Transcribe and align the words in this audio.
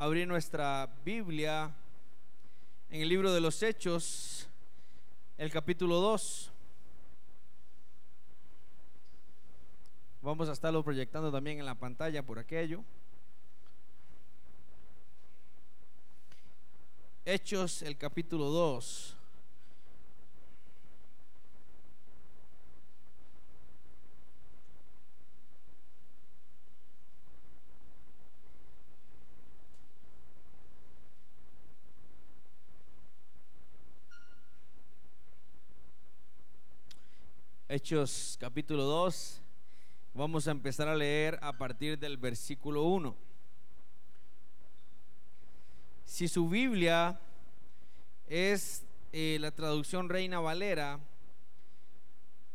abrir 0.00 0.26
nuestra 0.26 0.88
Biblia 1.04 1.76
en 2.88 3.02
el 3.02 3.08
libro 3.10 3.34
de 3.34 3.40
los 3.42 3.62
Hechos, 3.62 4.48
el 5.36 5.50
capítulo 5.50 6.00
2. 6.00 6.50
Vamos 10.22 10.48
a 10.48 10.52
estarlo 10.52 10.82
proyectando 10.82 11.30
también 11.30 11.58
en 11.58 11.66
la 11.66 11.74
pantalla 11.74 12.22
por 12.22 12.38
aquello. 12.38 12.82
Hechos, 17.26 17.82
el 17.82 17.98
capítulo 17.98 18.46
2. 18.46 19.19
Hechos 37.82 38.36
capítulo 38.38 38.84
2. 38.84 39.40
Vamos 40.12 40.46
a 40.46 40.50
empezar 40.50 40.86
a 40.86 40.94
leer 40.94 41.38
a 41.40 41.54
partir 41.54 41.98
del 41.98 42.18
versículo 42.18 42.82
1. 42.82 43.16
Si 46.04 46.28
su 46.28 46.46
Biblia 46.50 47.18
es 48.26 48.84
eh, 49.12 49.38
la 49.40 49.50
traducción 49.50 50.10
Reina 50.10 50.40
Valera, 50.40 51.00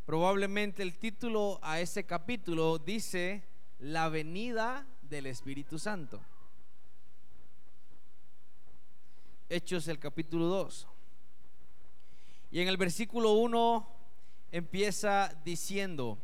probablemente 0.04 0.84
el 0.84 0.96
título 0.96 1.58
a 1.60 1.80
ese 1.80 2.06
capítulo 2.06 2.78
dice 2.78 3.42
La 3.80 4.08
venida 4.08 4.86
del 5.02 5.26
Espíritu 5.26 5.80
Santo. 5.80 6.20
Hechos 9.48 9.88
el 9.88 9.98
capítulo 9.98 10.44
2. 10.44 10.86
Y 12.52 12.60
en 12.60 12.68
el 12.68 12.76
versículo 12.76 13.32
1 13.32 13.95
empieza 14.50 15.32
diciendo, 15.44 16.18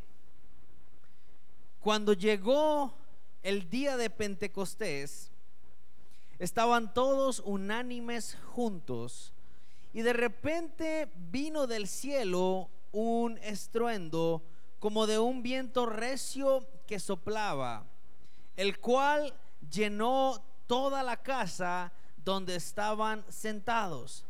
cuando 1.79 2.13
llegó 2.13 2.93
el 3.41 3.69
día 3.69 3.97
de 3.97 4.09
Pentecostés, 4.09 5.31
estaban 6.39 6.93
todos 6.93 7.41
unánimes 7.45 8.37
juntos 8.53 9.33
y 9.93 10.01
de 10.01 10.13
repente 10.13 11.11
vino 11.29 11.67
del 11.67 11.87
cielo 11.87 12.69
un 12.91 13.37
estruendo 13.39 14.41
como 14.79 15.07
de 15.07 15.19
un 15.19 15.43
viento 15.43 15.85
recio 15.85 16.67
que 16.87 16.99
soplaba, 16.99 17.85
el 18.55 18.79
cual 18.79 19.33
llenó 19.69 20.43
toda 20.67 21.03
la 21.03 21.17
casa 21.17 21.91
donde 22.23 22.55
estaban 22.55 23.25
sentados 23.29 24.25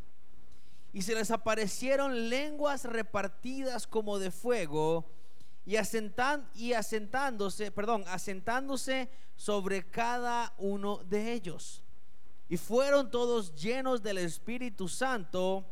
y 0.94 1.02
se 1.02 1.16
les 1.16 1.32
aparecieron 1.32 2.30
lenguas 2.30 2.86
repartidas 2.86 3.88
como 3.88 4.20
de 4.20 4.30
fuego 4.30 5.10
y, 5.66 5.78
asentan, 5.78 6.48
y 6.54 6.74
asentándose, 6.74 7.72
perdón, 7.72 8.04
asentándose 8.08 9.10
sobre 9.36 9.90
cada 9.90 10.54
uno 10.60 11.04
de 11.06 11.34
ellos. 11.34 11.84
Y 12.48 12.58
fueron 12.58 13.10
todos 13.10 13.56
llenos 13.56 14.04
del 14.04 14.20
Espíritu 14.20 14.88
Santo 14.88 15.66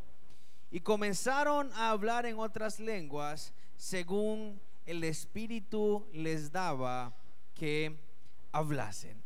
y 0.71 0.79
comenzaron 0.79 1.71
a 1.73 1.91
hablar 1.91 2.25
en 2.25 2.39
otras 2.39 2.79
lenguas 2.79 3.53
según 3.77 4.59
el 4.87 5.03
Espíritu 5.03 6.07
les 6.13 6.51
daba 6.51 7.15
que 7.53 7.99
hablasen. 8.51 9.21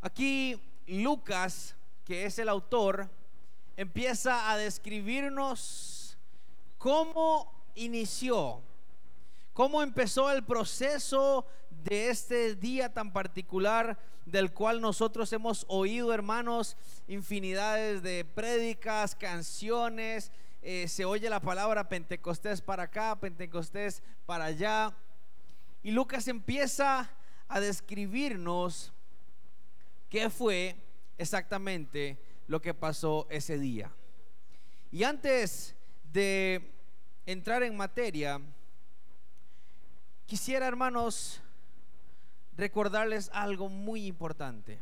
Aquí 0.00 0.60
Lucas, 0.86 1.76
que 2.04 2.24
es 2.24 2.38
el 2.38 2.48
autor, 2.48 3.08
empieza 3.78 4.50
a 4.50 4.56
describirnos 4.56 6.18
cómo 6.78 7.70
inició, 7.76 8.60
cómo 9.52 9.84
empezó 9.84 10.32
el 10.32 10.42
proceso 10.42 11.46
de 11.84 12.08
este 12.08 12.56
día 12.56 12.92
tan 12.92 13.12
particular 13.12 13.96
del 14.26 14.52
cual 14.52 14.80
nosotros 14.80 15.32
hemos 15.32 15.64
oído, 15.68 16.12
hermanos, 16.12 16.76
infinidades 17.06 18.02
de 18.02 18.24
prédicas, 18.24 19.14
canciones, 19.14 20.32
eh, 20.60 20.88
se 20.88 21.04
oye 21.04 21.30
la 21.30 21.38
palabra 21.38 21.88
Pentecostés 21.88 22.60
para 22.60 22.82
acá, 22.82 23.14
Pentecostés 23.20 24.02
para 24.26 24.46
allá. 24.46 24.92
Y 25.84 25.92
Lucas 25.92 26.26
empieza 26.26 27.08
a 27.46 27.60
describirnos 27.60 28.92
qué 30.08 30.30
fue 30.30 30.74
exactamente 31.16 32.18
lo 32.48 32.60
que 32.60 32.74
pasó 32.74 33.26
ese 33.30 33.58
día. 33.58 33.92
Y 34.90 35.04
antes 35.04 35.76
de 36.12 36.72
entrar 37.26 37.62
en 37.62 37.76
materia, 37.76 38.40
quisiera, 40.26 40.66
hermanos, 40.66 41.40
recordarles 42.56 43.30
algo 43.32 43.68
muy 43.68 44.06
importante. 44.06 44.80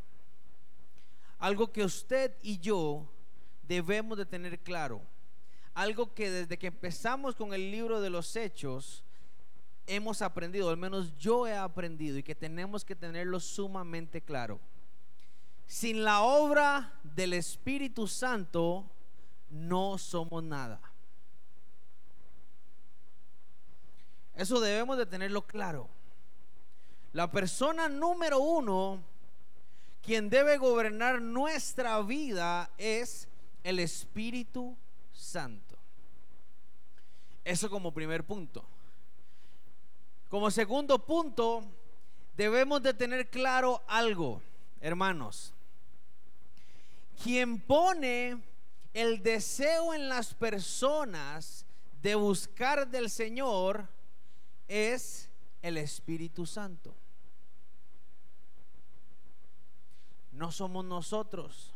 Algo 1.39 1.71
que 1.73 1.85
usted 1.85 2.37
y 2.41 2.59
yo 2.59 3.07
debemos 3.65 4.17
de 4.17 4.27
tener 4.27 4.61
claro. 4.61 5.03
Algo 5.75 6.15
que 6.15 6.31
desde 6.31 6.59
que 6.59 6.69
empezamos 6.69 7.35
con 7.35 7.53
el 7.53 7.71
libro 7.71 8.01
de 8.01 8.11
los 8.11 8.37
hechos 8.37 9.05
hemos 9.89 10.23
aprendido, 10.23 10.71
al 10.71 10.77
menos 10.77 11.17
yo 11.19 11.47
he 11.47 11.55
aprendido 11.55 12.17
y 12.17 12.23
que 12.23 12.35
tenemos 12.35 12.85
que 12.85 12.97
tenerlo 12.97 13.41
sumamente 13.41 14.23
claro 14.23 14.61
sin 15.67 16.05
la 16.05 16.23
obra 16.23 16.93
del 17.03 17.33
Espíritu 17.33 18.07
Santo 18.07 18.89
no 19.51 19.99
somos 19.99 20.43
nada. 20.43 20.81
Eso 24.35 24.61
debemos 24.61 24.99
de 24.99 25.07
tenerlo 25.07 25.43
claro. 25.47 25.89
La 27.13 27.31
persona 27.31 27.89
número 27.89 28.39
uno, 28.39 29.03
quien 30.03 30.29
debe 30.29 30.59
gobernar 30.59 31.21
nuestra 31.21 32.01
vida, 32.03 32.71
es 32.77 33.29
el 33.65 33.79
Espíritu 33.79 34.77
Santo. 35.13 35.77
Eso 37.45 37.71
como 37.71 37.93
primer 37.93 38.25
punto. 38.25 38.65
Como 40.29 40.51
segundo 40.51 40.99
punto, 40.99 41.65
debemos 42.37 42.83
de 42.83 42.93
tener 42.93 43.31
claro 43.31 43.83
algo, 43.87 44.43
hermanos 44.81 45.55
quien 47.23 47.61
pone 47.61 48.43
el 48.95 49.23
deseo 49.23 49.93
en 49.93 50.09
las 50.09 50.35
personas 50.35 51.67
de 52.01 52.15
buscar 52.15 52.89
del 52.89 53.11
Señor 53.11 53.89
es 54.69 55.29
el 55.63 55.77
Espíritu 55.77 56.47
Santo. 56.47 56.95
No 60.33 60.53
somos 60.53 60.85
nosotros. 60.85 61.75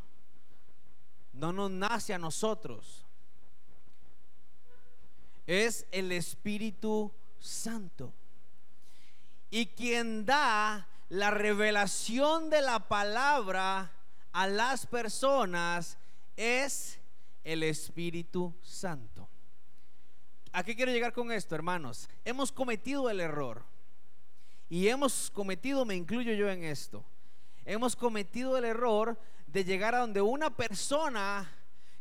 No 1.33 1.51
nos 1.51 1.71
nace 1.71 2.13
a 2.13 2.19
nosotros. 2.19 3.05
Es 5.47 5.87
el 5.91 6.11
Espíritu 6.11 7.11
Santo. 7.39 8.13
Y 9.49 9.67
quien 9.67 10.25
da 10.25 10.87
la 11.09 11.31
revelación 11.31 12.49
de 12.49 12.61
la 12.61 12.87
palabra 12.87 13.91
a 14.31 14.47
las 14.47 14.85
personas 14.85 15.97
es 16.35 16.99
el 17.43 17.63
Espíritu 17.63 18.53
Santo. 18.61 19.27
¿A 20.53 20.63
qué 20.63 20.75
quiero 20.75 20.91
llegar 20.91 21.13
con 21.13 21.31
esto, 21.31 21.55
hermanos? 21.55 22.09
Hemos 22.25 22.51
cometido 22.51 23.09
el 23.09 23.19
error. 23.19 23.63
Y 24.69 24.87
hemos 24.87 25.29
cometido, 25.31 25.83
me 25.83 25.95
incluyo 25.95 26.31
yo 26.31 26.49
en 26.49 26.63
esto, 26.63 27.03
hemos 27.65 27.93
cometido 27.93 28.57
el 28.57 28.63
error 28.63 29.19
de 29.47 29.65
llegar 29.65 29.95
a 29.95 29.99
donde 29.99 30.21
una 30.21 30.55
persona 30.55 31.51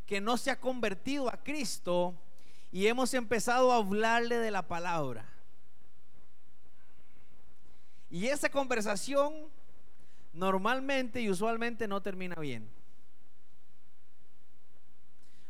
que 0.06 0.20
no 0.20 0.36
se 0.36 0.52
ha 0.52 0.60
convertido 0.60 1.28
a 1.28 1.42
Cristo 1.42 2.14
y 2.70 2.86
hemos 2.86 3.12
empezado 3.14 3.72
a 3.72 3.76
hablarle 3.78 4.38
de 4.38 4.52
la 4.52 4.68
palabra. 4.68 5.28
Y 8.08 8.28
esa 8.28 8.48
conversación 8.48 9.50
normalmente 10.32 11.20
y 11.20 11.30
usualmente 11.30 11.88
no 11.88 12.02
termina 12.02 12.36
bien. 12.36 12.70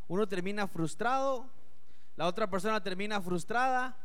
Uno 0.08 0.26
termina 0.26 0.66
frustrado, 0.66 1.48
la 2.16 2.26
otra 2.26 2.50
persona 2.50 2.82
termina 2.82 3.20
frustrada. 3.20 3.96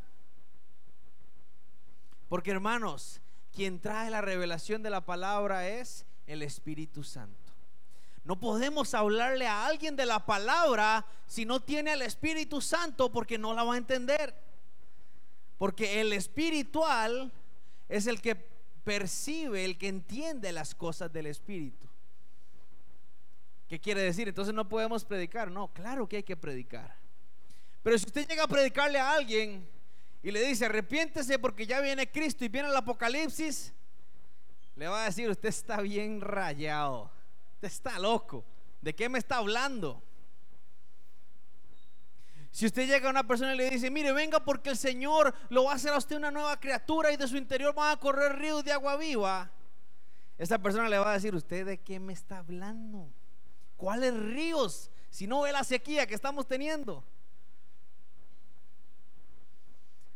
Porque 2.29 2.51
hermanos, 2.51 3.21
quien 3.53 3.79
trae 3.79 4.09
la 4.09 4.21
revelación 4.21 4.83
de 4.83 4.89
la 4.89 5.05
palabra 5.05 5.67
es 5.67 6.05
el 6.27 6.41
Espíritu 6.41 7.03
Santo. 7.03 7.53
No 8.23 8.39
podemos 8.39 8.93
hablarle 8.93 9.47
a 9.47 9.67
alguien 9.67 9.95
de 9.95 10.05
la 10.05 10.25
palabra 10.25 11.05
si 11.27 11.45
no 11.45 11.59
tiene 11.59 11.93
el 11.93 12.01
Espíritu 12.01 12.59
Santo 12.59 13.11
porque 13.11 13.37
no 13.37 13.53
la 13.53 13.63
va 13.63 13.75
a 13.75 13.77
entender. 13.77 14.35
Porque 15.57 16.01
el 16.01 16.11
espiritual 16.11 17.31
es 17.87 18.07
el 18.07 18.21
que 18.21 18.54
percibe, 18.85 19.65
el 19.65 19.77
que 19.77 19.89
entiende 19.89 20.53
las 20.53 20.73
cosas 20.73 21.11
del 21.11 21.25
Espíritu. 21.25 21.87
¿Qué 23.67 23.81
quiere 23.81 24.01
decir? 24.01 24.27
Entonces 24.29 24.53
no 24.53 24.69
podemos 24.69 25.03
predicar. 25.03 25.51
No, 25.51 25.73
claro 25.73 26.07
que 26.07 26.17
hay 26.17 26.23
que 26.23 26.37
predicar. 26.37 26.95
Pero 27.83 27.97
si 27.97 28.05
usted 28.05 28.27
llega 28.27 28.43
a 28.43 28.47
predicarle 28.47 28.99
a 28.99 29.11
alguien 29.11 29.67
y 30.21 30.31
le 30.31 30.41
dice, 30.47 30.65
arrepiéntese 30.65 31.39
porque 31.39 31.65
ya 31.65 31.81
viene 31.81 32.11
Cristo 32.11 32.45
y 32.45 32.47
viene 32.47 32.69
el 32.69 32.75
Apocalipsis, 32.75 33.73
le 34.75 34.87
va 34.87 35.03
a 35.03 35.05
decir, 35.05 35.29
usted 35.29 35.49
está 35.49 35.81
bien 35.81 36.21
rayado, 36.21 37.11
usted 37.55 37.67
está 37.67 37.97
loco, 37.97 38.45
¿de 38.81 38.93
qué 38.93 39.09
me 39.09 39.17
está 39.17 39.37
hablando? 39.37 40.01
Si 42.55 42.65
usted 42.65 42.87
llega 42.87 43.09
a 43.09 43.11
una 43.11 43.27
persona 43.27 43.53
y 43.53 43.57
le 43.57 43.69
dice, 43.69 43.91
mire, 43.91 44.13
venga 44.13 44.39
porque 44.39 44.69
el 44.69 44.77
Señor 44.77 45.35
lo 45.49 45.65
va 45.65 45.73
a 45.73 45.75
hacer 45.75 45.91
a 45.91 45.97
usted 45.97 46.15
una 46.15 46.31
nueva 46.31 46.57
criatura 46.57 47.11
y 47.11 47.17
de 47.17 47.27
su 47.27 47.35
interior 47.35 47.75
van 47.75 47.91
a 47.91 47.99
correr 47.99 48.39
ríos 48.39 48.63
de 48.63 48.71
agua 48.71 48.95
viva, 48.95 49.51
esa 50.37 50.57
persona 50.57 50.87
le 50.87 50.97
va 50.97 51.11
a 51.11 51.15
decir, 51.15 51.35
¿usted 51.35 51.65
de 51.65 51.81
qué 51.81 51.99
me 51.99 52.13
está 52.13 52.37
hablando? 52.37 53.11
¿Cuáles 53.75 54.13
ríos? 54.13 54.89
Si 55.09 55.27
no 55.27 55.41
ve 55.41 55.51
la 55.51 55.65
sequía 55.65 56.07
que 56.07 56.15
estamos 56.15 56.47
teniendo. 56.47 57.03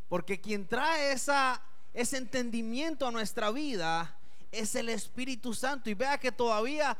Porque 0.08 0.40
quien 0.40 0.66
trae 0.66 1.12
esa, 1.12 1.62
ese 1.94 2.16
entendimiento 2.16 3.06
a 3.06 3.12
nuestra 3.12 3.52
vida 3.52 4.18
es 4.50 4.76
el 4.76 4.88
Espíritu 4.88 5.54
Santo. 5.54 5.90
Y 5.90 5.94
vea 5.94 6.18
que 6.18 6.32
todavía 6.32 6.98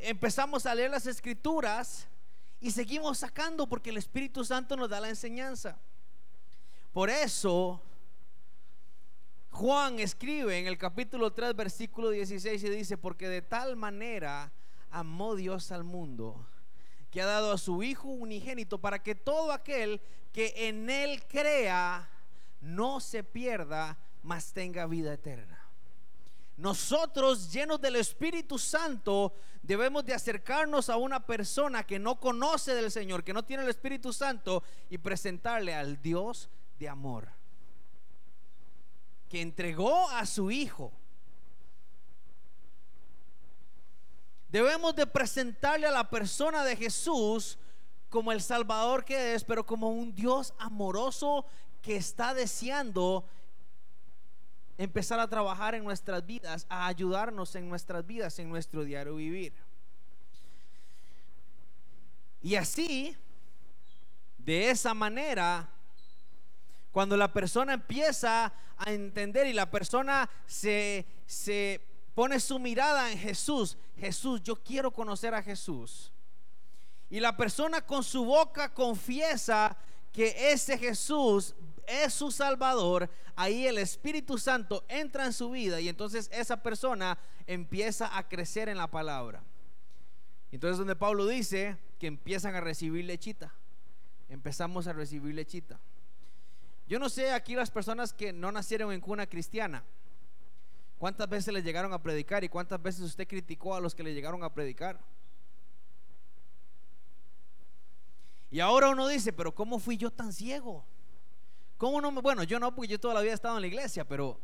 empezamos 0.00 0.66
a 0.66 0.74
leer 0.74 0.90
las 0.90 1.06
escrituras 1.06 2.08
y 2.60 2.70
seguimos 2.70 3.18
sacando 3.18 3.66
porque 3.66 3.90
el 3.90 3.96
Espíritu 3.96 4.44
Santo 4.44 4.76
nos 4.76 4.88
da 4.88 5.00
la 5.00 5.08
enseñanza. 5.08 5.78
Por 6.92 7.08
eso 7.08 7.82
Juan 9.50 9.98
escribe 9.98 10.58
en 10.58 10.66
el 10.66 10.78
capítulo 10.78 11.32
3, 11.32 11.54
versículo 11.54 12.10
16 12.10 12.62
y 12.62 12.68
dice, 12.70 12.96
porque 12.96 13.28
de 13.28 13.42
tal 13.42 13.76
manera 13.76 14.52
amó 14.90 15.34
Dios 15.34 15.72
al 15.72 15.84
mundo, 15.84 16.46
que 17.10 17.20
ha 17.22 17.26
dado 17.26 17.52
a 17.52 17.58
su 17.58 17.82
Hijo 17.82 18.08
unigénito 18.08 18.80
para 18.80 19.02
que 19.02 19.14
todo 19.14 19.52
aquel 19.52 20.00
que 20.32 20.68
en 20.68 20.88
Él 20.88 21.22
crea 21.26 22.08
no 22.60 23.00
se 23.00 23.24
pierda, 23.24 23.98
mas 24.22 24.52
tenga 24.52 24.86
vida 24.86 25.12
eterna. 25.14 25.59
Nosotros, 26.60 27.50
llenos 27.50 27.80
del 27.80 27.96
Espíritu 27.96 28.58
Santo, 28.58 29.32
debemos 29.62 30.04
de 30.04 30.12
acercarnos 30.12 30.90
a 30.90 30.98
una 30.98 31.24
persona 31.24 31.86
que 31.86 31.98
no 31.98 32.20
conoce 32.20 32.74
del 32.74 32.90
Señor, 32.90 33.24
que 33.24 33.32
no 33.32 33.42
tiene 33.42 33.62
el 33.62 33.70
Espíritu 33.70 34.12
Santo, 34.12 34.62
y 34.90 34.98
presentarle 34.98 35.74
al 35.74 36.02
Dios 36.02 36.50
de 36.78 36.86
amor, 36.86 37.30
que 39.30 39.40
entregó 39.40 40.10
a 40.10 40.26
su 40.26 40.50
Hijo. 40.50 40.92
Debemos 44.50 44.94
de 44.94 45.06
presentarle 45.06 45.86
a 45.86 45.90
la 45.90 46.10
persona 46.10 46.62
de 46.62 46.76
Jesús 46.76 47.58
como 48.10 48.32
el 48.32 48.42
Salvador 48.42 49.06
que 49.06 49.32
es, 49.32 49.44
pero 49.44 49.64
como 49.64 49.88
un 49.88 50.14
Dios 50.14 50.52
amoroso 50.58 51.46
que 51.80 51.96
está 51.96 52.34
deseando 52.34 53.24
empezar 54.82 55.20
a 55.20 55.28
trabajar 55.28 55.74
en 55.74 55.84
nuestras 55.84 56.24
vidas, 56.24 56.64
a 56.70 56.86
ayudarnos 56.86 57.54
en 57.54 57.68
nuestras 57.68 58.06
vidas, 58.06 58.38
en 58.38 58.48
nuestro 58.48 58.82
diario 58.82 59.16
vivir. 59.16 59.52
Y 62.40 62.54
así, 62.54 63.14
de 64.38 64.70
esa 64.70 64.94
manera, 64.94 65.68
cuando 66.92 67.14
la 67.14 67.30
persona 67.30 67.74
empieza 67.74 68.54
a 68.78 68.90
entender 68.90 69.46
y 69.48 69.52
la 69.52 69.70
persona 69.70 70.30
se, 70.46 71.04
se 71.26 71.86
pone 72.14 72.40
su 72.40 72.58
mirada 72.58 73.12
en 73.12 73.18
Jesús, 73.18 73.76
Jesús, 73.98 74.42
yo 74.42 74.56
quiero 74.56 74.90
conocer 74.90 75.34
a 75.34 75.42
Jesús. 75.42 76.10
Y 77.10 77.20
la 77.20 77.36
persona 77.36 77.82
con 77.82 78.02
su 78.02 78.24
boca 78.24 78.72
confiesa 78.72 79.76
que 80.10 80.52
ese 80.52 80.78
Jesús 80.78 81.54
es 81.90 82.14
su 82.14 82.30
Salvador, 82.30 83.10
ahí 83.36 83.66
el 83.66 83.78
Espíritu 83.78 84.38
Santo 84.38 84.84
entra 84.88 85.26
en 85.26 85.32
su 85.32 85.50
vida 85.50 85.80
y 85.80 85.88
entonces 85.88 86.28
esa 86.32 86.62
persona 86.62 87.18
empieza 87.46 88.16
a 88.16 88.28
crecer 88.28 88.68
en 88.68 88.78
la 88.78 88.86
palabra. 88.86 89.42
Entonces 90.52 90.78
donde 90.78 90.96
Pablo 90.96 91.26
dice 91.26 91.76
que 91.98 92.06
empiezan 92.06 92.54
a 92.54 92.60
recibir 92.60 93.04
lechita, 93.04 93.54
empezamos 94.28 94.86
a 94.86 94.92
recibir 94.92 95.34
lechita. 95.34 95.78
Yo 96.88 96.98
no 96.98 97.08
sé 97.08 97.32
aquí 97.32 97.54
las 97.54 97.70
personas 97.70 98.12
que 98.12 98.32
no 98.32 98.50
nacieron 98.50 98.92
en 98.92 99.00
cuna 99.00 99.26
cristiana, 99.26 99.84
¿Cuántas 101.00 101.30
veces 101.30 101.54
le 101.54 101.62
llegaron 101.62 101.94
a 101.94 102.02
predicar 102.02 102.44
y 102.44 102.50
cuántas 102.50 102.80
veces 102.82 103.00
usted 103.00 103.26
criticó 103.26 103.74
a 103.74 103.80
los 103.80 103.94
que 103.94 104.02
le 104.02 104.12
llegaron 104.12 104.44
a 104.44 104.52
predicar? 104.52 105.00
Y 108.50 108.60
ahora 108.60 108.90
uno 108.90 109.08
dice, 109.08 109.32
pero 109.32 109.54
¿cómo 109.54 109.78
fui 109.78 109.96
yo 109.96 110.10
tan 110.10 110.30
ciego? 110.30 110.84
¿Cómo 111.80 111.98
no. 111.98 112.12
Bueno, 112.12 112.42
yo 112.42 112.60
no, 112.60 112.74
porque 112.74 112.88
yo 112.88 113.00
toda 113.00 113.14
la 113.14 113.20
vida 113.22 113.30
he 113.30 113.34
estado 113.34 113.56
en 113.56 113.62
la 113.62 113.66
iglesia, 113.66 114.06
pero 114.06 114.38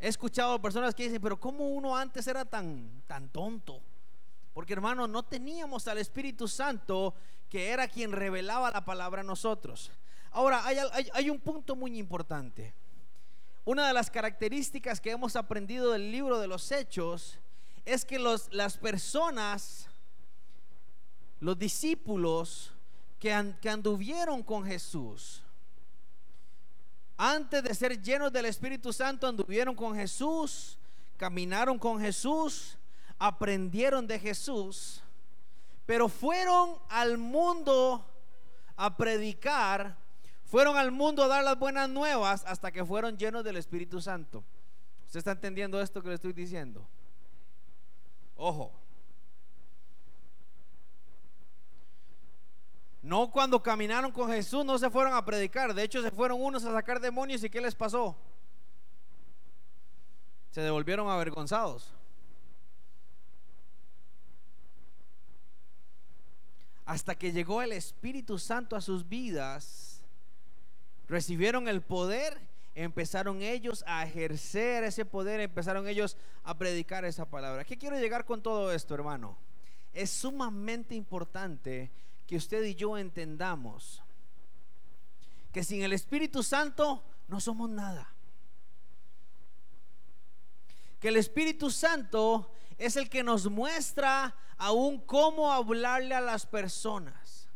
he 0.00 0.08
escuchado 0.08 0.60
personas 0.60 0.92
que 0.92 1.04
dicen, 1.04 1.22
pero 1.22 1.38
¿cómo 1.38 1.68
uno 1.68 1.96
antes 1.96 2.26
era 2.26 2.44
tan, 2.44 3.04
tan 3.06 3.28
tonto? 3.28 3.80
Porque 4.52 4.72
hermano, 4.72 5.06
no 5.06 5.22
teníamos 5.22 5.86
al 5.86 5.98
Espíritu 5.98 6.48
Santo 6.48 7.14
que 7.48 7.68
era 7.68 7.86
quien 7.86 8.10
revelaba 8.10 8.72
la 8.72 8.84
palabra 8.84 9.20
a 9.20 9.24
nosotros. 9.24 9.92
Ahora, 10.32 10.66
hay, 10.66 10.78
hay 11.12 11.30
un 11.30 11.38
punto 11.38 11.76
muy 11.76 11.96
importante. 11.96 12.74
Una 13.64 13.86
de 13.86 13.92
las 13.92 14.10
características 14.10 15.00
que 15.00 15.12
hemos 15.12 15.36
aprendido 15.36 15.92
del 15.92 16.10
libro 16.10 16.40
de 16.40 16.48
los 16.48 16.72
hechos 16.72 17.38
es 17.84 18.04
que 18.04 18.18
los, 18.18 18.52
las 18.52 18.78
personas, 18.78 19.88
los 21.38 21.56
discípulos 21.56 22.72
que 23.20 23.32
anduvieron 23.32 24.42
con 24.42 24.64
Jesús, 24.64 25.44
antes 27.22 27.62
de 27.62 27.74
ser 27.74 28.00
llenos 28.00 28.32
del 28.32 28.46
Espíritu 28.46 28.94
Santo, 28.94 29.26
anduvieron 29.26 29.74
con 29.74 29.94
Jesús, 29.94 30.78
caminaron 31.18 31.78
con 31.78 32.00
Jesús, 32.00 32.78
aprendieron 33.18 34.06
de 34.06 34.18
Jesús, 34.18 35.02
pero 35.84 36.08
fueron 36.08 36.76
al 36.88 37.18
mundo 37.18 38.06
a 38.74 38.96
predicar 38.96 39.98
fueron 40.46 40.76
al 40.76 40.90
mundo 40.90 41.22
a 41.22 41.28
dar 41.28 41.44
las 41.44 41.56
buenas 41.56 41.88
nuevas 41.88 42.42
hasta 42.44 42.72
que 42.72 42.84
fueron 42.84 43.16
llenos 43.16 43.44
del 43.44 43.56
Espíritu 43.56 44.00
Santo. 44.00 44.42
¿Usted 45.06 45.18
está 45.18 45.30
entendiendo 45.30 45.80
esto 45.80 46.02
que 46.02 46.08
le 46.08 46.16
estoy 46.16 46.32
diciendo? 46.32 46.88
Ojo. 48.34 48.79
No 53.02 53.30
cuando 53.30 53.62
caminaron 53.62 54.12
con 54.12 54.30
Jesús 54.30 54.64
no 54.64 54.78
se 54.78 54.90
fueron 54.90 55.14
a 55.14 55.24
predicar. 55.24 55.72
De 55.72 55.82
hecho 55.82 56.02
se 56.02 56.10
fueron 56.10 56.42
unos 56.42 56.64
a 56.64 56.72
sacar 56.72 57.00
demonios 57.00 57.42
y 57.42 57.50
¿qué 57.50 57.60
les 57.60 57.74
pasó? 57.74 58.16
Se 60.50 60.60
devolvieron 60.60 61.08
avergonzados. 61.08 61.94
Hasta 66.84 67.14
que 67.14 67.32
llegó 67.32 67.62
el 67.62 67.72
Espíritu 67.72 68.38
Santo 68.38 68.76
a 68.76 68.80
sus 68.80 69.08
vidas 69.08 70.02
recibieron 71.08 71.68
el 71.68 71.82
poder, 71.82 72.38
empezaron 72.74 73.42
ellos 73.42 73.84
a 73.86 74.04
ejercer 74.04 74.84
ese 74.84 75.04
poder, 75.04 75.40
empezaron 75.40 75.88
ellos 75.88 76.16
a 76.42 76.58
predicar 76.58 77.04
esa 77.04 77.24
palabra. 77.24 77.64
¿Qué 77.64 77.78
quiero 77.78 77.98
llegar 77.98 78.24
con 78.24 78.42
todo 78.42 78.72
esto, 78.72 78.94
hermano? 78.94 79.38
Es 79.92 80.10
sumamente 80.10 80.94
importante 80.94 81.90
que 82.30 82.36
usted 82.36 82.62
y 82.62 82.76
yo 82.76 82.96
entendamos 82.96 84.04
que 85.50 85.64
sin 85.64 85.82
el 85.82 85.92
Espíritu 85.92 86.44
Santo 86.44 87.02
no 87.26 87.40
somos 87.40 87.68
nada. 87.68 88.08
Que 91.00 91.08
el 91.08 91.16
Espíritu 91.16 91.72
Santo 91.72 92.52
es 92.78 92.94
el 92.94 93.10
que 93.10 93.24
nos 93.24 93.50
muestra 93.50 94.36
aún 94.58 95.00
cómo 95.00 95.52
hablarle 95.52 96.14
a 96.14 96.20
las 96.20 96.46
personas. 96.46 97.48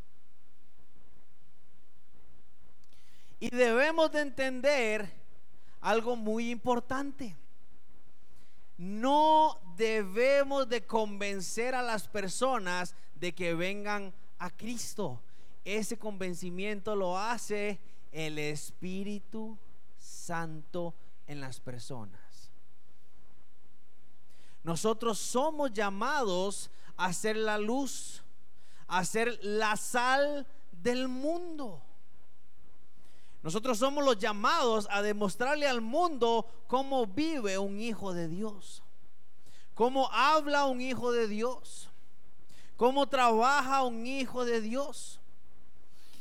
Y 3.39 3.51
debemos 3.51 4.11
de 4.11 4.23
entender 4.23 5.15
algo 5.83 6.17
muy 6.17 6.51
importante. 6.51 7.37
No 8.77 9.61
debemos 9.77 10.69
de 10.69 10.85
convencer 10.85 11.77
a 11.77 11.83
las 11.83 12.09
personas 12.09 12.97
de 13.15 13.33
que 13.37 13.55
vengan 13.55 14.13
a 14.45 14.51
Cristo. 14.51 15.23
Ese 15.65 15.99
convencimiento 15.99 16.95
lo 16.95 17.19
hace 17.19 17.81
el 18.13 18.39
Espíritu 18.39 19.57
Santo 19.97 20.95
en 21.27 21.41
las 21.41 21.61
personas. 21.61 22.21
Nosotros 24.63 25.19
somos 25.19 25.73
llamados 25.73 26.71
a 26.97 27.13
ser 27.15 27.37
la 27.37 27.57
luz, 27.57 28.23
a 28.87 29.05
ser 29.07 29.39
la 29.43 29.77
sal 29.77 30.47
del 30.71 31.09
mundo. 31.09 31.83
Nosotros 33.43 33.79
somos 33.79 34.05
los 34.05 34.19
llamados 34.19 34.87
a 34.91 35.01
demostrarle 35.01 35.67
al 35.67 35.81
mundo 35.81 36.47
cómo 36.67 37.07
vive 37.07 37.57
un 37.57 37.81
hijo 37.81 38.13
de 38.13 38.29
Dios, 38.29 38.83
cómo 39.75 40.11
habla 40.13 40.67
un 40.67 40.83
hijo 40.83 41.13
de 41.13 41.29
Dios, 41.29 41.91
cómo 42.77 43.09
trabaja 43.09 43.83
un 43.83 44.07
hijo 44.07 44.45
de 44.45 44.61
Dios. 44.61 45.21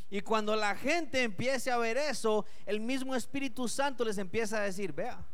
Y 0.09 0.21
cuando 0.21 0.55
la 0.55 0.75
gente 0.75 1.23
empiece 1.23 1.71
a 1.71 1.77
ver 1.77 1.97
eso, 1.97 2.45
el 2.65 2.79
mismo 2.79 3.15
Espíritu 3.15 3.67
Santo 3.67 4.05
les 4.05 4.17
empieza 4.19 4.57
a 4.57 4.61
decir, 4.61 4.93
vea, 4.93 5.25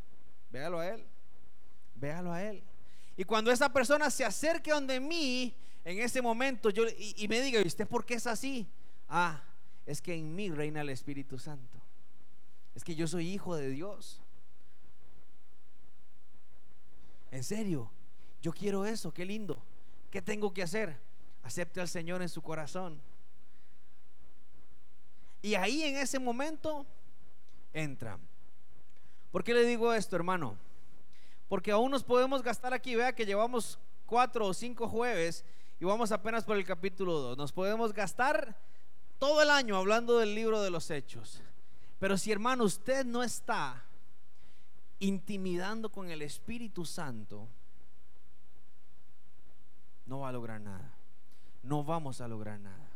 véalo 0.49 0.79
a 0.79 0.87
él, 0.87 1.05
véalo 1.95 2.31
a 2.31 2.41
él. 2.43 2.63
Y 3.17 3.25
cuando 3.25 3.51
esa 3.51 3.71
persona 3.73 4.09
se 4.09 4.23
acerque 4.23 4.71
donde 4.71 5.01
mí, 5.01 5.53
en 5.83 5.99
ese 5.99 6.21
momento 6.21 6.69
yo 6.69 6.85
y, 6.87 7.27
me 7.27 7.41
diga, 7.41 7.59
¿y 7.59 7.67
usted 7.67 7.87
por 7.87 8.05
qué 8.05 8.13
es 8.13 8.25
así? 8.25 8.67
Ah, 9.09 9.43
es 9.85 10.01
que 10.01 10.13
en 10.13 10.33
mí 10.33 10.49
reina 10.49 10.79
el 10.79 10.89
Espíritu 10.89 11.37
Santo. 11.37 11.77
Es 12.73 12.83
que 12.83 12.95
yo 12.95 13.07
soy 13.07 13.27
hijo 13.27 13.57
de 13.57 13.69
Dios. 13.69 14.21
En 17.31 17.43
serio, 17.43 17.91
yo 18.41 18.53
quiero 18.53 18.85
eso, 18.85 19.13
qué 19.13 19.25
lindo. 19.25 19.61
¿Qué 20.09 20.21
tengo 20.21 20.53
que 20.53 20.63
hacer? 20.63 21.08
Acepte 21.43 21.81
al 21.81 21.87
Señor 21.87 22.21
en 22.21 22.29
su 22.29 22.41
corazón. 22.41 23.01
Y 25.41 25.55
ahí 25.55 25.83
en 25.83 25.97
ese 25.97 26.19
momento 26.19 26.85
entra. 27.73 28.19
¿Por 29.31 29.43
qué 29.43 29.53
le 29.53 29.65
digo 29.65 29.93
esto, 29.93 30.15
hermano? 30.15 30.57
Porque 31.47 31.71
aún 31.71 31.91
nos 31.91 32.03
podemos 32.03 32.43
gastar 32.43 32.73
aquí, 32.73 32.95
vea 32.95 33.13
que 33.13 33.25
llevamos 33.25 33.79
cuatro 34.05 34.47
o 34.47 34.53
cinco 34.53 34.87
jueves 34.87 35.45
y 35.79 35.85
vamos 35.85 36.11
apenas 36.11 36.43
por 36.43 36.57
el 36.57 36.65
capítulo 36.65 37.19
2. 37.19 37.37
Nos 37.37 37.51
podemos 37.51 37.93
gastar 37.93 38.55
todo 39.17 39.41
el 39.41 39.49
año 39.49 39.77
hablando 39.77 40.19
del 40.19 40.35
libro 40.35 40.61
de 40.61 40.71
los 40.71 40.91
hechos. 40.91 41.41
Pero 41.99 42.17
si 42.17 42.31
hermano 42.31 42.63
usted 42.63 43.05
no 43.05 43.23
está 43.23 43.83
intimidando 44.99 45.89
con 45.89 46.09
el 46.09 46.21
Espíritu 46.21 46.85
Santo, 46.85 47.47
no 50.05 50.19
va 50.19 50.29
a 50.29 50.33
lograr 50.33 50.59
nada. 50.59 50.98
No 51.69 51.83
vamos 51.83 52.19
a 52.19 52.27
lograr 52.27 52.59
nada. 52.59 52.89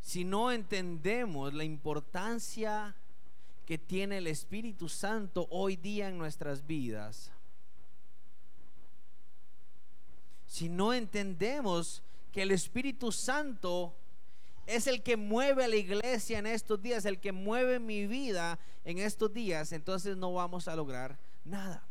Si 0.00 0.24
no 0.24 0.50
entendemos 0.50 1.54
la 1.54 1.62
importancia 1.62 2.96
que 3.64 3.78
tiene 3.78 4.18
el 4.18 4.26
Espíritu 4.26 4.88
Santo 4.88 5.46
hoy 5.52 5.76
día 5.76 6.08
en 6.08 6.18
nuestras 6.18 6.66
vidas, 6.66 7.30
si 10.44 10.68
no 10.68 10.92
entendemos 10.92 12.02
que 12.32 12.42
el 12.42 12.50
Espíritu 12.50 13.12
Santo 13.12 13.94
es 14.66 14.88
el 14.88 15.04
que 15.04 15.16
mueve 15.16 15.62
a 15.62 15.68
la 15.68 15.76
iglesia 15.76 16.40
en 16.40 16.48
estos 16.48 16.82
días, 16.82 17.04
el 17.04 17.20
que 17.20 17.30
mueve 17.30 17.78
mi 17.78 18.08
vida 18.08 18.58
en 18.84 18.98
estos 18.98 19.32
días, 19.32 19.70
entonces 19.70 20.16
no 20.16 20.32
vamos 20.32 20.66
a 20.66 20.74
lograr 20.74 21.16
nada. 21.44 21.89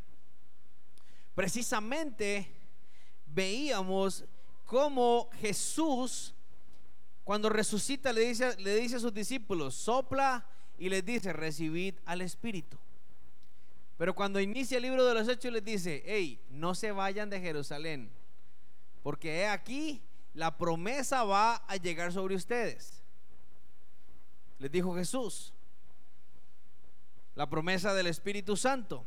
Precisamente 1.39 2.51
veíamos 3.25 4.25
cómo 4.65 5.29
Jesús, 5.39 6.35
cuando 7.23 7.47
resucita, 7.47 8.11
le 8.11 8.27
dice, 8.27 8.57
le 8.57 8.75
dice 8.75 8.97
a 8.97 8.99
sus 8.99 9.13
discípulos, 9.13 9.73
sopla 9.73 10.45
y 10.77 10.89
les 10.89 11.05
dice, 11.05 11.31
recibid 11.31 11.95
al 12.03 12.19
Espíritu. 12.19 12.77
Pero 13.97 14.13
cuando 14.13 14.41
inicia 14.41 14.75
el 14.75 14.83
libro 14.83 15.05
de 15.05 15.13
los 15.13 15.29
Hechos 15.29 15.53
les 15.53 15.63
dice, 15.63 16.03
hey, 16.05 16.41
no 16.49 16.75
se 16.75 16.91
vayan 16.91 17.29
de 17.29 17.39
Jerusalén, 17.39 18.11
porque 19.01 19.47
aquí 19.47 20.01
la 20.33 20.57
promesa 20.57 21.23
va 21.23 21.55
a 21.69 21.77
llegar 21.77 22.11
sobre 22.11 22.35
ustedes. 22.35 23.01
Les 24.57 24.69
dijo 24.69 24.93
Jesús. 24.93 25.53
La 27.33 27.49
promesa 27.49 27.93
del 27.93 28.07
Espíritu 28.07 28.57
Santo. 28.57 29.05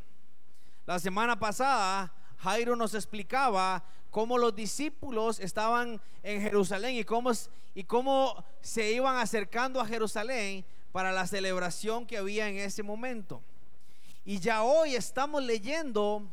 La 0.87 0.97
semana 0.97 1.37
pasada 1.39 2.11
Jairo 2.37 2.75
nos 2.75 2.93
explicaba 2.93 3.83
cómo 4.11 4.37
los 4.37 4.55
discípulos 4.55 5.39
estaban 5.39 5.99
en 6.21 6.41
Jerusalén 6.41 6.95
y 6.95 7.03
cómo, 7.03 7.31
y 7.73 7.83
cómo 7.83 8.43
se 8.61 8.91
iban 8.91 9.17
acercando 9.17 9.81
a 9.81 9.87
Jerusalén 9.87 10.65
para 10.91 11.11
la 11.11 11.25
celebración 11.25 12.05
que 12.05 12.17
había 12.17 12.47
en 12.47 12.57
ese 12.57 12.83
momento. 12.83 13.41
Y 14.23 14.39
ya 14.39 14.63
hoy 14.63 14.95
estamos 14.95 15.43
leyendo 15.43 16.29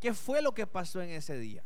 qué 0.00 0.14
fue 0.14 0.40
lo 0.40 0.54
que 0.54 0.66
pasó 0.66 1.02
en 1.02 1.10
ese 1.10 1.36
día. 1.36 1.64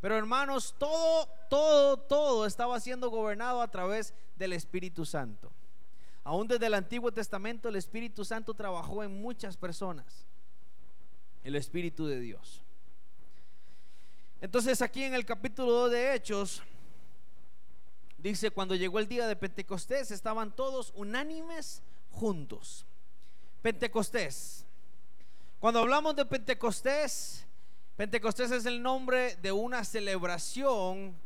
Pero 0.00 0.18
hermanos, 0.18 0.74
todo, 0.76 1.28
todo, 1.48 1.96
todo 1.96 2.44
estaba 2.44 2.78
siendo 2.80 3.10
gobernado 3.10 3.62
a 3.62 3.70
través 3.70 4.12
del 4.36 4.52
Espíritu 4.52 5.06
Santo. 5.06 5.52
Aún 6.24 6.48
desde 6.48 6.66
el 6.66 6.74
Antiguo 6.74 7.12
Testamento 7.12 7.68
el 7.68 7.76
Espíritu 7.76 8.24
Santo 8.24 8.54
trabajó 8.54 9.04
en 9.04 9.22
muchas 9.22 9.56
personas. 9.56 10.26
El 11.44 11.54
Espíritu 11.54 12.06
de 12.06 12.18
Dios. 12.18 12.63
Entonces 14.44 14.82
aquí 14.82 15.04
en 15.04 15.14
el 15.14 15.24
capítulo 15.24 15.72
2 15.72 15.90
de 15.90 16.14
Hechos 16.14 16.62
dice, 18.18 18.50
cuando 18.50 18.74
llegó 18.74 18.98
el 18.98 19.08
día 19.08 19.26
de 19.26 19.36
Pentecostés 19.36 20.10
estaban 20.10 20.54
todos 20.54 20.92
unánimes 20.96 21.82
juntos. 22.10 22.84
Pentecostés. 23.62 24.66
Cuando 25.58 25.80
hablamos 25.80 26.14
de 26.14 26.26
Pentecostés, 26.26 27.46
Pentecostés 27.96 28.50
es 28.50 28.66
el 28.66 28.82
nombre 28.82 29.36
de 29.36 29.50
una 29.50 29.82
celebración 29.82 31.18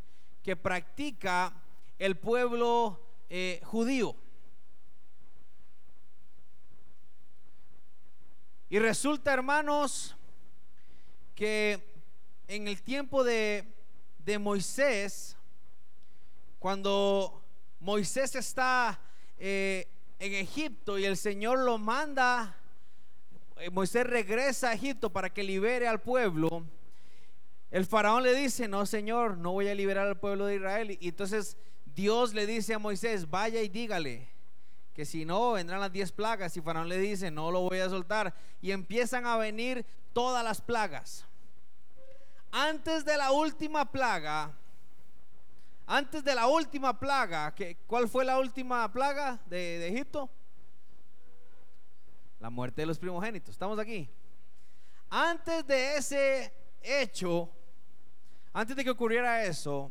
que 0.44 0.54
practica 0.54 1.52
el 1.98 2.16
pueblo 2.16 3.00
eh, 3.28 3.60
judío. 3.64 4.14
Y 8.70 8.78
resulta, 8.78 9.32
hermanos, 9.34 10.14
que 11.34 11.87
en 12.48 12.66
el 12.66 12.82
tiempo 12.82 13.22
de, 13.22 13.64
de 14.18 14.38
Moisés, 14.38 15.36
cuando 16.58 17.42
Moisés 17.78 18.34
está 18.34 19.00
eh, 19.38 19.86
en 20.18 20.34
Egipto 20.34 20.98
y 20.98 21.04
el 21.04 21.16
Señor 21.16 21.60
lo 21.60 21.78
manda 21.78 22.58
eh, 23.60 23.70
Moisés 23.70 24.06
regresa 24.06 24.70
a 24.70 24.74
Egipto 24.74 25.10
para 25.10 25.30
que 25.30 25.42
libere 25.42 25.88
al 25.88 26.00
pueblo, 26.00 26.64
el 27.70 27.84
faraón 27.84 28.22
le 28.22 28.34
dice, 28.34 28.68
no 28.68 28.86
señor, 28.86 29.36
no 29.36 29.52
voy 29.52 29.68
a 29.68 29.74
liberar 29.74 30.06
al 30.06 30.18
pueblo 30.18 30.46
de 30.46 30.56
Israel. 30.56 30.96
Y 31.00 31.08
entonces 31.08 31.56
Dios 31.84 32.34
le 32.34 32.46
dice 32.46 32.74
a 32.74 32.78
Moisés, 32.78 33.28
vaya 33.28 33.60
y 33.60 33.68
dígale 33.68 34.28
que 34.94 35.04
si 35.04 35.24
no, 35.24 35.52
vendrán 35.52 35.80
las 35.80 35.92
diez 35.92 36.12
plagas. 36.12 36.56
Y 36.56 36.60
faraón 36.60 36.88
le 36.88 36.98
dice, 36.98 37.30
no 37.30 37.50
lo 37.50 37.60
voy 37.60 37.78
a 37.78 37.88
soltar. 37.88 38.34
Y 38.62 38.70
empiezan 38.70 39.26
a 39.26 39.36
venir 39.36 39.84
todas 40.12 40.42
las 40.42 40.60
plagas. 40.60 41.27
Antes 42.50 43.04
de 43.04 43.16
la 43.16 43.30
última 43.32 43.90
plaga, 43.90 44.54
antes 45.86 46.22
de 46.24 46.34
la 46.34 46.46
última 46.46 46.98
plaga, 46.98 47.54
¿cuál 47.86 48.08
fue 48.08 48.24
la 48.24 48.38
última 48.38 48.90
plaga 48.92 49.40
de, 49.46 49.78
de 49.78 49.88
Egipto? 49.88 50.30
La 52.40 52.50
muerte 52.50 52.82
de 52.82 52.86
los 52.86 52.98
primogénitos. 52.98 53.50
¿Estamos 53.50 53.78
aquí? 53.78 54.08
Antes 55.10 55.66
de 55.66 55.96
ese 55.96 56.52
hecho, 56.82 57.50
antes 58.52 58.76
de 58.76 58.84
que 58.84 58.90
ocurriera 58.90 59.44
eso, 59.44 59.90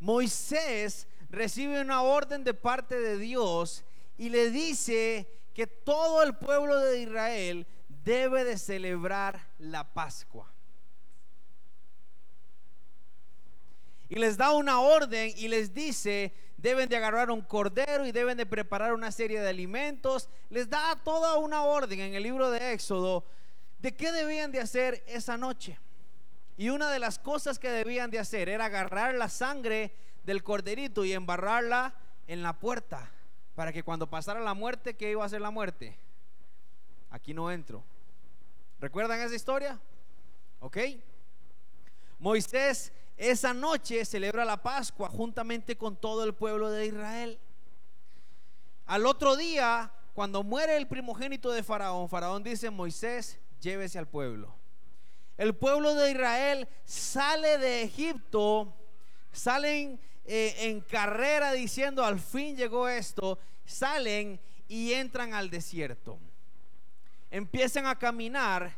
Moisés 0.00 1.06
recibe 1.28 1.80
una 1.80 2.02
orden 2.02 2.44
de 2.44 2.54
parte 2.54 3.00
de 3.00 3.18
Dios 3.18 3.84
y 4.16 4.28
le 4.28 4.50
dice 4.50 5.30
que 5.54 5.66
todo 5.66 6.22
el 6.22 6.36
pueblo 6.36 6.78
de 6.78 7.00
Israel 7.00 7.66
debe 7.88 8.44
de 8.44 8.58
celebrar 8.58 9.48
la 9.58 9.92
Pascua. 9.92 10.52
Y 14.08 14.16
les 14.16 14.36
da 14.36 14.52
una 14.52 14.80
orden 14.80 15.32
y 15.36 15.48
les 15.48 15.74
dice, 15.74 16.32
deben 16.56 16.88
de 16.88 16.96
agarrar 16.96 17.30
un 17.30 17.42
cordero 17.42 18.06
y 18.06 18.12
deben 18.12 18.36
de 18.36 18.46
preparar 18.46 18.92
una 18.92 19.10
serie 19.10 19.40
de 19.40 19.48
alimentos. 19.48 20.28
Les 20.48 20.68
da 20.68 20.96
toda 21.04 21.38
una 21.38 21.64
orden 21.64 22.00
en 22.00 22.14
el 22.14 22.22
libro 22.22 22.50
de 22.50 22.72
Éxodo 22.72 23.24
de 23.78 23.94
qué 23.94 24.12
debían 24.12 24.52
de 24.52 24.60
hacer 24.60 25.02
esa 25.06 25.36
noche. 25.36 25.78
Y 26.56 26.70
una 26.70 26.90
de 26.90 26.98
las 26.98 27.18
cosas 27.18 27.58
que 27.58 27.70
debían 27.70 28.10
de 28.10 28.18
hacer 28.18 28.48
era 28.48 28.66
agarrar 28.66 29.14
la 29.14 29.28
sangre 29.28 29.94
del 30.24 30.42
corderito 30.42 31.04
y 31.04 31.12
embarrarla 31.12 31.94
en 32.26 32.42
la 32.42 32.58
puerta 32.58 33.10
para 33.54 33.72
que 33.72 33.82
cuando 33.82 34.08
pasara 34.08 34.40
la 34.40 34.54
muerte, 34.54 34.96
¿qué 34.96 35.10
iba 35.10 35.22
a 35.22 35.26
hacer 35.26 35.40
la 35.40 35.50
muerte? 35.50 35.98
Aquí 37.10 37.34
no 37.34 37.50
entro. 37.50 37.84
¿Recuerdan 38.80 39.20
esa 39.20 39.34
historia? 39.34 39.78
¿Ok? 40.60 40.78
Moisés 42.18 42.92
esa 43.16 43.54
noche 43.54 44.04
celebra 44.04 44.44
la 44.44 44.62
Pascua 44.62 45.08
juntamente 45.08 45.76
con 45.76 45.96
todo 45.96 46.24
el 46.24 46.34
pueblo 46.34 46.70
de 46.70 46.86
Israel. 46.86 47.38
Al 48.84 49.06
otro 49.06 49.36
día, 49.36 49.90
cuando 50.14 50.42
muere 50.42 50.76
el 50.76 50.86
primogénito 50.86 51.50
de 51.50 51.62
Faraón, 51.62 52.08
Faraón 52.08 52.42
dice, 52.42 52.70
Moisés, 52.70 53.38
llévese 53.60 53.98
al 53.98 54.06
pueblo. 54.06 54.54
El 55.38 55.54
pueblo 55.54 55.94
de 55.94 56.10
Israel 56.10 56.68
sale 56.84 57.58
de 57.58 57.82
Egipto, 57.82 58.74
salen 59.32 59.98
eh, 60.24 60.54
en 60.60 60.80
carrera 60.80 61.52
diciendo, 61.52 62.04
al 62.04 62.20
fin 62.20 62.56
llegó 62.56 62.88
esto, 62.88 63.38
salen 63.64 64.40
y 64.68 64.92
entran 64.92 65.34
al 65.34 65.50
desierto. 65.50 66.18
Empiezan 67.30 67.86
a 67.86 67.98
caminar 67.98 68.76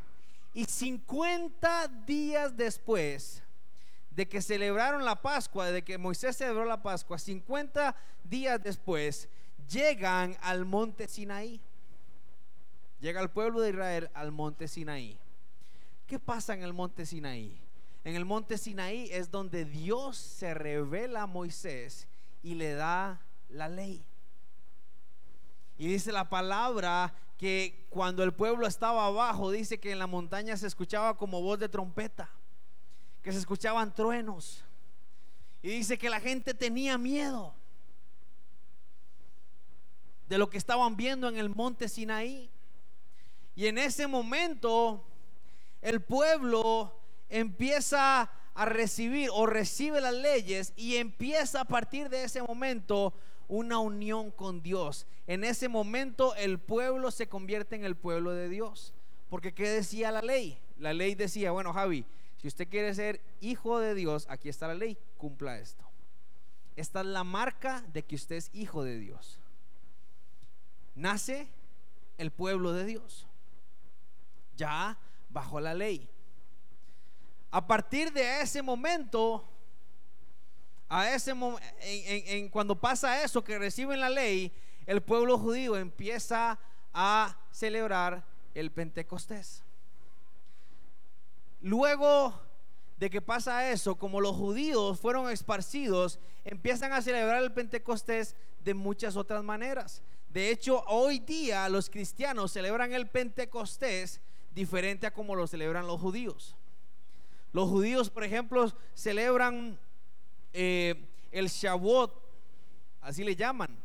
Y 0.54 0.64
50 0.64 1.88
días 2.06 2.56
después 2.56 3.42
de 4.18 4.28
que 4.28 4.42
celebraron 4.42 5.04
la 5.04 5.22
Pascua, 5.22 5.70
de 5.70 5.84
que 5.84 5.96
Moisés 5.96 6.36
celebró 6.36 6.64
la 6.64 6.82
Pascua, 6.82 7.20
50 7.20 7.94
días 8.24 8.60
después, 8.60 9.28
llegan 9.68 10.36
al 10.40 10.64
monte 10.64 11.06
Sinaí. 11.06 11.60
Llega 12.98 13.20
el 13.20 13.30
pueblo 13.30 13.60
de 13.60 13.70
Israel 13.70 14.10
al 14.14 14.32
monte 14.32 14.66
Sinaí. 14.66 15.16
¿Qué 16.08 16.18
pasa 16.18 16.52
en 16.52 16.64
el 16.64 16.72
monte 16.72 17.06
Sinaí? 17.06 17.60
En 18.02 18.16
el 18.16 18.24
monte 18.24 18.58
Sinaí 18.58 19.08
es 19.12 19.30
donde 19.30 19.64
Dios 19.64 20.16
se 20.16 20.52
revela 20.52 21.22
a 21.22 21.26
Moisés 21.28 22.08
y 22.42 22.54
le 22.54 22.74
da 22.74 23.20
la 23.48 23.68
ley. 23.68 24.04
Y 25.76 25.86
dice 25.86 26.10
la 26.10 26.28
palabra 26.28 27.14
que 27.36 27.86
cuando 27.88 28.24
el 28.24 28.34
pueblo 28.34 28.66
estaba 28.66 29.06
abajo, 29.06 29.52
dice 29.52 29.78
que 29.78 29.92
en 29.92 30.00
la 30.00 30.08
montaña 30.08 30.56
se 30.56 30.66
escuchaba 30.66 31.16
como 31.16 31.40
voz 31.40 31.60
de 31.60 31.68
trompeta, 31.68 32.28
que 33.28 33.32
se 33.34 33.40
escuchaban 33.40 33.94
truenos. 33.94 34.64
Y 35.60 35.68
dice 35.68 35.98
que 35.98 36.08
la 36.08 36.18
gente 36.18 36.54
tenía 36.54 36.96
miedo 36.96 37.54
de 40.30 40.38
lo 40.38 40.48
que 40.48 40.56
estaban 40.56 40.96
viendo 40.96 41.28
en 41.28 41.36
el 41.36 41.50
monte 41.50 41.90
Sinaí. 41.90 42.48
Y 43.54 43.66
en 43.66 43.76
ese 43.76 44.06
momento 44.06 45.04
el 45.82 46.00
pueblo 46.00 46.98
empieza 47.28 48.30
a 48.54 48.64
recibir 48.64 49.28
o 49.34 49.44
recibe 49.44 50.00
las 50.00 50.14
leyes 50.14 50.72
y 50.74 50.96
empieza 50.96 51.60
a 51.60 51.64
partir 51.66 52.08
de 52.08 52.24
ese 52.24 52.40
momento 52.40 53.12
una 53.46 53.78
unión 53.78 54.30
con 54.30 54.62
Dios. 54.62 55.06
En 55.26 55.44
ese 55.44 55.68
momento 55.68 56.34
el 56.36 56.58
pueblo 56.58 57.10
se 57.10 57.28
convierte 57.28 57.76
en 57.76 57.84
el 57.84 57.94
pueblo 57.94 58.32
de 58.32 58.48
Dios. 58.48 58.94
Porque 59.28 59.52
¿qué 59.52 59.68
decía 59.68 60.12
la 60.12 60.22
ley? 60.22 60.58
La 60.78 60.94
ley 60.94 61.14
decía, 61.14 61.50
bueno 61.50 61.74
Javi, 61.74 62.06
si 62.38 62.46
usted 62.46 62.68
quiere 62.68 62.94
ser 62.94 63.20
hijo 63.40 63.80
de 63.80 63.94
Dios, 63.94 64.26
aquí 64.30 64.48
está 64.48 64.68
la 64.68 64.74
ley, 64.74 64.96
cumpla 65.16 65.58
esto. 65.58 65.84
Esta 66.76 67.00
es 67.00 67.06
la 67.06 67.24
marca 67.24 67.84
de 67.92 68.04
que 68.04 68.14
usted 68.14 68.36
es 68.36 68.50
hijo 68.52 68.84
de 68.84 68.98
Dios. 68.98 69.40
Nace 70.94 71.48
el 72.16 72.30
pueblo 72.30 72.72
de 72.72 72.84
Dios, 72.84 73.26
ya 74.56 74.96
bajo 75.28 75.60
la 75.60 75.74
ley. 75.74 76.08
A 77.50 77.66
partir 77.66 78.12
de 78.12 78.40
ese 78.40 78.62
momento, 78.62 79.48
a 80.88 81.12
ese 81.12 81.32
en, 81.80 82.48
cuando 82.50 82.78
pasa 82.78 83.24
eso 83.24 83.42
que 83.42 83.58
reciben 83.58 84.00
la 84.00 84.10
ley, 84.10 84.52
el 84.86 85.02
pueblo 85.02 85.38
judío 85.38 85.76
empieza 85.76 86.58
a 86.94 87.36
celebrar 87.50 88.24
el 88.54 88.70
Pentecostés. 88.70 89.64
Luego 91.60 92.40
de 92.98 93.10
que 93.10 93.20
pasa 93.20 93.70
eso, 93.70 93.96
como 93.96 94.20
los 94.20 94.36
judíos 94.36 95.00
fueron 95.00 95.30
esparcidos, 95.30 96.18
empiezan 96.44 96.92
a 96.92 97.02
celebrar 97.02 97.42
el 97.42 97.52
Pentecostés 97.52 98.34
de 98.64 98.74
muchas 98.74 99.16
otras 99.16 99.42
maneras. 99.44 100.02
De 100.30 100.50
hecho, 100.50 100.84
hoy 100.86 101.20
día 101.20 101.68
los 101.68 101.88
cristianos 101.90 102.52
celebran 102.52 102.92
el 102.92 103.06
Pentecostés 103.08 104.20
diferente 104.54 105.06
a 105.06 105.12
como 105.12 105.34
lo 105.34 105.46
celebran 105.46 105.86
los 105.86 106.00
judíos. 106.00 106.56
Los 107.52 107.68
judíos, 107.68 108.10
por 108.10 108.24
ejemplo, 108.24 108.72
celebran 108.94 109.78
eh, 110.52 111.08
el 111.30 111.48
Shavuot, 111.48 112.12
así 113.00 113.24
le 113.24 113.36
llaman. 113.36 113.78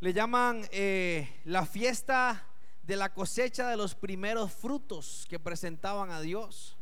Le 0.00 0.12
llaman 0.12 0.66
eh, 0.72 1.40
la 1.44 1.66
fiesta 1.66 2.49
de 2.90 2.96
la 2.96 3.14
cosecha 3.14 3.68
de 3.68 3.76
los 3.76 3.94
primeros 3.94 4.52
frutos 4.52 5.24
que 5.28 5.38
presentaban 5.38 6.10
a 6.10 6.20
Dios. 6.20 6.76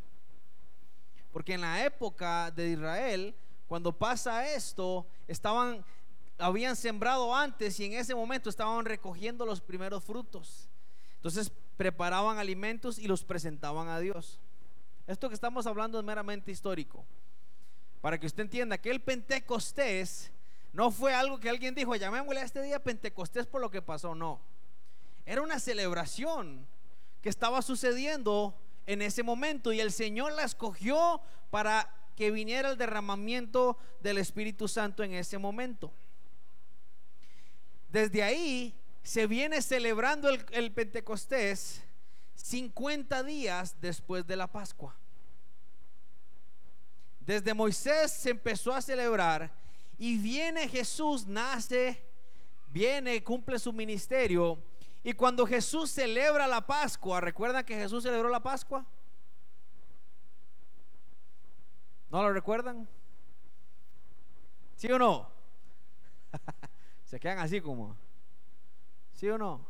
Porque 1.35 1.53
en 1.53 1.61
la 1.61 1.85
época 1.85 2.50
de 2.50 2.71
Israel, 2.71 3.35
cuando 3.66 3.92
pasa 3.92 4.51
esto, 4.51 5.07
estaban, 5.27 5.85
habían 6.38 6.77
sembrado 6.77 7.37
antes 7.37 7.79
y 7.79 7.85
en 7.85 7.92
ese 7.92 8.14
momento 8.14 8.49
estaban 8.49 8.87
recogiendo 8.87 9.44
los 9.44 9.61
primeros 9.61 10.03
frutos. 10.03 10.71
Entonces 11.16 11.53
preparaban 11.77 12.38
alimentos 12.38 12.99
y 12.99 13.07
los 13.07 13.23
presentaban 13.23 13.88
a 13.88 14.01
Dios. 14.01 14.40
Esto 15.07 15.29
que 15.29 15.35
estamos 15.35 15.66
hablando 15.66 15.99
es 15.99 16.07
meramente 16.07 16.51
histórico. 16.51 17.05
Para 18.01 18.18
que 18.18 18.27
usted 18.27 18.44
entienda 18.44 18.79
que 18.79 18.90
el 18.90 19.03
Pentecostés 19.03 20.33
no 20.73 20.90
fue 20.90 21.12
algo 21.12 21.38
que 21.38 21.51
alguien 21.51 21.75
dijo, 21.75 21.94
llamémosle 21.97 22.40
a 22.40 22.44
este 22.44 22.62
día 22.62 22.83
Pentecostés 22.83 23.47
por 23.47 23.61
lo 23.61 23.71
que 23.71 23.83
pasó, 23.83 24.14
no. 24.14 24.40
Era 25.29 25.43
una 25.43 25.61
celebración 25.61 26.67
que 27.21 27.29
estaba 27.29 27.61
sucediendo 27.61 28.59
en 28.87 29.03
ese 29.03 29.23
momento 29.23 29.75
y 29.75 29.81
el 29.81 29.93
Señor 29.93 30.33
la 30.33 30.45
escogió 30.45 31.21
para 31.51 31.95
que 32.17 32.31
viniera 32.31 32.71
el 32.71 32.79
derramamiento 32.79 33.77
del 34.01 34.17
Espíritu 34.17 34.69
Santo 34.69 35.03
en 35.03 35.12
ese 35.12 35.37
momento. 35.37 35.93
Desde 37.91 38.23
ahí 38.23 38.75
se 39.03 39.27
viene 39.27 39.61
celebrando 39.61 40.31
el, 40.31 40.73
Pentecostés 40.73 41.83
50 42.35 43.23
días 43.23 43.77
después 43.83 44.27
de 44.27 44.37
la 44.37 44.51
Pascua. 44.51 44.97
Desde 47.21 47.53
Moisés 47.53 48.12
se 48.12 48.31
empezó 48.31 48.73
a 48.73 48.81
celebrar 48.81 49.53
y 49.99 50.17
viene 50.17 50.67
Jesús, 50.71 51.27
nace, 51.27 52.03
viene, 52.71 53.23
cumple 53.23 53.59
su 53.59 53.75
ministerio. 53.75 54.59
Y 55.09 55.14
cuando 55.14 55.47
Jesús 55.47 55.90
celebra 55.90 56.47
la 56.47 56.66
Pascua, 56.66 57.18
¿recuerdan 57.23 57.64
que 57.64 57.75
Jesús 57.75 58.03
celebró 58.03 58.29
la 58.29 58.42
Pascua? 58.42 58.85
¿No 62.11 62.23
lo 62.23 62.31
recuerdan? 62.31 62.87
¿Sí 64.77 64.92
o 64.92 64.99
no? 64.99 65.31
Se 67.07 67.18
quedan 67.18 67.38
así 67.38 67.59
como. 67.62 67.97
¿Sí 69.14 69.27
o 69.31 69.38
no? 69.38 69.66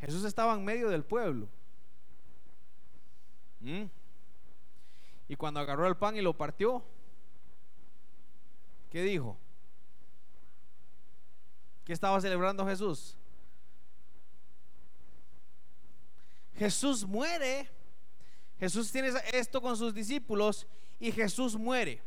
Jesús 0.00 0.24
estaba 0.24 0.54
en 0.54 0.64
medio 0.64 0.88
del 0.88 1.04
pueblo. 1.04 1.46
¿Mm? 3.60 3.84
Y 5.28 5.36
cuando 5.36 5.60
agarró 5.60 5.86
el 5.88 5.98
pan 5.98 6.16
y 6.16 6.22
lo 6.22 6.32
partió, 6.32 6.82
¿qué 8.88 9.02
dijo? 9.02 9.36
¿Qué 11.84 11.92
estaba 11.92 12.20
celebrando 12.20 12.66
Jesús? 12.66 13.16
Jesús 16.56 17.04
muere. 17.04 17.68
Jesús 18.58 18.90
tiene 18.90 19.10
esto 19.32 19.60
con 19.60 19.76
sus 19.76 19.92
discípulos 19.92 20.66
y 20.98 21.12
Jesús 21.12 21.56
muere. 21.56 22.00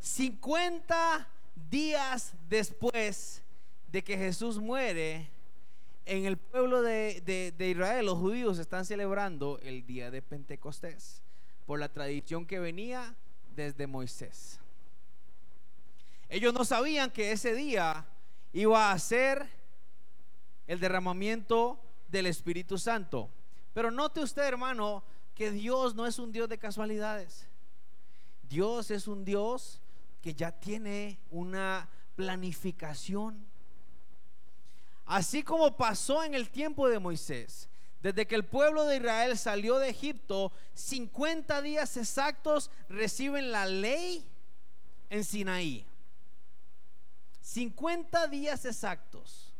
50 0.00 1.28
días 1.70 2.34
después 2.48 3.42
de 3.90 4.02
que 4.02 4.16
Jesús 4.16 4.58
muere, 4.58 5.30
en 6.04 6.24
el 6.24 6.36
pueblo 6.36 6.82
de, 6.82 7.20
de, 7.56 7.68
Israel, 7.68 8.06
los 8.06 8.18
judíos 8.18 8.58
están 8.58 8.84
celebrando 8.84 9.58
el 9.62 9.86
día 9.86 10.10
de 10.10 10.20
Pentecostés 10.20 11.22
por 11.66 11.78
la 11.78 11.88
tradición 11.88 12.44
que 12.44 12.58
venía 12.58 13.14
desde 13.54 13.86
Moisés. 13.86 14.58
Ellos 16.28 16.52
no 16.52 16.64
sabían 16.64 17.10
que 17.10 17.30
ese 17.30 17.54
día 17.54 18.06
iba 18.52 18.92
a 18.92 18.98
ser 18.98 19.48
el 20.66 20.80
derramamiento 20.80 21.80
del 22.08 22.26
Espíritu 22.26 22.78
Santo. 22.78 23.30
Pero 23.72 23.90
note 23.90 24.20
usted, 24.20 24.42
hermano, 24.42 25.02
que 25.34 25.50
Dios 25.50 25.94
no 25.94 26.06
es 26.06 26.18
un 26.18 26.32
Dios 26.32 26.48
de 26.48 26.58
casualidades. 26.58 27.46
Dios 28.48 28.90
es 28.90 29.08
un 29.08 29.24
Dios 29.24 29.80
que 30.20 30.34
ya 30.34 30.52
tiene 30.52 31.18
una 31.30 31.88
planificación. 32.14 33.44
Así 35.06 35.42
como 35.42 35.76
pasó 35.76 36.22
en 36.22 36.34
el 36.34 36.50
tiempo 36.50 36.88
de 36.88 36.98
Moisés, 36.98 37.68
desde 38.02 38.26
que 38.26 38.34
el 38.34 38.44
pueblo 38.44 38.84
de 38.84 38.96
Israel 38.96 39.38
salió 39.38 39.78
de 39.78 39.88
Egipto, 39.88 40.52
50 40.74 41.62
días 41.62 41.96
exactos 41.96 42.70
reciben 42.88 43.52
la 43.52 43.66
ley 43.66 44.26
en 45.08 45.24
Sinaí. 45.24 45.86
50 47.42 48.28
días 48.28 48.64
exactos. 48.64 49.52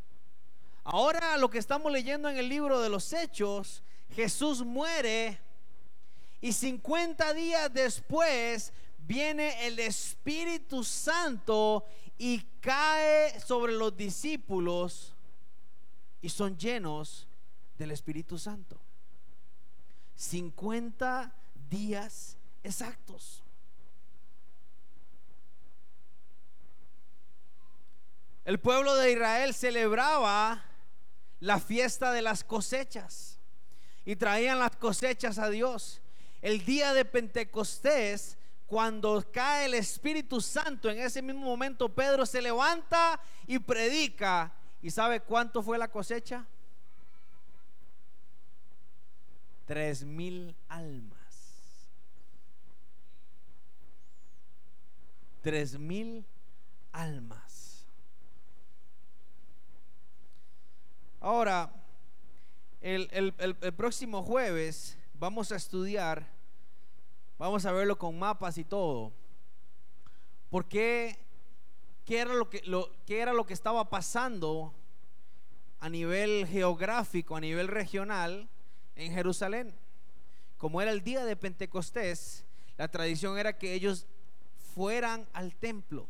Ahora 0.85 1.37
lo 1.37 1.51
que 1.51 1.59
estamos 1.59 1.93
leyendo 1.93 2.29
en 2.29 2.39
el 2.39 2.49
libro 2.49 2.81
de 2.81 2.89
los 2.89 3.13
Hechos, 3.13 3.83
Jesús 4.15 4.65
muere 4.65 5.39
y 6.41 6.53
50 6.53 7.35
días 7.35 7.73
después 7.73 8.73
viene 8.99 9.67
el 9.67 9.79
Espíritu 9.79 10.83
Santo 10.83 11.85
y 12.19 12.41
cae 12.61 13.39
sobre 13.41 13.73
los 13.73 13.97
discípulos 13.97 15.15
y 16.21 16.29
son 16.29 16.57
llenos 16.57 17.27
del 17.79 17.91
Espíritu 17.91 18.39
Santo. 18.39 18.79
50 20.17 21.33
días 21.69 22.37
exactos. 22.63 23.42
El 28.45 28.59
pueblo 28.59 28.97
de 28.97 29.13
Israel 29.13 29.55
celebraba 29.55 30.65
la 31.41 31.61
fiesta 31.61 32.13
de 32.13 32.23
las 32.23 32.45
cosechas. 32.45 33.39
y 34.05 34.17
traían 34.17 34.59
las 34.59 34.75
cosechas 34.77 35.39
a 35.39 35.49
Dios. 35.49 36.01
El 36.41 36.65
día 36.65 36.93
de 36.93 37.05
Pentecostés, 37.05 38.37
cuando 38.67 39.25
cae 39.31 39.67
el 39.67 39.75
Espíritu 39.75 40.41
Santo, 40.41 40.91
en 40.91 40.99
ese 40.99 41.23
mismo 41.23 41.43
momento 41.43 41.89
Pedro 41.89 42.27
se 42.27 42.43
levanta 42.43 43.21
y 43.47 43.61
predica. 43.61 44.53
¿Y 44.81 44.91
sabe 44.91 45.21
cuánto 45.21 45.63
fue 45.63 45.79
la 45.79 45.87
cosecha? 45.87 46.45
Tres 49.67 50.03
mil 50.03 50.57
almas. 50.69 51.17
Tres 55.43 55.79
mil 55.79 56.25
almas. 56.91 57.52
Ahora, 61.25 61.73
el, 62.81 63.33
próximo 63.77 64.25
jueves 64.25 64.99
vamos 65.15 65.53
a 65.53 65.57
estudiar, 65.57 66.27
vamos 67.39 67.65
a 67.65 67.71
verlo 67.71 67.97
con 67.97 68.19
mapas 68.19 68.59
y 68.59 68.65
todo. 68.65 69.13
¿Por 70.51 70.67
qué? 70.67 71.17
¿Qué 72.05 72.19
era 72.19 72.35
lo 72.35 72.51
que, 72.51 72.61
lo, 72.65 72.91
qué 73.07 73.21
era 73.21 73.33
lo 73.33 73.47
que 73.47 73.55
estaba 73.55 73.89
pasando 73.89 74.75
a 75.79 75.89
nivel 75.89 76.45
geográfico, 76.49 77.37
a 77.37 77.41
nivel 77.41 77.69
regional 77.69 78.49
en 78.97 79.13
Jerusalén? 79.13 79.73
Como 80.59 80.83
era 80.83 80.91
el 80.91 81.05
día 81.05 81.25
de 81.25 81.37
Pentecostés, 81.37 82.45
la 82.77 82.89
tradición 82.89 83.39
era 83.39 83.57
que 83.57 83.75
ellos 83.75 84.09
fueran 84.75 85.29
al 85.35 85.55
templo. 85.55 86.09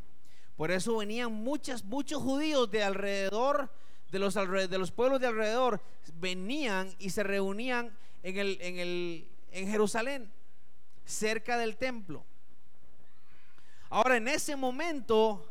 Por 0.57 0.70
eso 0.70 0.96
venían 0.96 1.35
muchas, 1.35 1.85
muchos 1.85 2.22
judíos 2.22 2.70
de 2.70 2.83
alrededor 2.83 3.70
de 4.12 4.18
los, 4.79 4.92
pueblos 4.92 5.20
de 5.20 5.27
alrededor 5.27 5.81
venían 6.20 6.94
y 6.98 7.11
se 7.11 7.22
reunían 7.22 7.90
en, 8.22 8.37
el, 8.37 8.59
en, 8.61 8.79
el, 8.79 9.27
en 9.51 9.68
Jerusalén, 9.68 10.31
cerca 11.07 11.57
del 11.57 11.79
templo. 11.79 12.22
Ahora, 13.88 14.18
en 14.18 14.29
ese 14.29 14.55
momento, 14.55 15.48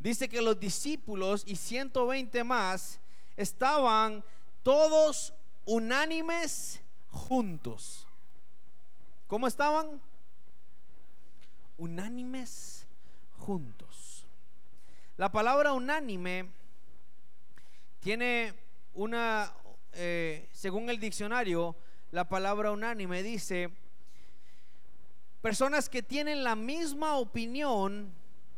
dice 0.00 0.28
que 0.28 0.42
los 0.42 0.58
discípulos 0.58 1.44
y 1.46 1.54
120 1.54 2.42
más 2.42 2.98
estaban 3.36 4.24
todos 4.64 5.32
unánimes 5.64 6.80
juntos. 7.08 8.08
¿Cómo 9.28 9.46
estaban? 9.46 10.02
Unánimes 11.78 12.84
juntos. 13.38 14.26
La 15.16 15.30
palabra 15.30 15.72
unánime 15.72 16.50
tiene 18.02 18.52
una, 18.94 19.54
eh, 19.92 20.48
según 20.52 20.90
el 20.90 20.98
diccionario, 20.98 21.76
la 22.10 22.28
palabra 22.28 22.72
unánime 22.72 23.22
dice, 23.22 23.70
personas 25.40 25.88
que 25.88 26.02
tienen 26.02 26.42
la 26.42 26.56
misma 26.56 27.16
opinión 27.16 28.12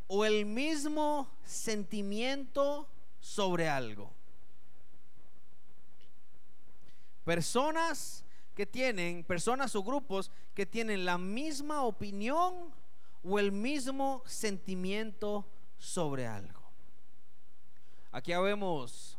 o 0.07 0.25
el 0.25 0.47
mismo 0.47 1.31
sentimiento 1.45 2.89
sobre 3.21 3.69
algo. 3.69 4.11
Personas 7.25 8.25
que 8.55 8.65
tienen, 8.65 9.25
personas 9.25 9.77
o 9.77 9.83
grupos 9.83 10.31
que 10.55 10.65
tienen 10.65 11.05
la 11.05 11.19
misma 11.19 11.83
opinión 11.83 12.73
o 13.23 13.39
el 13.39 13.53
mismo 13.53 14.23
sentimiento 14.25 15.47
sobre 15.77 16.27
algo. 16.27 16.63
Aquí 18.11 18.33
vemos 18.33 19.14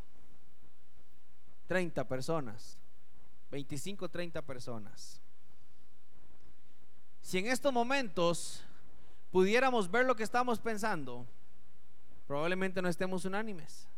30 1.66 2.06
personas, 2.06 2.78
25, 3.50 4.08
30 4.08 4.42
personas. 4.42 5.20
Si 7.20 7.38
en 7.38 7.46
estos 7.46 7.72
momentos 7.72 8.64
pudiéramos 9.30 9.90
ver 9.90 10.06
lo 10.06 10.14
que 10.14 10.22
estamos 10.22 10.60
pensando, 10.60 11.26
probablemente 12.26 12.80
no 12.80 12.88
estemos 12.88 13.24
unánimes. 13.24 13.88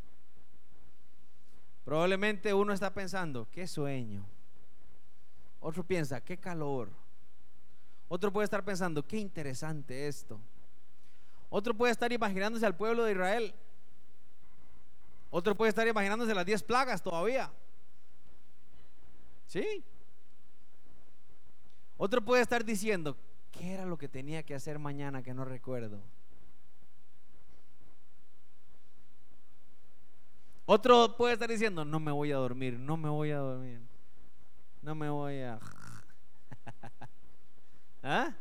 Probablemente 1.85 2.53
uno 2.53 2.73
está 2.73 2.93
pensando, 2.93 3.49
qué 3.51 3.67
sueño. 3.67 4.25
Otro 5.61 5.85
piensa, 5.85 6.21
qué 6.21 6.37
calor. 6.37 6.91
Otro 8.09 8.33
puede 8.33 8.45
estar 8.45 8.65
pensando, 8.65 9.07
qué 9.07 9.19
interesante 9.19 10.09
esto. 10.09 10.41
Otro 11.51 11.75
puede 11.75 11.93
estar 11.93 12.13
imaginándose 12.13 12.67
al 12.67 12.77
pueblo 12.77 13.05
de 13.05 13.13
Israel 13.13 13.55
otro 15.31 15.55
puede 15.55 15.71
estar 15.71 15.87
imaginándose 15.87 16.35
las 16.35 16.47
10 16.47 16.63
plagas 16.63 17.03
todavía. 17.03 17.51
¿Sí? 19.47 19.85
Otro 21.97 22.25
puede 22.25 22.43
estar 22.43 22.65
diciendo, 22.65 23.17
¿qué 23.51 23.73
era 23.73 23.85
lo 23.85 23.99
que 23.99 24.09
tenía 24.09 24.43
que 24.43 24.55
hacer 24.55 24.79
mañana 24.79 25.23
que 25.23 25.35
no 25.35 25.45
recuerdo? 25.45 26.01
Otro 30.65 31.17
puede 31.17 31.33
estar 31.33 31.49
diciendo, 31.49 31.85
no 31.85 31.99
me 31.99 32.13
voy 32.13 32.31
a 32.31 32.37
dormir, 32.37 32.79
no 32.79 32.97
me 32.97 33.09
voy 33.09 33.31
a 33.31 33.39
dormir, 33.39 33.81
no 34.83 34.95
me 34.95 35.09
voy 35.09 35.41
a... 35.41 35.59
¿Ah? 38.03 38.35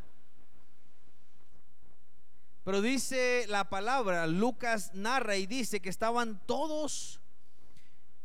Pero 2.67 2.81
dice 2.81 3.45
la 3.47 3.69
palabra, 3.69 4.27
Lucas 4.27 4.91
narra 4.93 5.37
y 5.37 5.47
dice 5.47 5.79
que 5.79 5.87
estaban 5.87 6.45
todos 6.45 7.21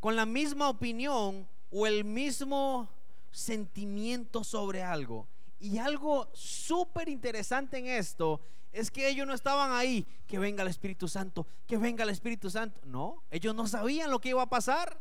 con 0.00 0.16
la 0.16 0.26
misma 0.26 0.68
opinión 0.68 1.48
o 1.70 1.86
el 1.86 2.02
mismo 2.02 2.90
sentimiento 3.30 4.42
sobre 4.42 4.82
algo. 4.82 5.28
Y 5.60 5.78
algo 5.78 6.28
súper 6.34 7.08
interesante 7.08 7.78
en 7.78 7.86
esto 7.86 8.40
es 8.72 8.90
que 8.90 9.08
ellos 9.08 9.28
no 9.28 9.32
estaban 9.32 9.70
ahí, 9.70 10.04
que 10.26 10.40
venga 10.40 10.64
el 10.64 10.70
Espíritu 10.70 11.06
Santo, 11.06 11.46
que 11.64 11.76
venga 11.76 12.02
el 12.02 12.10
Espíritu 12.10 12.50
Santo. 12.50 12.80
No, 12.84 13.22
ellos 13.30 13.54
no 13.54 13.68
sabían 13.68 14.10
lo 14.10 14.20
que 14.20 14.30
iba 14.30 14.42
a 14.42 14.50
pasar. 14.50 15.00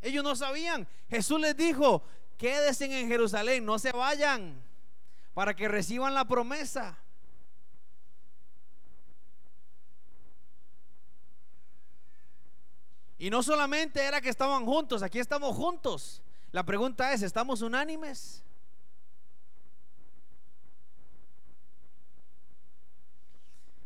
Ellos 0.00 0.24
no 0.24 0.34
sabían. 0.34 0.88
Jesús 1.10 1.38
les 1.38 1.54
dijo, 1.54 2.02
quédense 2.38 2.86
en 2.86 3.06
Jerusalén, 3.06 3.66
no 3.66 3.78
se 3.78 3.92
vayan, 3.92 4.62
para 5.34 5.54
que 5.54 5.68
reciban 5.68 6.14
la 6.14 6.26
promesa. 6.26 6.98
Y 13.18 13.30
no 13.30 13.42
solamente 13.42 14.00
era 14.00 14.20
que 14.20 14.28
estaban 14.28 14.64
juntos, 14.64 15.02
aquí 15.02 15.18
estamos 15.18 15.56
juntos. 15.56 16.22
La 16.52 16.62
pregunta 16.62 17.12
es, 17.12 17.22
¿estamos 17.22 17.62
unánimes? 17.62 18.42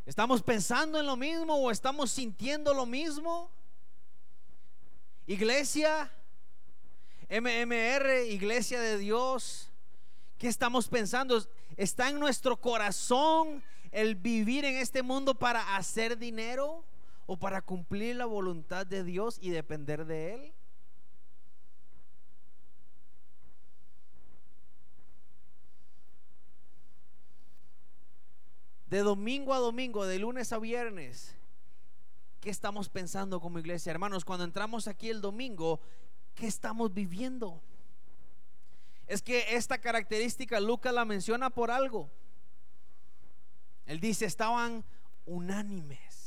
¿Estamos 0.05 0.43
pensando 0.43 1.01
en 1.01 1.07
lo 1.07 1.17
mismo 1.17 1.55
o 1.55 1.71
estamos 1.71 2.11
sintiendo 2.11 2.75
lo 2.75 2.85
mismo? 2.85 3.51
Iglesia, 5.27 6.13
MMR, 7.31 8.27
Iglesia 8.29 8.81
de 8.81 8.99
Dios, 8.99 9.71
¿qué 10.37 10.49
estamos 10.49 10.89
pensando? 10.89 11.43
¿Está 11.77 12.11
en 12.11 12.21
nuestro 12.21 12.61
corazón 12.61 13.63
el 13.93 14.15
vivir 14.17 14.67
en 14.67 14.75
este 14.75 15.03
mundo 15.03 15.35
para 15.35 15.77
hacer 15.77 16.19
dinero? 16.19 16.85
O 17.33 17.39
para 17.39 17.63
cumplir 17.63 18.17
la 18.17 18.27
voluntad 18.27 18.87
de 18.87 19.05
Dios 19.05 19.39
y 19.41 19.49
depender 19.49 20.05
de 20.05 20.35
Él? 20.35 20.53
De 28.85 28.99
domingo 28.99 29.55
a 29.55 29.59
domingo, 29.59 30.05
de 30.05 30.19
lunes 30.19 30.53
a 30.53 30.59
viernes, 30.59 31.35
¿qué 32.43 32.51
estamos 32.51 32.91
pensando 32.91 33.41
como 33.41 33.59
iglesia? 33.59 33.93
Hermanos, 33.93 34.27
cuando 34.27 34.45
entramos 34.45 34.87
aquí 34.87 35.09
el 35.09 35.23
domingo, 35.23 35.81
¿qué 36.35 36.47
estamos 36.47 36.93
viviendo? 36.93 37.63
Es 39.07 39.23
que 39.23 39.57
esta 39.57 39.79
característica 39.79 40.61
Lucas 40.61 40.93
la 40.93 41.07
menciona 41.07 41.49
por 41.49 41.71
algo. 41.71 42.11
Él 43.87 44.01
dice, 44.01 44.27
estaban 44.27 44.85
unánimes 45.25 46.22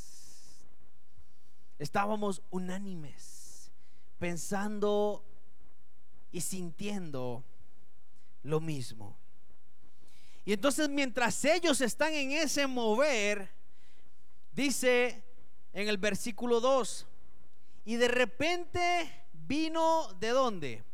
estábamos 1.78 2.42
unánimes, 2.50 3.70
pensando 4.18 5.24
y 6.32 6.40
sintiendo 6.40 7.44
lo 8.42 8.60
mismo. 8.60 9.16
Y 10.44 10.52
entonces 10.52 10.88
mientras 10.88 11.44
ellos 11.44 11.80
están 11.80 12.12
en 12.12 12.32
ese 12.32 12.66
mover, 12.66 13.50
dice 14.52 15.24
en 15.72 15.88
el 15.88 15.98
versículo 15.98 16.60
2, 16.60 17.06
y 17.84 17.96
de 17.96 18.08
repente 18.08 19.26
vino 19.32 20.12
de 20.20 20.28
dónde? 20.28 20.84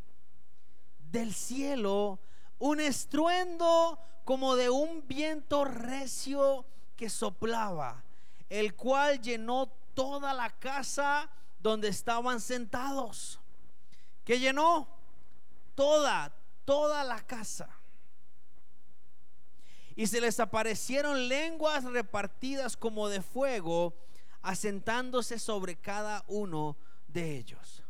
Del 1.10 1.34
cielo 1.34 2.18
un 2.62 2.78
estruendo 2.78 3.98
como 4.24 4.54
de 4.54 4.70
un 4.70 5.06
viento 5.08 5.64
recio 5.64 6.64
que 6.94 7.10
soplaba, 7.10 8.04
el 8.48 8.76
cual 8.76 9.20
llenó 9.20 9.72
toda 9.94 10.32
la 10.32 10.50
casa 10.50 11.30
donde 11.60 11.88
estaban 11.88 12.40
sentados. 12.40 13.38
¿Qué 14.24 14.38
llenó? 14.38 14.88
toda, 15.74 16.32
toda 16.64 17.04
la 17.04 17.20
casa. 17.20 17.68
Y 19.94 20.06
se 20.06 20.20
les 20.20 20.40
aparecieron 20.40 21.28
lenguas 21.28 21.84
repartidas 21.84 22.76
como 22.76 23.08
de 23.08 23.20
fuego, 23.20 23.94
asentándose 24.40 25.38
sobre 25.38 25.76
cada 25.76 26.24
uno 26.28 26.76
de 27.08 27.36
ellos. 27.36 27.82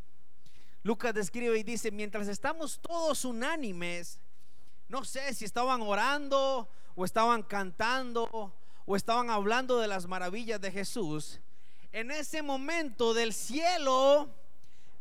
Lucas 0.83 1.15
describe 1.15 1.57
y 1.59 1.63
dice, 1.63 1.93
mientras 1.93 2.27
estamos 2.27 2.81
todos 2.81 3.25
unánimes, 3.25 4.19
no 4.89 5.05
sé 5.05 5.33
si 5.33 5.45
estaban 5.45 5.81
orando 5.81 6.69
o 6.97 7.05
estaban 7.05 7.45
cantando 7.45 8.53
o 8.85 8.97
estaban 8.97 9.31
hablando 9.31 9.79
de 9.79 9.87
las 9.87 10.07
maravillas 10.07 10.61
de 10.61 10.73
Jesús, 10.73 11.41
en 11.93 12.11
ese 12.11 12.43
momento 12.43 13.13
del 13.13 13.35
cielo 13.35 14.35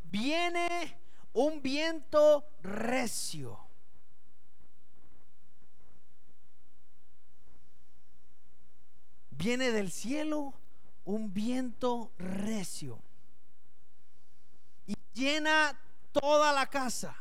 viene 0.03 0.97
un 1.33 1.61
viento 1.61 2.45
recio. 2.61 3.57
Viene 9.31 9.71
del 9.71 9.91
cielo 9.91 10.53
un 11.05 11.33
viento 11.33 12.11
recio 12.17 13.01
y 14.85 14.95
llena 15.13 15.79
toda 16.11 16.51
la 16.51 16.67
casa. 16.67 17.15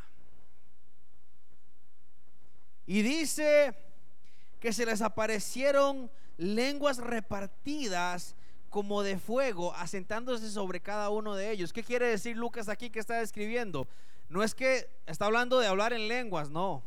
Y 2.87 3.02
dice 3.02 3.74
que 4.59 4.72
se 4.72 4.85
les 4.85 5.00
aparecieron 5.00 6.11
lenguas 6.37 6.98
repartidas 6.98 8.35
como 8.70 9.02
de 9.02 9.18
fuego, 9.18 9.74
asentándose 9.74 10.50
sobre 10.50 10.80
cada 10.80 11.11
uno 11.11 11.35
de 11.35 11.50
ellos. 11.50 11.72
¿Qué 11.72 11.83
quiere 11.83 12.06
decir 12.06 12.37
Lucas 12.37 12.68
aquí 12.68 12.88
que 12.88 13.00
está 13.00 13.14
describiendo? 13.18 13.87
No 14.28 14.42
es 14.42 14.54
que 14.54 14.88
está 15.06 15.26
hablando 15.26 15.59
de 15.59 15.66
hablar 15.66 15.92
en 15.92 16.09
lenguas, 16.09 16.50
no. 16.50 16.83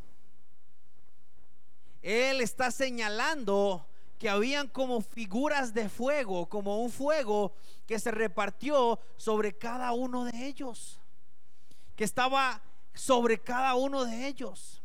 Él 2.02 2.41
está 2.41 2.72
señalando 2.72 3.86
que 4.17 4.30
habían 4.30 4.69
como 4.69 5.02
figuras 5.02 5.74
de 5.74 5.89
fuego, 5.89 6.48
como 6.48 6.82
un 6.82 6.89
fuego 6.89 7.54
que 7.86 8.00
se 8.00 8.12
repartió 8.12 9.00
sobre 9.17 9.58
cada 9.58 9.91
uno 9.91 10.24
de 10.24 10.48
ellos, 10.48 11.00
que 11.98 12.06
estaba 12.06 12.62
sobre 12.93 13.39
cada 13.39 13.76
uno 13.76 14.06
de 14.06 14.28
ellos. 14.28 14.82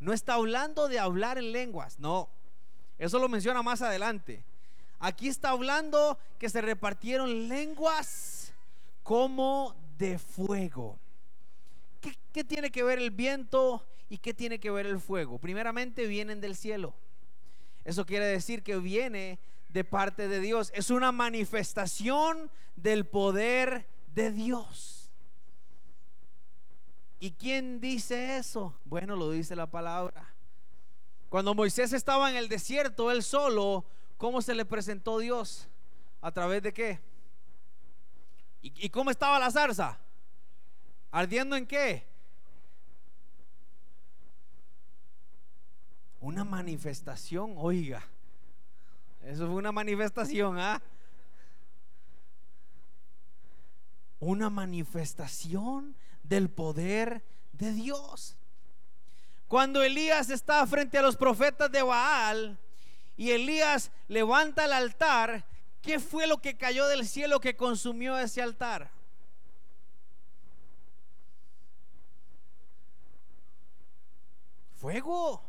No 0.00 0.12
está 0.12 0.34
hablando 0.34 0.88
de 0.88 0.98
hablar 0.98 1.38
en 1.38 1.52
lenguas, 1.52 1.98
no. 1.98 2.28
Eso 2.98 3.18
lo 3.18 3.28
menciona 3.28 3.62
más 3.62 3.80
adelante. 3.80 4.44
Aquí 5.04 5.28
está 5.28 5.50
hablando 5.50 6.18
que 6.38 6.48
se 6.48 6.62
repartieron 6.62 7.46
lenguas 7.46 8.54
como 9.02 9.76
de 9.98 10.18
fuego. 10.18 10.98
¿Qué, 12.32 12.42
tiene 12.42 12.70
que 12.70 12.82
ver 12.82 12.98
el 12.98 13.10
viento 13.10 13.86
y 14.08 14.16
qué 14.16 14.32
tiene 14.32 14.58
que 14.58 14.70
ver 14.70 14.86
el 14.86 14.98
fuego? 14.98 15.38
Primeramente 15.38 16.06
vienen 16.06 16.40
del 16.40 16.56
cielo. 16.56 16.94
Eso 17.84 18.06
quiere 18.06 18.24
decir 18.24 18.62
que 18.62 18.78
viene 18.78 19.38
de 19.68 19.84
parte 19.84 20.26
de 20.26 20.40
Dios. 20.40 20.72
Es 20.74 20.88
una 20.88 21.12
manifestación 21.12 22.50
del 22.74 23.04
poder 23.04 23.86
de 24.14 24.32
Dios. 24.32 25.12
¿Y 27.20 27.32
quién 27.32 27.78
dice 27.78 28.38
eso? 28.38 28.74
Bueno, 28.86 29.16
lo 29.16 29.30
dice 29.32 29.54
la 29.54 29.70
palabra. 29.70 30.34
Cuando 31.28 31.52
Moisés 31.52 31.92
estaba 31.92 32.30
en 32.30 32.36
el 32.36 32.48
desierto, 32.48 33.10
él 33.10 33.22
solo, 33.22 33.84
¿cómo 34.16 34.42
se 34.42 34.54
le 34.54 34.64
presentó 34.64 35.18
Dios? 35.18 35.68
¿A 36.20 36.32
través 36.32 36.62
de 36.62 36.72
qué? 36.72 37.00
¿Y, 38.62 38.88
cómo 38.88 39.10
estaba 39.10 39.38
la 39.38 39.50
zarza? 39.50 39.98
¿Ardiendo 41.10 41.54
en 41.54 41.66
qué? 41.66 42.06
Una 46.18 46.44
manifestación, 46.44 47.54
oiga. 47.58 48.02
Eso 49.20 49.46
fue 49.46 49.56
una 49.56 49.70
manifestación, 49.70 50.58
¿ah? 50.58 50.80
Una 54.18 54.48
manifestación 54.48 55.94
del 56.22 56.48
poder 56.48 57.22
de 57.52 57.72
Dios. 57.72 58.38
Cuando 59.46 59.82
Elías 59.82 60.30
está 60.30 60.66
frente 60.66 60.96
a 60.96 61.02
los 61.02 61.16
profetas 61.16 61.70
de 61.70 61.82
Baal 61.82 62.58
y 63.16 63.30
Elías 63.30 63.90
levanta 64.08 64.64
el 64.64 64.72
altar, 64.72 65.46
¿qué 65.82 66.00
fue 66.00 66.26
lo 66.26 66.38
que 66.38 66.56
cayó 66.56 66.86
del 66.86 67.06
cielo 67.06 67.40
que 67.40 67.56
consumió 67.56 68.18
ese 68.18 68.42
altar? 68.42 68.90
Fuego. 74.76 75.42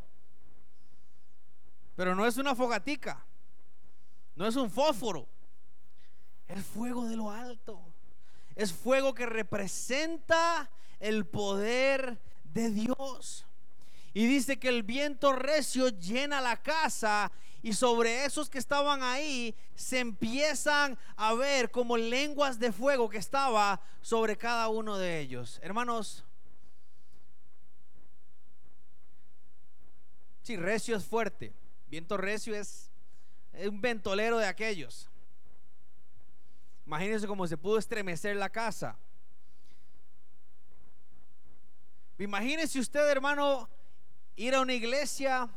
Pero 1.95 2.15
no 2.15 2.25
es 2.25 2.37
una 2.37 2.55
fogatica. 2.55 3.25
No 4.35 4.45
es 4.45 4.55
un 4.55 4.69
fósforo. 4.69 5.27
Es 6.47 6.63
fuego 6.63 7.05
de 7.05 7.15
lo 7.15 7.31
alto. 7.31 7.81
Es 8.55 8.71
fuego 8.71 9.13
que 9.13 9.25
representa 9.25 10.69
el 10.99 11.25
poder 11.25 12.21
de 12.43 12.69
Dios. 12.69 13.45
Y 14.15 14.27
dice 14.27 14.57
que 14.57 14.69
el 14.69 14.83
viento 14.83 15.33
recio 15.33 15.89
llena 15.89 16.39
la 16.39 16.63
casa 16.63 17.33
y 17.61 17.73
sobre 17.73 18.23
esos 18.23 18.49
que 18.49 18.59
estaban 18.59 19.03
ahí 19.03 19.53
se 19.75 19.99
empiezan 19.99 20.97
a 21.17 21.33
ver 21.33 21.69
como 21.69 21.97
lenguas 21.97 22.57
de 22.57 22.71
fuego 22.71 23.09
que 23.09 23.17
estaba 23.17 23.81
sobre 23.99 24.37
cada 24.37 24.69
uno 24.69 24.97
de 24.97 25.19
ellos. 25.19 25.59
Hermanos, 25.61 26.23
si 30.43 30.55
recio 30.55 30.95
es 30.95 31.03
fuerte, 31.03 31.53
viento 31.87 32.15
recio 32.15 32.55
es, 32.55 32.89
es 33.51 33.67
un 33.67 33.81
ventolero 33.81 34.37
de 34.37 34.47
aquellos. 34.47 35.09
Imagínense 36.85 37.27
cómo 37.27 37.45
se 37.47 37.57
pudo 37.57 37.79
estremecer 37.79 38.37
la 38.37 38.49
casa. 38.49 38.97
Imagínese 42.17 42.79
usted, 42.79 43.09
hermano, 43.09 43.67
ir 44.35 44.55
a 44.55 44.61
una 44.61 44.73
iglesia 44.73 45.49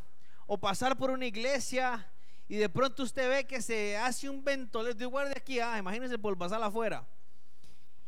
o 0.47 0.59
pasar 0.59 0.97
por 0.97 1.11
una 1.11 1.27
iglesia 1.27 2.11
y 2.49 2.57
de 2.57 2.69
pronto 2.69 3.03
usted 3.03 3.29
ve 3.29 3.47
que 3.47 3.61
se 3.61 3.97
hace 3.97 4.29
un 4.29 4.43
ventolero. 4.43 4.95
De 4.95 5.05
guarde 5.05 5.35
aquí, 5.37 5.61
ah, 5.61 5.79
imagínese 5.79 6.19
por 6.19 6.37
pasar 6.37 6.63
afuera. 6.63 7.07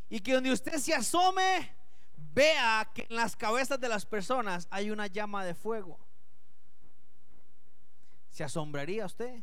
Y 0.09 0.21
que 0.21 0.33
donde 0.33 0.51
usted 0.51 0.79
se 0.79 0.95
asome, 0.95 1.71
vea 2.33 2.91
que 2.95 3.07
en 3.09 3.17
las 3.17 3.37
cabezas 3.37 3.79
de 3.79 3.89
las 3.89 4.07
personas 4.07 4.67
hay 4.71 4.91
una 4.91 5.07
llama 5.07 5.45
de 5.45 5.55
fuego. 5.55 5.99
¿Se 8.31 8.43
asombraría 8.43 9.05
usted? 9.05 9.43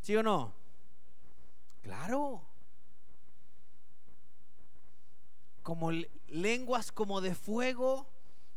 ¿Sí 0.00 0.16
o 0.16 0.22
no? 0.22 0.54
Claro. 1.82 2.42
Como 5.62 5.90
lenguas 6.28 6.92
como 6.92 7.20
de 7.20 7.34
fuego 7.34 8.08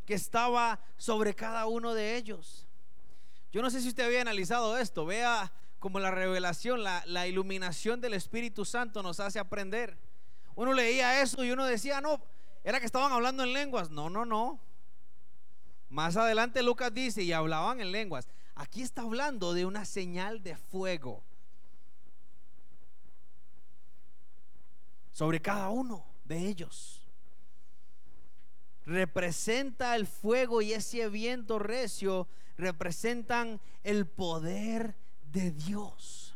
que 0.05 0.13
estaba 0.13 0.79
sobre 0.97 1.35
cada 1.35 1.65
uno 1.67 1.93
de 1.93 2.15
ellos. 2.15 2.67
Yo 3.51 3.61
no 3.61 3.69
sé 3.69 3.81
si 3.81 3.89
usted 3.89 4.05
había 4.05 4.21
analizado 4.21 4.77
esto. 4.77 5.05
Vea 5.05 5.51
como 5.79 5.99
la 5.99 6.11
revelación, 6.11 6.83
la, 6.83 7.03
la 7.05 7.27
iluminación 7.27 8.01
del 8.01 8.13
Espíritu 8.13 8.65
Santo 8.65 9.03
nos 9.03 9.19
hace 9.19 9.39
aprender. 9.39 9.97
Uno 10.55 10.73
leía 10.73 11.21
eso 11.21 11.43
y 11.43 11.51
uno 11.51 11.65
decía, 11.65 12.01
no, 12.01 12.21
era 12.63 12.79
que 12.79 12.85
estaban 12.85 13.11
hablando 13.11 13.43
en 13.43 13.53
lenguas. 13.53 13.89
No, 13.89 14.09
no, 14.09 14.25
no. 14.25 14.59
Más 15.89 16.17
adelante 16.17 16.61
Lucas 16.61 16.93
dice, 16.93 17.23
y 17.23 17.31
hablaban 17.31 17.81
en 17.81 17.91
lenguas. 17.91 18.27
Aquí 18.55 18.81
está 18.81 19.03
hablando 19.03 19.53
de 19.53 19.65
una 19.65 19.85
señal 19.85 20.43
de 20.43 20.55
fuego. 20.55 21.23
sobre 25.19 25.41
cada 25.41 25.69
uno 25.69 26.05
de 26.23 26.47
ellos. 26.47 26.98
Representa 28.89 29.95
el 29.95 30.07
fuego 30.07 30.63
y 30.63 30.73
ese 30.73 31.07
viento 31.09 31.59
recio 31.59 32.27
representan 32.57 33.61
el 33.83 34.07
poder 34.07 34.95
de 35.31 35.51
Dios. 35.51 36.35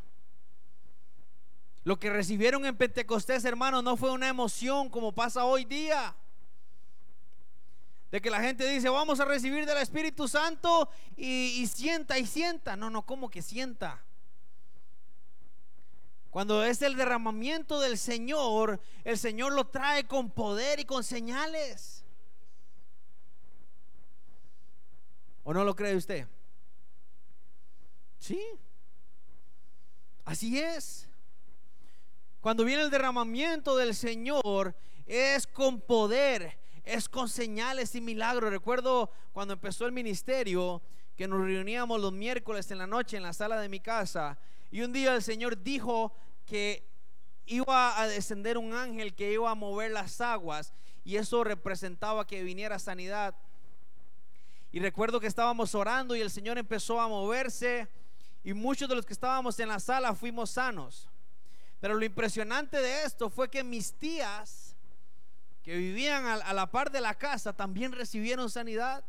Lo 1.84 1.98
que 1.98 2.12
recibieron 2.12 2.64
en 2.68 2.78
Pentecostés, 2.78 3.44
hermanos, 3.44 3.84
no 3.84 3.98
fue 3.98 4.12
una 4.12 4.30
emoción 4.30 4.88
como 4.92 5.14
pasa 5.14 5.46
hoy 5.46 5.66
día. 5.66 6.16
De 8.12 8.22
que 8.22 8.30
la 8.30 8.40
gente 8.40 8.70
dice, 8.70 8.88
vamos 8.88 9.20
a 9.20 9.26
recibir 9.26 9.66
del 9.66 9.80
Espíritu 9.80 10.28
Santo 10.28 10.88
y, 11.18 11.60
y 11.60 11.66
sienta 11.66 12.20
y 12.20 12.28
sienta. 12.28 12.76
No, 12.76 12.92
no, 12.92 13.04
¿cómo 13.04 13.32
que 13.32 13.42
sienta? 13.42 14.06
Cuando 16.30 16.64
es 16.64 16.84
el 16.84 16.96
derramamiento 16.96 17.80
del 17.80 17.98
Señor, 17.98 18.80
el 19.04 19.18
Señor 19.18 19.54
lo 19.54 19.66
trae 19.66 20.04
con 20.04 20.30
poder 20.30 20.80
y 20.80 20.86
con 20.86 21.04
señales. 21.04 22.03
¿O 25.44 25.54
no 25.54 25.64
lo 25.64 25.76
cree 25.76 25.96
usted? 25.96 26.28
Sí. 28.20 28.42
Así 30.26 30.60
es. 30.60 31.10
Cuando 32.42 32.64
viene 32.66 32.84
el 32.84 32.90
derramamiento 32.90 33.76
del 33.78 33.96
Señor, 33.96 34.76
es 35.06 35.48
con 35.48 35.82
poder, 35.82 36.58
es 36.84 37.10
con 37.10 37.30
señales 37.30 37.96
y 37.96 38.02
milagros. 38.02 38.50
Recuerdo 38.50 39.12
cuando 39.34 39.54
empezó 39.54 39.86
el 39.86 39.92
ministerio 39.92 40.82
que 41.16 41.28
nos 41.28 41.42
reuníamos 41.46 42.00
los 42.02 42.12
miércoles 42.12 42.72
en 42.72 42.80
la 42.80 42.88
noche 42.88 43.18
en 43.18 43.24
la 43.24 43.34
sala 43.34 43.60
de 43.60 43.70
mi 43.70 43.80
casa 43.80 44.38
y 44.72 44.82
un 44.82 44.92
día 44.92 45.14
el 45.14 45.22
Señor 45.22 45.62
dijo 45.62 46.14
que 46.46 46.90
iba 47.46 48.02
a 48.02 48.08
descender 48.08 48.58
un 48.58 48.74
ángel 48.74 49.14
que 49.14 49.32
iba 49.32 49.52
a 49.52 49.56
mover 49.56 49.92
las 49.92 50.20
aguas 50.20 50.74
y 51.04 51.18
eso 51.18 51.44
representaba 51.44 52.26
que 52.26 52.44
viniera 52.44 52.80
sanidad. 52.80 53.36
Y 54.74 54.80
recuerdo 54.80 55.20
que 55.20 55.28
estábamos 55.28 55.76
orando 55.76 56.16
y 56.16 56.22
el 56.22 56.32
Señor 56.32 56.58
empezó 56.58 57.00
a 57.00 57.08
moverse 57.08 57.88
y 58.44 58.54
muchos 58.54 58.90
de 58.90 58.96
los 58.96 59.06
que 59.06 59.14
estábamos 59.14 59.60
en 59.60 59.68
la 59.70 59.80
sala 59.80 60.16
fuimos 60.16 60.50
sanos. 60.50 61.08
Pero 61.80 61.94
lo 61.94 62.04
impresionante 62.04 62.82
de 62.82 63.04
esto 63.04 63.30
fue 63.30 63.52
que 63.52 63.64
mis 63.64 63.94
tías 63.94 64.76
que 65.62 65.78
vivían 65.78 66.26
a, 66.26 66.54
la 66.54 66.72
par 66.72 66.90
de 66.90 67.02
la 67.02 67.14
casa 67.14 67.54
también 67.54 67.92
recibieron 67.92 68.50
sanidad. 68.50 69.06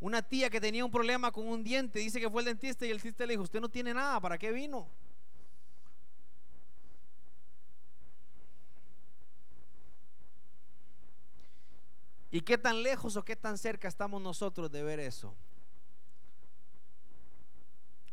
Una 0.00 0.22
tía 0.22 0.48
que 0.48 0.58
tenía 0.58 0.86
un 0.86 0.90
problema 0.90 1.30
con 1.30 1.46
un 1.46 1.62
diente 1.62 1.98
dice 1.98 2.18
que 2.18 2.30
fue 2.30 2.40
el 2.40 2.46
dentista 2.46 2.86
y 2.86 2.90
el 2.90 2.96
dentista 2.96 3.26
le 3.26 3.34
dijo, 3.34 3.42
usted 3.42 3.60
no 3.60 3.68
tiene 3.68 3.92
nada, 3.92 4.18
¿para 4.20 4.38
qué 4.38 4.52
vino? 4.52 4.88
¿Y 12.30 12.42
qué 12.42 12.58
tan 12.58 12.82
lejos 12.82 13.16
o 13.16 13.24
qué 13.24 13.34
tan 13.34 13.58
cerca 13.58 13.88
estamos 13.88 14.22
nosotros 14.22 14.70
de 14.70 14.82
ver 14.82 15.00
eso? 15.00 15.34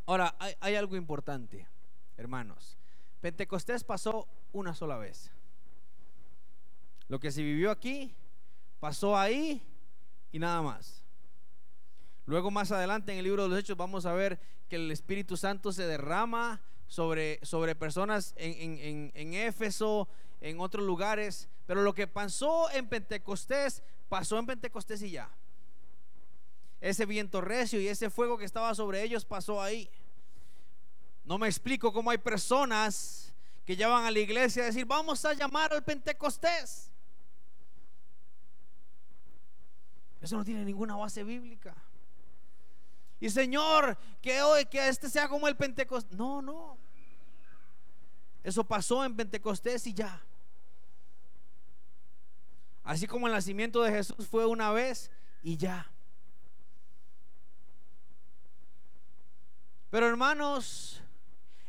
Ahora, 0.07 0.35
hay, 0.61 0.75
algo 0.75 0.95
importante, 0.95 1.67
hermanos. 2.15 2.77
Pentecostés 3.19 3.83
pasó 3.83 4.27
una 4.53 4.73
sola 4.73 4.97
vez. 4.97 5.31
Lo 7.09 7.19
que 7.19 7.29
se 7.29 7.43
vivió 7.43 7.69
aquí, 7.69 8.15
pasó 8.79 9.17
ahí 9.17 9.61
y 10.31 10.39
nada 10.39 10.61
más. 10.61 11.03
Luego 12.25 12.51
más 12.51 12.71
adelante 12.71 13.11
en 13.11 13.19
el 13.19 13.25
libro 13.25 13.43
de 13.43 13.49
los 13.49 13.59
Hechos 13.59 13.77
vamos 13.77 14.05
a 14.05 14.13
ver 14.13 14.39
que 14.69 14.77
el 14.77 14.89
Espíritu 14.91 15.37
Santo 15.37 15.71
se 15.71 15.85
derrama 15.85 16.61
sobre, 16.87 17.39
sobre 17.43 17.75
personas 17.75 18.33
en, 18.37 18.79
en, 18.79 19.11
en 19.13 19.33
Éfeso, 19.33 20.07
en 20.39 20.59
otros 20.59 20.85
lugares. 20.85 21.49
Pero 21.65 21.81
lo 21.81 21.93
que 21.93 22.07
pasó 22.07 22.71
en 22.71 22.87
Pentecostés 22.87 23.83
pasó 24.09 24.37
en 24.37 24.45
Pentecostés 24.45 25.01
y 25.01 25.11
ya. 25.11 25.29
Ese 26.79 27.05
viento 27.05 27.41
recio 27.41 27.79
y 27.81 27.87
ese 27.87 28.09
fuego 28.09 28.37
que 28.37 28.45
estaba 28.45 28.73
sobre 28.75 29.01
ellos 29.01 29.25
pasó 29.25 29.61
ahí. 29.61 29.89
No 31.23 31.37
me 31.37 31.47
explico 31.47 31.91
cómo 31.91 32.11
hay 32.11 32.17
personas 32.17 33.33
que 33.65 33.75
ya 33.75 33.87
van 33.89 34.05
a 34.05 34.11
la 34.11 34.19
iglesia 34.19 34.63
a 34.63 34.67
decir, 34.67 34.85
vamos 34.85 35.25
a 35.25 35.33
llamar 35.33 35.73
al 35.73 35.83
Pentecostés. 35.83 36.89
Eso 40.21 40.37
no 40.37 40.45
tiene 40.45 40.63
ninguna 40.63 40.95
base 40.95 41.23
bíblica. 41.23 41.75
Y 43.19 43.29
Señor, 43.29 43.97
que 44.21 44.41
hoy 44.41 44.65
que 44.65 44.87
este 44.87 45.09
sea 45.09 45.27
como 45.27 45.47
el 45.47 45.55
Pentecostés. 45.55 46.17
No, 46.17 46.41
no. 46.41 46.77
Eso 48.43 48.63
pasó 48.63 49.03
en 49.03 49.15
Pentecostés 49.15 49.87
y 49.87 49.93
ya. 49.93 50.21
Así 52.87 53.05
como 53.05 53.27
el 53.27 53.33
nacimiento 53.33 53.83
de 53.83 53.91
Jesús 53.91 54.29
fue 54.29 54.45
una 54.45 54.71
vez 54.71 55.11
y 55.43 55.57
ya. 55.57 55.91
Pero 59.89 60.07
hermanos, 60.07 61.01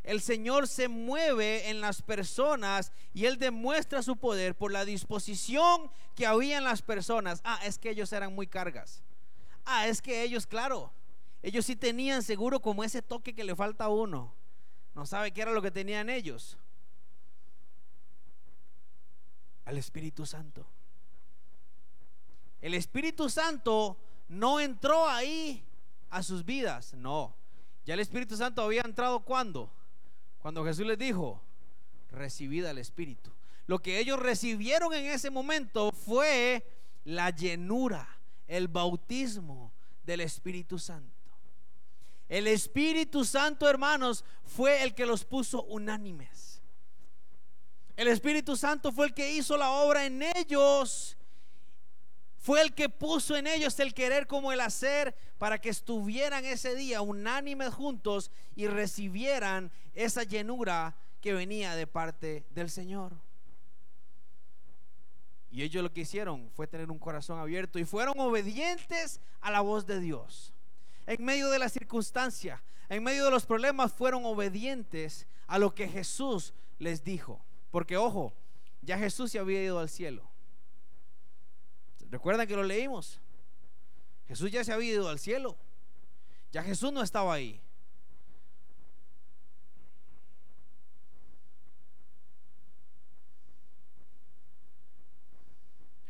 el 0.04 0.20
Señor 0.20 0.68
se 0.68 0.87
mueve 0.87 1.70
en 1.70 1.81
las 1.81 2.02
personas 2.02 2.92
y 3.12 3.26
Él 3.26 3.37
demuestra 3.37 4.00
su 4.00 4.16
poder 4.16 4.57
por 4.57 4.70
la 4.70 4.85
disposición 4.85 5.90
que 6.14 6.24
había 6.24 6.57
en 6.57 6.62
las 6.62 6.83
personas. 6.83 7.40
Ah, 7.42 7.59
es 7.64 7.78
que 7.78 7.90
ellos 7.90 8.12
eran 8.12 8.33
muy 8.33 8.46
cargas. 8.46 9.02
Ah, 9.64 9.88
es 9.88 10.00
que 10.00 10.22
ellos, 10.22 10.46
claro, 10.46 10.92
ellos 11.42 11.66
sí 11.66 11.74
tenían 11.74 12.22
seguro 12.22 12.61
como 12.61 12.85
ese 12.85 13.02
toque 13.02 13.35
que 13.35 13.42
le 13.42 13.57
falta 13.57 13.87
a 13.87 13.88
uno. 13.88 14.33
No 14.94 15.04
sabe 15.04 15.33
qué 15.33 15.42
era 15.42 15.50
lo 15.50 15.62
que 15.62 15.72
tenían 15.72 16.11
ellos. 16.11 16.57
Al 19.64 19.78
Espíritu 19.78 20.24
Santo. 20.24 20.77
El 22.60 22.74
Espíritu 22.74 23.30
Santo 23.30 23.96
no 24.28 24.60
entró 24.60 25.08
ahí 25.08 25.64
a 26.10 26.22
sus 26.22 26.44
vidas, 26.44 26.94
no. 26.94 27.34
Ya 27.84 27.94
el 27.94 28.00
Espíritu 28.00 28.36
Santo 28.36 28.62
había 28.62 28.82
entrado 28.82 29.20
cuando? 29.20 29.70
Cuando 30.40 30.64
Jesús 30.64 30.86
les 30.86 30.98
dijo, 30.98 31.40
recibid 32.10 32.64
al 32.64 32.78
Espíritu. 32.78 33.30
Lo 33.66 33.78
que 33.80 33.98
ellos 33.98 34.18
recibieron 34.18 34.94
en 34.94 35.06
ese 35.06 35.30
momento 35.30 35.92
fue 35.92 36.66
la 37.04 37.30
llenura, 37.30 38.08
el 38.46 38.68
bautismo 38.68 39.72
del 40.04 40.20
Espíritu 40.20 40.78
Santo. 40.78 41.14
El 42.28 42.46
Espíritu 42.46 43.24
Santo, 43.24 43.68
hermanos, 43.68 44.24
fue 44.44 44.82
el 44.82 44.94
que 44.94 45.06
los 45.06 45.24
puso 45.24 45.64
unánimes. 45.64 46.62
El 47.96 48.08
Espíritu 48.08 48.56
Santo 48.56 48.92
fue 48.92 49.06
el 49.06 49.14
que 49.14 49.32
hizo 49.32 49.56
la 49.56 49.70
obra 49.70 50.06
en 50.06 50.22
ellos 50.22 51.17
fue 52.48 52.62
el 52.62 52.72
que 52.72 52.88
puso 52.88 53.37
en 53.37 53.46
ellos 53.46 53.78
el 53.78 53.92
querer 53.92 54.26
como 54.26 54.52
el 54.52 54.61
hacer 54.61 55.14
para 55.37 55.61
que 55.61 55.68
estuvieran 55.68 56.46
ese 56.46 56.74
día 56.74 57.02
unánimes 57.02 57.74
juntos 57.74 58.30
y 58.56 58.68
recibieran 58.68 59.70
esa 59.92 60.22
llenura 60.22 60.96
que 61.20 61.34
venía 61.34 61.74
de 61.74 61.87
parte 61.87 62.46
del 62.48 62.70
Señor. 62.70 63.12
Y 65.50 65.62
ellos 65.62 65.82
lo 65.82 65.92
que 65.92 66.00
hicieron 66.00 66.48
fue 66.54 66.66
tener 66.66 66.90
un 66.90 66.98
corazón 66.98 67.38
abierto 67.38 67.78
y 67.78 67.84
fueron 67.84 68.18
obedientes 68.18 69.20
a 69.42 69.50
la 69.50 69.61
voz 69.61 69.84
de 69.84 70.00
Dios. 70.00 70.54
En 71.06 71.22
medio 71.22 71.50
de 71.50 71.58
la 71.58 71.68
circunstancia, 71.68 72.62
en 72.88 73.02
medio 73.02 73.26
de 73.26 73.30
los 73.30 73.44
problemas, 73.44 73.92
fueron 73.92 74.24
obedientes 74.24 75.26
a 75.48 75.58
lo 75.58 75.74
que 75.74 75.87
Jesús 75.87 76.54
les 76.78 77.04
dijo. 77.04 77.44
Porque 77.70 77.98
ojo, 77.98 78.32
ya 78.80 78.96
Jesús 78.96 79.32
se 79.32 79.38
había 79.38 79.62
ido 79.62 79.78
al 79.78 79.90
cielo. 79.90 80.30
Recuerdan 82.10 82.46
que 82.46 82.56
lo 82.56 82.62
leímos. 82.62 83.20
Jesús 84.26 84.50
ya 84.50 84.64
se 84.64 84.72
había 84.72 84.92
ido 84.92 85.08
al 85.08 85.18
cielo. 85.18 85.56
Ya 86.52 86.62
Jesús 86.62 86.92
no 86.92 87.02
estaba 87.02 87.34
ahí. 87.34 87.60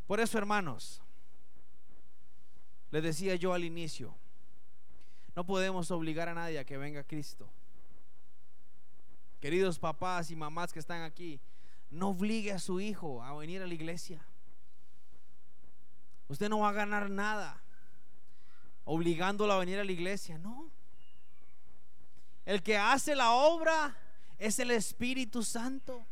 Por 0.07 0.21
eso, 0.21 0.39
hermanos, 0.39 1.03
les 2.91 3.03
decía 3.03 3.35
yo 3.35 3.53
al 3.53 3.65
inicio, 3.65 4.15
no 5.37 5.45
podemos 5.45 5.91
obligar 5.91 6.31
a 6.31 6.35
nadie 6.35 6.59
a 6.59 6.65
que 6.65 6.79
venga 6.79 7.05
Cristo. 7.05 7.51
Queridos 9.41 9.79
papás 9.79 10.31
y 10.31 10.37
mamás 10.37 10.73
que 10.73 10.79
están 10.79 11.03
aquí, 11.03 11.41
no 11.91 12.09
obligue 12.09 12.53
a 12.53 12.59
su 12.59 12.81
hijo 12.81 13.23
a 13.23 13.37
venir 13.37 13.61
a 13.61 13.67
la 13.67 13.75
iglesia. 13.75 14.27
Usted 16.29 16.49
no 16.49 16.61
va 16.61 16.69
a 16.69 16.73
ganar 16.73 17.11
nada 17.11 17.63
obligándolo 18.85 19.53
a 19.53 19.59
venir 19.59 19.79
a 19.79 19.85
la 19.85 19.93
iglesia, 19.93 20.39
no. 20.39 20.71
El 22.47 22.63
que 22.63 22.79
hace 22.79 23.15
la 23.15 23.33
obra 23.33 23.97
es 24.39 24.59
el 24.59 24.71
Espíritu 24.71 25.43
Santo. 25.43 26.07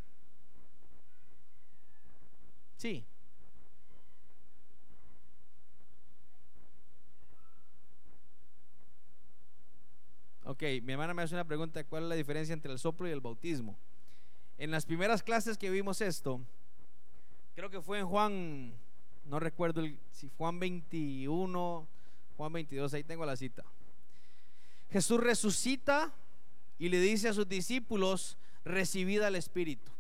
Sí. 2.77 3.07
Ok, 10.45 10.63
mi 10.83 10.93
hermana 10.93 11.15
me 11.15 11.23
hace 11.23 11.35
una 11.35 11.45
pregunta, 11.45 11.83
¿cuál 11.85 12.05
es 12.05 12.09
la 12.11 12.15
diferencia 12.15 12.53
entre 12.53 12.71
el 12.71 12.79
soplo 12.79 13.09
y 13.09 13.11
el 13.13 13.21
bautismo? 13.21 13.77
En 14.59 14.71
las 14.71 14.87
primeras 14.87 15.23
clases 15.23 15.59
que 15.59 15.71
vimos 15.71 16.01
esto, 16.01 16.41
creo 17.55 17.69
que 17.71 17.81
fue 17.81 17.99
en 17.99 18.07
Juan 18.07 18.75
no 19.27 19.41
recuerdo 19.41 19.83
si 20.13 20.31
Juan 20.39 20.59
21, 20.59 21.87
Juan 22.37 22.53
22, 22.53 22.95
ahí 22.95 23.05
tengo 23.05 23.27
la 23.27 23.37
cita. 23.37 23.65
Jesús 24.91 25.21
resucita 25.21 26.13
y 26.79 26.89
le 26.89 27.01
dice 27.01 27.29
a 27.29 27.33
sus 27.33 27.49
discípulos, 27.49 28.39
recibid 28.65 29.23
al 29.23 29.37
Espíritu. 29.37 29.91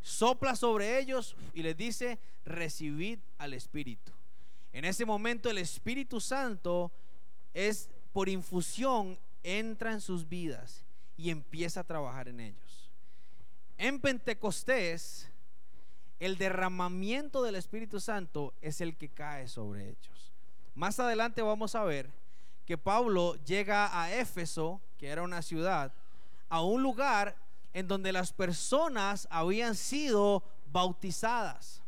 Sopla 0.00 0.56
sobre 0.56 0.98
ellos 0.98 1.36
y 1.54 1.62
les 1.62 1.76
dice, 1.76 2.18
recibid 2.44 3.18
al 3.38 3.54
Espíritu. 3.54 4.12
En 4.72 4.84
ese 4.84 5.04
momento 5.04 5.50
el 5.50 5.58
Espíritu 5.58 6.20
Santo 6.20 6.92
es 7.54 7.90
por 8.12 8.28
infusión, 8.28 9.18
entra 9.42 9.92
en 9.92 10.00
sus 10.00 10.28
vidas 10.28 10.84
y 11.16 11.30
empieza 11.30 11.80
a 11.80 11.84
trabajar 11.84 12.28
en 12.28 12.40
ellos. 12.40 12.90
En 13.78 14.00
Pentecostés, 14.00 15.28
el 16.22 16.38
derramamiento 16.38 17.42
del 17.42 17.56
Espíritu 17.56 17.98
Santo 17.98 18.54
es 18.60 18.80
el 18.80 18.96
que 18.96 19.08
cae 19.08 19.48
sobre 19.48 19.88
ellos. 19.88 20.32
Más 20.76 21.00
adelante 21.00 21.42
vamos 21.42 21.74
a 21.74 21.82
ver 21.82 22.08
que 22.64 22.78
Pablo 22.78 23.34
llega 23.44 24.00
a 24.00 24.14
Éfeso, 24.14 24.80
que 24.98 25.08
era 25.08 25.22
una 25.22 25.42
ciudad, 25.42 25.92
a 26.48 26.62
un 26.62 26.80
lugar 26.80 27.34
en 27.72 27.88
donde 27.88 28.12
las 28.12 28.32
personas 28.32 29.26
habían 29.32 29.74
sido 29.74 30.44
bautizadas. 30.70 31.82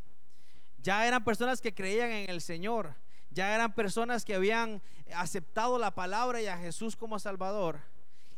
Ya 0.83 1.07
eran 1.07 1.23
personas 1.23 1.61
que 1.61 1.73
creían 1.73 2.11
en 2.11 2.29
el 2.29 2.41
Señor. 2.41 2.93
Ya 3.31 3.55
eran 3.55 3.73
personas 3.73 4.25
que 4.25 4.35
habían 4.35 4.81
aceptado 5.15 5.79
la 5.79 5.95
palabra 5.95 6.41
y 6.41 6.47
a 6.47 6.57
Jesús 6.57 6.97
como 6.97 7.19
Salvador. 7.19 7.79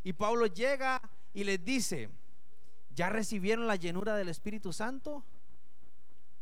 Y 0.04 0.12
Pablo 0.12 0.46
llega 0.46 1.02
y 1.34 1.42
les 1.42 1.64
dice, 1.64 2.08
¿ya 2.94 3.08
recibieron 3.10 3.66
la 3.66 3.74
llenura 3.74 4.14
del 4.14 4.28
Espíritu 4.28 4.72
Santo? 4.72 5.24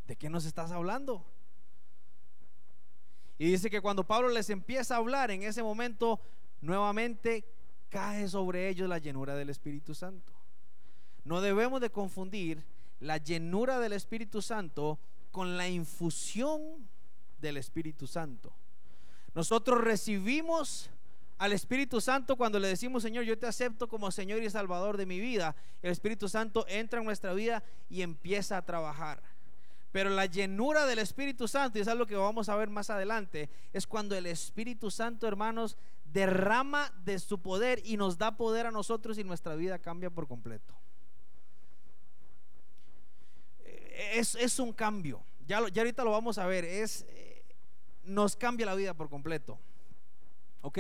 ¿De 0.07 0.16
qué 0.16 0.30
nos 0.30 0.44
estás 0.44 0.70
hablando? 0.70 1.24
Y 3.38 3.50
dice 3.50 3.70
que 3.70 3.80
cuando 3.80 4.07
Pablo 4.07 4.28
les 4.28 4.48
empieza 4.50 4.94
a 4.94 4.98
hablar, 4.98 5.30
en 5.30 5.42
ese 5.42 5.62
momento 5.62 6.20
nuevamente 6.61 7.44
cae 7.88 8.28
sobre 8.28 8.68
ellos 8.68 8.88
la 8.88 8.98
llenura 8.98 9.34
del 9.34 9.50
Espíritu 9.50 9.94
Santo. 9.94 10.32
No 11.24 11.40
debemos 11.40 11.80
de 11.80 11.90
confundir 11.90 12.64
la 13.00 13.18
llenura 13.18 13.78
del 13.78 13.92
Espíritu 13.92 14.40
Santo 14.40 14.98
con 15.32 15.57
la 15.57 15.68
infusión 15.68 16.88
del 17.38 17.57
Espíritu 17.59 18.07
Santo. 18.07 18.52
Nosotros 19.34 19.82
recibimos 19.82 20.88
al 21.38 21.52
Espíritu 21.52 22.00
Santo 22.00 22.36
cuando 22.36 22.59
le 22.59 22.68
decimos, 22.68 23.02
Señor, 23.02 23.24
yo 23.24 23.38
te 23.38 23.46
acepto 23.46 23.88
como 23.88 24.11
Señor 24.11 24.42
y 24.42 24.48
Salvador 24.48 24.96
de 24.96 25.04
mi 25.04 25.20
vida. 25.20 25.54
El 25.82 25.90
Espíritu 25.90 26.28
Santo 26.28 26.64
entra 26.68 27.00
en 27.00 27.04
nuestra 27.04 27.34
vida 27.34 27.62
y 27.90 28.00
empieza 28.00 28.57
a 28.57 28.64
trabajar. 28.64 29.22
Pero 29.93 30.11
la 30.11 30.26
llenura 30.26 30.87
del 30.87 30.99
Espíritu 30.99 31.49
Santo, 31.49 31.78
y 31.78 31.82
es 31.82 31.89
algo 31.89 32.07
que 32.07 32.16
vamos 32.16 32.49
a 32.49 32.57
ver 32.57 32.68
más 32.68 32.91
adelante, 32.91 33.49
es 33.72 33.87
cuando 33.87 34.14
el 34.14 34.26
Espíritu 34.26 34.91
Santo, 34.91 35.26
hermanos, 35.26 35.76
derrama 36.05 36.93
de 37.05 37.18
su 37.18 37.41
poder 37.41 37.80
y 37.84 37.97
nos 37.97 38.18
da 38.18 38.37
poder 38.37 38.66
a 38.66 38.70
nosotros 38.70 39.18
y 39.18 39.24
nuestra 39.24 39.55
vida 39.55 39.78
cambia 39.78 40.11
por 40.11 40.26
completo 40.26 40.74
es, 43.97 44.59
un 44.59 44.72
cambio. 44.72 45.22
Ya, 45.47 45.68
ya, 45.68 45.82
ahorita 45.82 46.05
lo 46.05 46.11
vamos 46.11 46.39
a 46.39 46.47
ver. 46.47 46.64
Es, 46.64 47.05
eh, 47.09 47.45
nos 48.05 48.37
cambia 48.37 48.66
la 48.66 48.74
vida 48.74 48.95
por 48.95 49.09
completo. 49.09 49.59
¿Ok? 50.62 50.78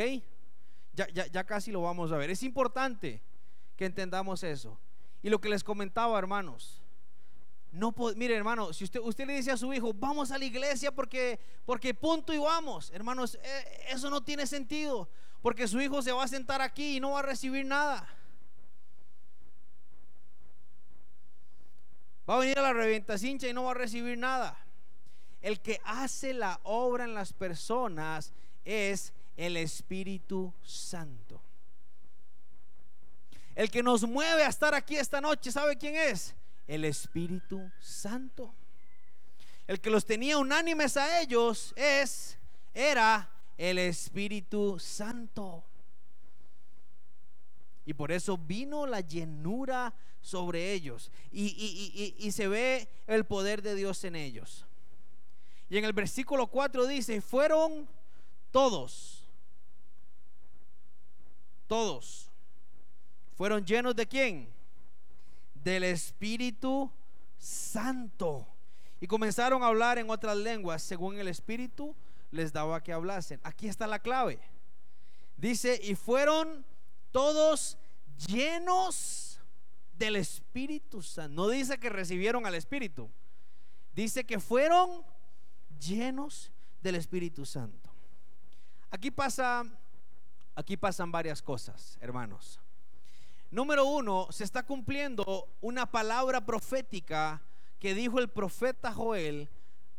Ya, 0.94 1.06
ya, 1.08 1.44
casi 1.44 1.70
lo 1.70 1.82
vamos 1.82 2.10
a 2.12 2.16
ver. 2.16 2.30
Es 2.30 2.42
importante 2.42 3.20
que 3.76 3.84
entendamos 3.84 4.42
eso. 4.42 4.78
Y 5.22 5.28
lo 5.28 5.40
que 5.40 5.48
les 5.48 5.62
comentaba, 5.62 6.18
hermanos. 6.18 6.82
No 7.76 7.94
mire, 8.16 8.34
hermano, 8.34 8.72
si 8.72 8.84
usted, 8.84 9.00
usted 9.00 9.26
le 9.26 9.34
dice 9.34 9.50
a 9.50 9.56
su 9.56 9.70
hijo, 9.74 9.92
vamos 9.92 10.30
a 10.30 10.38
la 10.38 10.46
iglesia 10.46 10.90
porque, 10.90 11.38
porque 11.66 11.92
punto 11.92 12.32
y 12.32 12.38
vamos, 12.38 12.90
hermanos, 12.90 13.38
eh, 13.42 13.86
eso 13.90 14.08
no 14.08 14.22
tiene 14.22 14.46
sentido. 14.46 15.10
Porque 15.42 15.68
su 15.68 15.78
hijo 15.78 16.00
se 16.00 16.10
va 16.10 16.24
a 16.24 16.28
sentar 16.28 16.62
aquí 16.62 16.96
y 16.96 17.00
no 17.00 17.10
va 17.10 17.18
a 17.18 17.22
recibir 17.22 17.66
nada. 17.66 18.08
Va 22.28 22.36
a 22.36 22.38
venir 22.38 22.58
a 22.58 22.62
la 22.62 22.72
revienta 22.72 23.18
cincha 23.18 23.46
y 23.46 23.52
no 23.52 23.64
va 23.64 23.72
a 23.72 23.74
recibir 23.74 24.16
nada. 24.16 24.58
El 25.42 25.60
que 25.60 25.78
hace 25.84 26.32
la 26.32 26.58
obra 26.62 27.04
en 27.04 27.12
las 27.12 27.34
personas 27.34 28.32
es 28.64 29.12
el 29.36 29.58
Espíritu 29.58 30.54
Santo. 30.62 31.42
El 33.54 33.70
que 33.70 33.82
nos 33.82 34.02
mueve 34.04 34.44
a 34.44 34.48
estar 34.48 34.74
aquí 34.74 34.96
esta 34.96 35.20
noche, 35.20 35.52
¿sabe 35.52 35.76
quién 35.76 35.94
es? 35.94 36.34
El 36.66 36.84
Espíritu 36.84 37.70
Santo. 37.80 38.54
El 39.66 39.80
que 39.80 39.90
los 39.90 40.04
tenía 40.04 40.38
unánimes 40.38 40.96
a 40.96 41.20
ellos 41.20 41.72
es 41.76 42.38
era 42.72 43.30
el 43.56 43.78
Espíritu 43.78 44.78
Santo. 44.78 45.64
Y 47.84 47.94
por 47.94 48.12
eso 48.12 48.36
vino 48.36 48.86
la 48.86 49.00
llenura 49.00 49.94
sobre 50.20 50.72
ellos. 50.72 51.10
Y, 51.30 52.30
se 52.32 52.48
ve 52.48 52.88
el 53.06 53.24
poder 53.24 53.62
de 53.62 53.74
Dios 53.74 54.02
en 54.04 54.16
ellos. 54.16 54.66
Y 55.70 55.78
en 55.78 55.84
el 55.84 55.92
versículo 55.92 56.48
4 56.48 56.86
dice, 56.86 57.20
fueron 57.20 57.88
todos, 58.50 59.24
todos, 61.66 62.30
fueron 63.36 63.64
llenos 63.64 63.96
de 63.96 64.06
quién? 64.06 64.55
Del 65.66 65.82
Espíritu 65.82 66.92
Santo. 67.36 68.46
Y 69.00 69.08
comenzaron 69.08 69.64
a 69.64 69.66
hablar 69.66 69.98
en 69.98 70.08
otras 70.10 70.36
lenguas 70.36 70.80
según 70.80 71.18
el 71.18 71.26
Espíritu 71.26 71.96
les 72.30 72.52
daba 72.52 72.84
que 72.84 72.92
hablasen. 72.92 73.40
Aquí 73.42 73.66
está 73.66 73.88
la 73.88 73.98
clave. 73.98 74.38
Dice, 75.36 75.80
y 75.82 75.96
fueron 75.96 76.64
todos 77.10 77.78
llenos 78.28 79.40
del 79.98 80.14
Espíritu 80.14 81.02
Santo. 81.02 81.34
No 81.34 81.48
dice 81.48 81.78
que 81.78 81.88
recibieron 81.88 82.46
al 82.46 82.54
Espíritu. 82.54 83.10
Dice 83.92 84.24
que 84.24 84.38
fueron 84.38 85.02
llenos 85.80 86.52
del 86.80 86.94
Espíritu 86.94 87.44
Santo. 87.44 87.90
Aquí 88.88 89.10
pasa 89.10 89.64
aquí 90.54 90.76
pasan 90.76 91.10
varias 91.10 91.42
cosas, 91.42 91.98
hermanos. 92.00 92.60
Número 93.50 93.84
uno, 93.84 94.26
se 94.30 94.44
está 94.44 94.64
cumpliendo 94.64 95.48
una 95.60 95.86
palabra 95.86 96.44
profética 96.44 97.42
que 97.78 97.94
dijo 97.94 98.18
el 98.18 98.28
profeta 98.28 98.92
Joel 98.92 99.48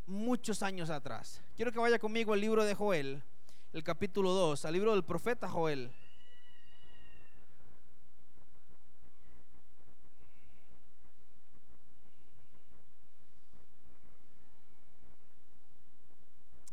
muchos 0.05 0.63
años 0.63 0.89
atrás. 0.89 1.41
Quiero 1.55 1.71
que 1.71 1.79
vaya 1.79 1.97
conmigo 1.97 2.33
al 2.33 2.41
libro 2.41 2.65
de 2.65 2.75
Joel, 2.75 3.23
el 3.71 3.83
capítulo 3.83 4.31
2, 4.31 4.65
al 4.65 4.73
libro 4.73 4.91
del 4.93 5.03
profeta 5.03 5.47
Joel. 5.47 5.91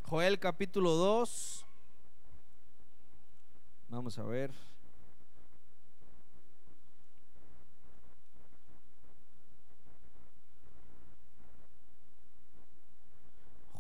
Joel 0.03 0.39
capítulo 0.39 0.91
2. 0.93 1.66
Vamos 3.89 4.18
a 4.18 4.22
ver. 4.25 4.74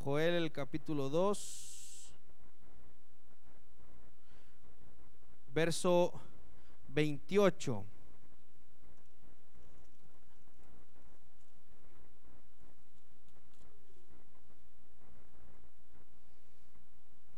Joel 0.04 0.34
el 0.34 0.52
capítulo 0.52 1.08
2. 1.08 2.12
Verso 5.54 6.12
28. 6.88 7.84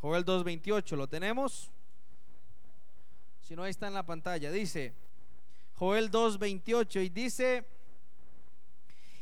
Joel 0.01 0.25
2.28, 0.25 0.97
¿lo 0.97 1.07
tenemos? 1.07 1.71
Si 3.43 3.55
no, 3.55 3.63
ahí 3.63 3.71
está 3.71 3.87
en 3.87 3.95
la 3.95 4.05
pantalla. 4.05 4.51
Dice, 4.51 4.93
Joel 5.77 6.11
2.28 6.11 7.05
y 7.05 7.11
dice, 7.11 7.76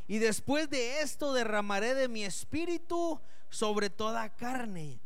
y 0.07 0.19
después 0.19 0.69
de 0.71 1.01
esto 1.01 1.33
derramaré 1.33 1.95
de 1.95 2.09
mi 2.09 2.25
espíritu 2.25 3.21
sobre 3.49 3.91
toda 3.91 4.29
carne, 4.35 5.01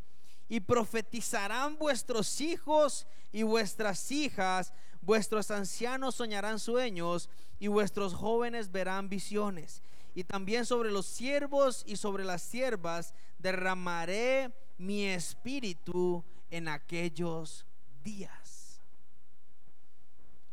y 0.48 0.60
profetizarán 0.60 1.76
vuestros 1.76 2.40
hijos 2.40 3.06
y 3.32 3.42
vuestras 3.42 4.10
hijas, 4.10 4.72
vuestros 5.02 5.50
ancianos 5.50 6.14
soñarán 6.14 6.58
sueños, 6.58 7.28
y 7.58 7.68
vuestros 7.68 8.14
jóvenes 8.14 8.70
verán 8.70 9.08
visiones. 9.08 9.82
Y 10.14 10.24
también 10.24 10.64
sobre 10.64 10.90
los 10.90 11.06
siervos 11.06 11.84
y 11.86 11.96
sobre 11.96 12.24
las 12.24 12.42
siervas 12.42 13.14
derramaré 13.38 14.52
mi 14.78 15.04
espíritu 15.06 16.24
en 16.50 16.68
aquellos 16.68 17.66
días. 18.02 18.80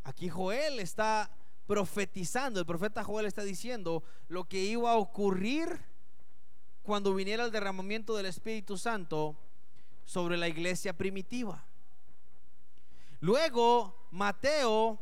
Aquí 0.04 0.30
Joel 0.30 0.80
está 0.80 1.32
profetizando, 1.68 2.60
el 2.60 2.66
profeta 2.66 3.04
Joel 3.04 3.26
está 3.26 3.44
diciendo 3.44 4.04
lo 4.28 4.46
que 4.46 4.64
iba 4.64 4.92
a 4.92 4.98
ocurrir 4.98 5.84
cuando 6.84 7.14
viniera 7.14 7.46
el 7.46 7.52
derramamiento 7.52 8.16
del 8.16 8.28
Espíritu 8.28 8.78
Santo 8.78 9.36
sobre 10.06 10.38
la 10.38 10.48
iglesia 10.48 10.94
primitiva. 10.94 11.66
Luego, 13.20 14.08
Mateo, 14.12 15.00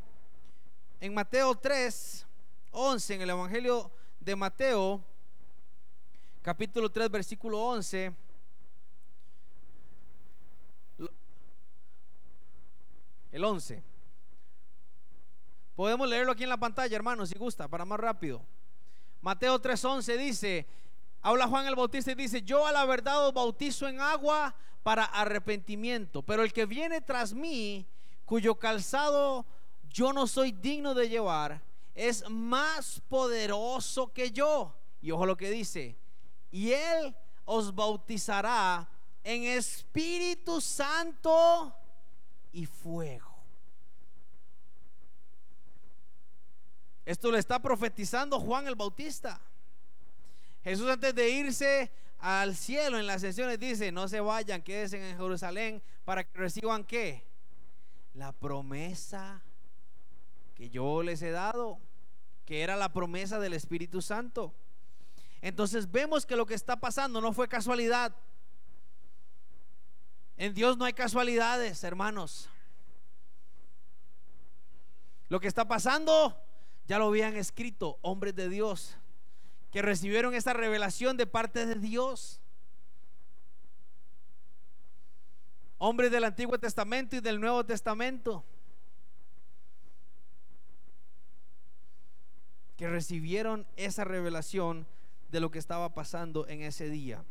en 1.02 1.14
Mateo 1.14 1.56
3, 1.56 2.26
11, 2.72 3.16
en 3.16 3.22
el 3.22 3.30
Evangelio 3.30 3.92
de 4.20 4.36
Mateo, 4.36 5.04
capítulo 6.42 6.90
3, 6.90 7.10
versículo 7.10 7.60
11, 7.60 8.16
el 13.34 13.44
11. 13.44 13.93
Podemos 15.76 16.08
leerlo 16.08 16.32
aquí 16.32 16.44
en 16.44 16.50
la 16.50 16.58
pantalla, 16.58 16.96
hermanos, 16.96 17.30
si 17.30 17.38
gusta, 17.38 17.68
para 17.68 17.86
más 17.86 18.00
rápido. 18.00 18.42
Mateo 19.22 19.60
3:11 19.60 20.18
dice, 20.18 20.68
habla 21.22 21.48
Juan 21.48 21.66
el 21.66 21.76
Bautista 21.76 22.12
y 22.12 22.16
dice, 22.16 22.42
yo 22.42 22.68
a 22.68 22.72
la 22.72 22.86
verdad 22.86 23.28
os 23.28 23.34
bautizo 23.34 23.88
en 23.88 24.00
agua 24.02 24.54
para 24.84 25.06
arrepentimiento, 25.06 26.22
pero 26.22 26.44
el 26.44 26.52
que 26.52 26.66
viene 26.66 27.02
tras 27.02 27.34
mí, 27.34 27.88
cuyo 28.26 28.56
calzado 28.56 29.46
yo 29.90 30.12
no 30.12 30.28
soy 30.28 30.52
digno 30.52 30.94
de 30.94 31.08
llevar, 31.08 31.62
es 31.96 32.28
más 32.30 33.02
poderoso 33.08 34.12
que 34.12 34.32
yo. 34.32 34.76
Y 35.02 35.12
ojo 35.12 35.26
lo 35.26 35.38
que 35.38 35.50
dice, 35.50 35.98
y 36.52 36.72
él 36.72 37.16
os 37.46 37.74
bautizará 37.74 38.90
en 39.24 39.44
Espíritu 39.44 40.60
Santo 40.60 41.76
y 42.52 42.66
fuego. 42.66 43.33
Esto 47.06 47.32
le 47.32 47.40
está 47.40 47.60
profetizando 47.60 48.40
Juan 48.40 48.68
el 48.68 48.76
Bautista. 48.76 49.42
Jesús 50.64 50.90
antes 50.90 51.14
de 51.14 51.30
irse 51.30 51.92
al 52.20 52.56
cielo 52.56 52.98
en 52.98 53.06
las 53.06 53.22
sesiones 53.22 53.60
dice, 53.60 53.92
no 53.92 54.08
se 54.08 54.22
vayan, 54.22 54.62
quédense 54.62 55.12
en 55.12 55.18
Jerusalén 55.18 55.84
para 56.06 56.24
que 56.24 56.38
reciban 56.38 56.86
qué? 56.86 57.26
La 58.14 58.32
promesa 58.32 59.42
que 60.56 60.70
yo 60.70 61.04
les 61.04 61.22
he 61.22 61.32
dado, 61.32 61.80
que 62.46 62.62
era 62.62 62.78
la 62.78 62.94
promesa 62.94 63.40
del 63.40 63.54
Espíritu 63.54 64.02
Santo. 64.02 64.54
Entonces 65.42 65.92
vemos 65.92 66.26
que 66.26 66.38
lo 66.38 66.46
que 66.46 66.54
está 66.54 66.78
pasando 66.78 67.20
no 67.20 67.34
fue 67.34 67.50
casualidad. 67.50 68.16
En 70.38 70.54
Dios 70.54 70.78
no 70.78 70.86
hay 70.86 70.94
casualidades, 70.94 71.84
hermanos. 71.84 72.50
Lo 75.28 75.40
que 75.40 75.48
está 75.48 75.68
pasando, 75.68 76.38
ya 76.88 77.00
lo 77.00 77.08
habían 77.08 77.36
escrito 77.36 77.98
hombres 78.02 78.36
de 78.36 78.50
Dios 78.50 78.98
que 79.72 79.82
recibieron 79.82 80.36
esa 80.36 80.54
revelación 80.54 81.18
de 81.18 81.26
parte 81.26 81.66
de 81.66 81.76
Dios. 81.76 82.40
Hombres 85.80 86.12
del 86.12 86.24
Antiguo 86.26 86.60
Testamento 86.60 87.16
y 87.16 87.22
del 87.22 87.40
Nuevo 87.40 87.66
Testamento. 87.66 88.46
Que 92.78 92.88
recibieron 92.88 93.66
esa 93.76 94.04
revelación 94.04 94.86
de 95.30 95.40
lo 95.40 95.50
que 95.50 95.58
estaba 95.58 95.96
pasando 95.96 96.48
en 96.48 96.62
ese 96.62 96.88
día. 96.90 97.26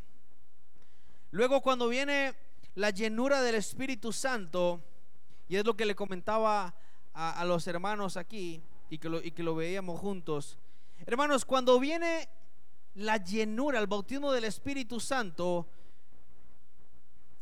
Luego 1.31 1.61
cuando 1.61 1.89
viene 1.89 2.35
la 2.75 2.91
llenura 2.91 3.41
del 3.41 3.55
Espíritu 3.55 4.13
Santo, 4.13 4.83
y 5.49 5.57
es 5.57 5.65
lo 5.65 5.77
que 5.77 5.87
le 5.87 5.95
comentaba 5.95 6.75
a, 7.15 7.45
los 7.45 7.67
hermanos 7.69 8.17
aquí, 8.17 8.63
y 8.93 8.99
que, 8.99 9.09
lo, 9.09 9.23
y 9.23 9.31
que 9.31 9.43
lo 9.43 9.55
veíamos 9.55 9.99
juntos, 9.99 10.59
hermanos, 11.07 11.47
cuando 11.47 11.81
viene 11.81 12.29
la 12.95 13.17
llenura, 13.17 13.79
el 13.79 13.87
bautismo 13.87 14.31
del 14.33 14.45
Espíritu 14.45 15.01
Santo, 15.01 15.67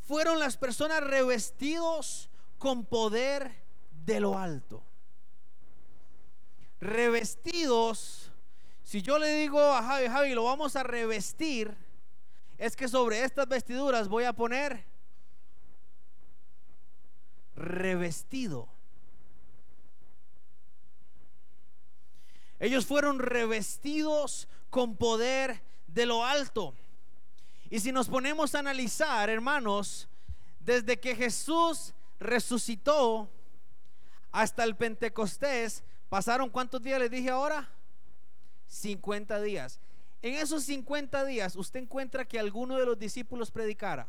fueron 0.07 0.39
las 0.39 0.57
personas 0.57 1.03
revestidos 1.03 2.31
con 2.57 2.85
poder 2.85 3.65
de 4.05 4.21
lo 4.21 4.39
alto. 4.39 4.85
Revestidos 6.81 8.31
si 8.91 9.03
yo 9.03 9.19
le 9.19 9.33
digo 9.35 9.61
a 9.61 9.85
Javi, 9.85 10.09
Javi, 10.09 10.35
lo 10.35 10.43
vamos 10.43 10.75
a 10.75 10.83
revestir, 10.83 11.77
es 12.59 12.75
que 12.75 12.89
sobre 12.89 13.23
estas 13.23 13.47
vestiduras 13.49 14.09
voy 14.09 14.25
a 14.25 14.33
poner 14.33 14.85
revestido. 17.55 18.69
Ellos 22.61 22.85
fueron 22.85 23.19
revestidos 23.19 24.47
con 24.69 24.97
poder 24.97 25.63
de 25.89 26.07
lo 26.07 26.25
alto. 26.25 26.75
Y 27.71 27.81
si 27.81 27.91
nos 27.91 28.09
ponemos 28.09 28.55
a 28.55 28.59
analizar, 28.59 29.31
hermanos, 29.31 30.09
desde 30.61 31.01
que 31.01 31.17
Jesús 31.17 31.95
resucitó 32.21 33.31
hasta 34.31 34.63
el 34.63 34.77
Pentecostés, 34.77 35.83
pasaron 36.09 36.51
cuántos 36.51 36.83
días 36.83 37.01
les 37.01 37.11
dije 37.11 37.31
ahora? 37.31 37.69
50 38.69 39.41
días. 39.41 39.81
En 40.23 40.35
esos 40.35 40.65
50 40.65 41.25
días, 41.25 41.57
¿usted 41.57 41.81
encuentra 41.81 42.27
que 42.27 42.39
alguno 42.39 42.77
de 42.77 42.85
los 42.85 42.99
discípulos 42.99 43.51
predicara? 43.51 44.07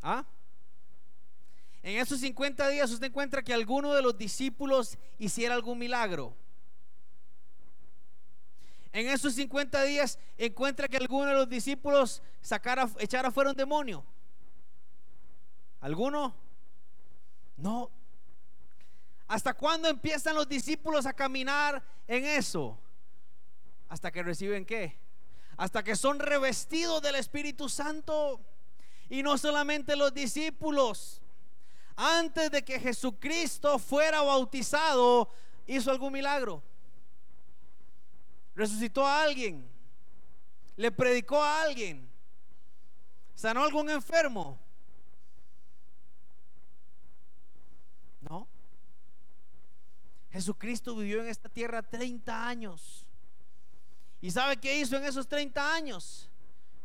¿Ah? 0.00 0.24
En 1.84 1.98
esos 1.98 2.20
50 2.20 2.66
días, 2.70 2.90
¿usted 2.90 3.08
encuentra 3.08 3.42
que 3.42 3.52
alguno 3.52 3.92
de 3.92 4.00
los 4.00 4.16
discípulos 4.16 4.96
hiciera 5.18 5.54
algún 5.54 5.78
milagro? 5.78 6.34
En 8.90 9.06
esos 9.06 9.34
50 9.34 9.82
días, 9.82 10.18
¿encuentra 10.38 10.88
que 10.88 10.96
alguno 10.96 11.26
de 11.26 11.34
los 11.34 11.46
discípulos 11.46 12.22
sacara, 12.40 12.88
echara 12.98 13.30
fuera 13.30 13.50
un 13.50 13.56
demonio? 13.56 14.02
¿Alguno? 15.82 16.34
No, 17.58 17.90
¿Hasta 19.28 19.52
cuándo 19.52 19.88
empiezan 19.88 20.36
los 20.36 20.48
discípulos 20.48 21.04
a 21.04 21.12
caminar 21.12 21.82
en 22.08 22.24
eso? 22.24 22.78
Hasta 23.90 24.10
que 24.10 24.22
reciben 24.22 24.64
qué? 24.64 24.98
Hasta 25.58 25.82
que 25.82 25.96
son 25.96 26.18
revestidos 26.18 27.02
del 27.02 27.16
Espíritu 27.16 27.68
Santo. 27.68 28.40
Y 29.10 29.22
no 29.22 29.36
solamente 29.36 29.96
los 29.96 30.14
discípulos. 30.14 31.20
Antes 31.96 32.50
de 32.50 32.64
que 32.64 32.80
Jesucristo 32.80 33.78
fuera 33.78 34.20
bautizado, 34.22 35.28
hizo 35.66 35.90
algún 35.90 36.12
milagro. 36.12 36.62
Resucitó 38.54 39.06
a 39.06 39.22
alguien. 39.22 39.68
Le 40.76 40.90
predicó 40.90 41.42
a 41.42 41.62
alguien. 41.62 42.08
Sanó 43.34 43.62
a 43.62 43.66
algún 43.66 43.90
enfermo. 43.90 44.58
No. 48.20 48.48
Jesucristo 50.30 50.96
vivió 50.96 51.20
en 51.20 51.28
esta 51.28 51.48
tierra 51.48 51.82
30 51.82 52.48
años. 52.48 53.06
¿Y 54.20 54.30
sabe 54.30 54.56
qué 54.56 54.78
hizo 54.78 54.96
en 54.96 55.04
esos 55.04 55.28
30 55.28 55.74
años? 55.74 56.30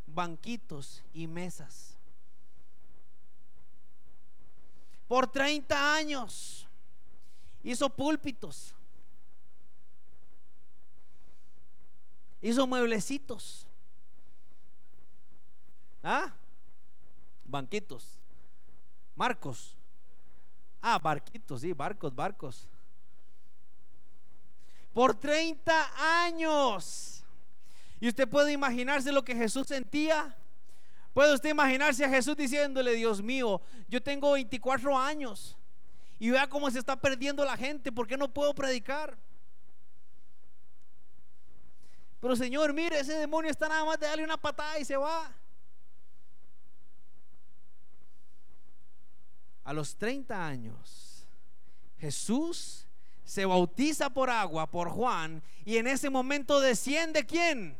Banquitos 0.06 1.02
y 1.12 1.26
mesas. 1.26 1.89
Por 5.10 5.26
30 5.26 5.94
años 5.96 6.68
hizo 7.64 7.90
púlpitos. 7.90 8.72
Hizo 12.40 12.64
mueblecitos. 12.64 13.66
¿Ah? 16.04 16.32
Banquitos. 17.44 18.20
Marcos. 19.16 19.74
Ah, 20.80 21.00
barquitos, 21.00 21.62
sí, 21.62 21.72
barcos, 21.72 22.14
barcos 22.14 22.68
por 24.92 25.14
30 25.14 26.24
años. 26.24 27.24
Y 28.00 28.08
usted 28.08 28.28
puede 28.28 28.52
imaginarse 28.52 29.12
lo 29.12 29.24
que 29.24 29.34
Jesús 29.34 29.66
sentía. 29.66 30.36
Puede 31.12 31.34
usted 31.34 31.50
imaginarse 31.50 32.04
a 32.04 32.08
Jesús 32.08 32.36
diciéndole, 32.36 32.92
Dios 32.94 33.22
mío, 33.22 33.60
yo 33.88 34.02
tengo 34.02 34.32
24 34.32 34.96
años 34.96 35.56
y 36.18 36.30
vea 36.30 36.48
cómo 36.48 36.70
se 36.70 36.78
está 36.78 36.96
perdiendo 36.96 37.44
la 37.44 37.56
gente, 37.56 37.90
¿por 37.90 38.06
qué 38.06 38.16
no 38.16 38.32
puedo 38.32 38.54
predicar? 38.54 39.18
Pero 42.20 42.36
Señor, 42.36 42.72
mire, 42.72 43.00
ese 43.00 43.14
demonio 43.14 43.50
está 43.50 43.68
nada 43.68 43.84
más 43.84 43.98
de 43.98 44.06
darle 44.06 44.24
una 44.24 44.36
patada 44.36 44.78
y 44.78 44.84
se 44.84 44.96
va. 44.96 45.34
A 49.64 49.72
los 49.72 49.96
30 49.96 50.46
años, 50.46 51.26
Jesús 51.98 52.86
se 53.24 53.44
bautiza 53.44 54.10
por 54.10 54.28
agua 54.28 54.70
por 54.70 54.90
Juan 54.90 55.42
y 55.64 55.76
en 55.76 55.86
ese 55.86 56.10
momento 56.10 56.60
desciende 56.60 57.24
quién? 57.24 57.78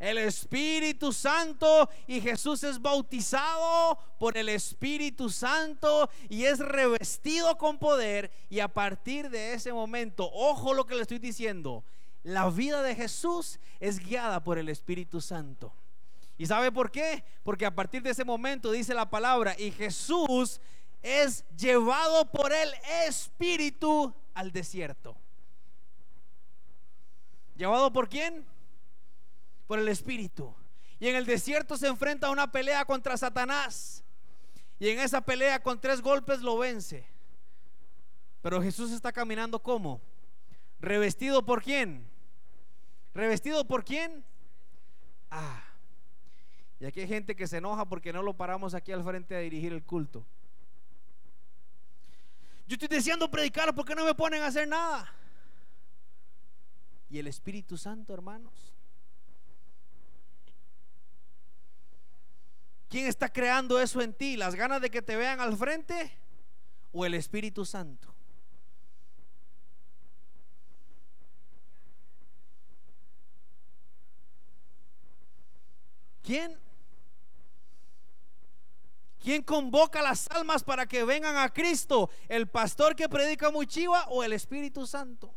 El 0.00 0.16
Espíritu 0.16 1.12
Santo 1.12 1.90
y 2.06 2.22
Jesús 2.22 2.64
es 2.64 2.80
bautizado 2.80 3.98
por 4.18 4.38
el 4.38 4.48
Espíritu 4.48 5.28
Santo 5.28 6.08
y 6.30 6.46
es 6.46 6.58
revestido 6.58 7.58
con 7.58 7.78
poder 7.78 8.32
y 8.48 8.60
a 8.60 8.68
partir 8.68 9.28
de 9.28 9.52
ese 9.52 9.74
momento, 9.74 10.30
ojo 10.32 10.72
lo 10.72 10.86
que 10.86 10.94
le 10.94 11.02
estoy 11.02 11.18
diciendo, 11.18 11.84
la 12.22 12.48
vida 12.48 12.82
de 12.82 12.94
Jesús 12.94 13.60
es 13.78 13.98
guiada 13.98 14.42
por 14.42 14.56
el 14.56 14.70
Espíritu 14.70 15.20
Santo. 15.20 15.74
¿Y 16.38 16.46
sabe 16.46 16.72
por 16.72 16.90
qué? 16.90 17.22
Porque 17.42 17.66
a 17.66 17.74
partir 17.74 18.02
de 18.02 18.10
ese 18.10 18.24
momento 18.24 18.72
dice 18.72 18.94
la 18.94 19.10
palabra 19.10 19.54
y 19.58 19.70
Jesús 19.70 20.62
es 21.02 21.44
llevado 21.58 22.30
por 22.30 22.54
el 22.54 22.72
Espíritu 23.06 24.14
al 24.32 24.50
desierto. 24.50 25.14
¿Llevado 27.54 27.92
por 27.92 28.08
quién? 28.08 28.46
Por 29.70 29.78
el 29.78 29.86
Espíritu. 29.86 30.52
Y 30.98 31.06
en 31.06 31.14
el 31.14 31.24
desierto 31.24 31.76
se 31.76 31.86
enfrenta 31.86 32.26
a 32.26 32.30
una 32.30 32.50
pelea 32.50 32.84
contra 32.84 33.16
Satanás. 33.16 34.02
Y 34.80 34.88
en 34.88 34.98
esa 34.98 35.20
pelea 35.20 35.62
con 35.62 35.80
tres 35.80 36.00
golpes 36.00 36.40
lo 36.40 36.58
vence. 36.58 37.06
Pero 38.42 38.60
Jesús 38.60 38.90
está 38.90 39.12
caminando 39.12 39.62
como? 39.62 40.00
¿Revestido 40.80 41.46
por 41.46 41.62
quién? 41.62 42.04
¿Revestido 43.14 43.64
por 43.64 43.84
quién? 43.84 44.24
Ah. 45.30 45.62
Y 46.80 46.86
aquí 46.86 47.02
hay 47.02 47.06
gente 47.06 47.36
que 47.36 47.46
se 47.46 47.58
enoja 47.58 47.84
porque 47.84 48.12
no 48.12 48.24
lo 48.24 48.36
paramos 48.36 48.74
aquí 48.74 48.90
al 48.90 49.04
frente 49.04 49.36
a 49.36 49.38
dirigir 49.38 49.72
el 49.72 49.84
culto. 49.84 50.26
Yo 52.66 52.74
estoy 52.74 52.88
deseando 52.88 53.30
predicar, 53.30 53.72
¿por 53.72 53.84
qué 53.84 53.94
no 53.94 54.04
me 54.04 54.16
ponen 54.16 54.42
a 54.42 54.46
hacer 54.46 54.66
nada? 54.66 55.14
Y 57.08 57.20
el 57.20 57.28
Espíritu 57.28 57.78
Santo, 57.78 58.12
hermanos. 58.12 58.74
¿Quién 62.90 63.06
está 63.06 63.32
creando 63.32 63.80
eso 63.80 64.02
en 64.02 64.12
ti? 64.12 64.36
¿Las 64.36 64.56
ganas 64.56 64.82
de 64.82 64.90
que 64.90 65.00
te 65.00 65.14
vean 65.14 65.38
al 65.38 65.56
frente 65.56 66.12
o 66.90 67.06
el 67.06 67.14
Espíritu 67.14 67.64
Santo? 67.64 68.12
¿Quién? 76.24 76.58
¿Quién 79.20 79.42
convoca 79.44 80.02
las 80.02 80.28
almas 80.32 80.64
para 80.64 80.86
que 80.86 81.04
vengan 81.04 81.36
a 81.36 81.48
Cristo? 81.48 82.10
¿El 82.28 82.48
pastor 82.48 82.96
que 82.96 83.08
predica 83.08 83.52
muy 83.52 83.68
chiva 83.68 84.06
o 84.08 84.24
el 84.24 84.32
Espíritu 84.32 84.84
Santo? 84.84 85.32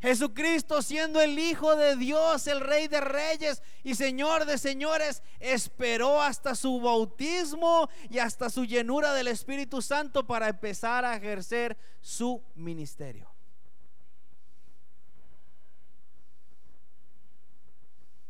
Jesucristo 0.00 0.80
siendo 0.80 1.20
el 1.20 1.38
Hijo 1.38 1.76
de 1.76 1.94
Dios, 1.96 2.46
el 2.46 2.60
Rey 2.60 2.88
de 2.88 3.00
Reyes 3.00 3.62
y 3.84 3.94
Señor 3.94 4.46
de 4.46 4.56
Señores, 4.56 5.22
esperó 5.38 6.22
hasta 6.22 6.54
su 6.54 6.80
bautismo 6.80 7.88
y 8.08 8.18
hasta 8.18 8.48
su 8.48 8.64
llenura 8.64 9.12
del 9.12 9.28
Espíritu 9.28 9.82
Santo 9.82 10.26
para 10.26 10.48
empezar 10.48 11.04
a 11.04 11.16
ejercer 11.16 11.76
su 12.00 12.42
ministerio. 12.54 13.30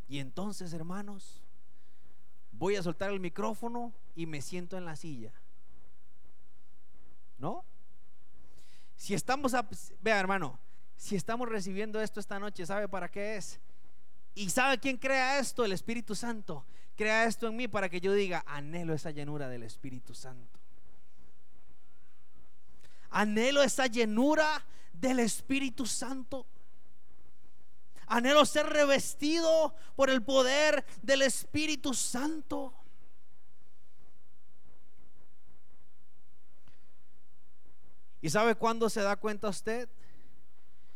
Y 0.09 0.19
entonces, 0.19 0.73
hermanos, 0.73 1.41
voy 2.51 2.75
a 2.75 2.83
soltar 2.83 3.11
el 3.11 3.21
micrófono 3.21 3.95
y 4.17 4.27
me 4.27 4.43
siento 4.43 4.77
en 4.77 4.85
la 4.85 4.97
silla. 4.97 5.33
¿No? 7.39 7.65
Si 8.97 9.15
estamos, 9.15 9.55
a, 9.55 9.69
vea 10.03 10.19
hermano, 10.19 10.59
si 11.01 11.17
estamos 11.17 11.49
recibiendo 11.49 11.99
esto 11.99 12.21
esta 12.21 12.39
noche, 12.39 12.67
¿sabe 12.67 12.87
para 12.87 13.11
qué 13.11 13.39
es? 13.39 13.59
¿Y 14.35 14.51
sabe 14.51 14.79
quién 14.79 14.99
crea 14.99 15.39
esto? 15.39 15.65
El 15.65 15.73
Espíritu 15.73 16.15
Santo. 16.15 16.67
Crea 16.95 17.25
esto 17.25 17.49
en 17.49 17.57
mí 17.57 17.69
para 17.69 17.89
que 17.89 18.03
yo 18.03 18.13
diga, 18.13 18.45
anhelo 18.47 18.93
esa 18.93 19.11
llenura 19.11 19.49
del 19.49 19.63
Espíritu 19.63 20.15
Santo. 20.15 20.61
Anhelo 23.09 23.63
esa 23.63 23.87
llenura 23.87 24.63
del 24.93 25.21
Espíritu 25.21 25.87
Santo. 25.87 26.45
Anhelo 28.07 28.45
ser 28.45 28.67
revestido 28.67 29.75
por 29.97 30.11
el 30.11 30.23
poder 30.23 30.85
del 31.01 31.23
Espíritu 31.23 31.95
Santo. 31.95 32.75
¿Y 38.21 38.29
sabe 38.29 38.55
cuándo 38.55 38.91
se 38.91 39.01
da 39.01 39.17
cuenta 39.17 39.49
usted? 39.49 39.89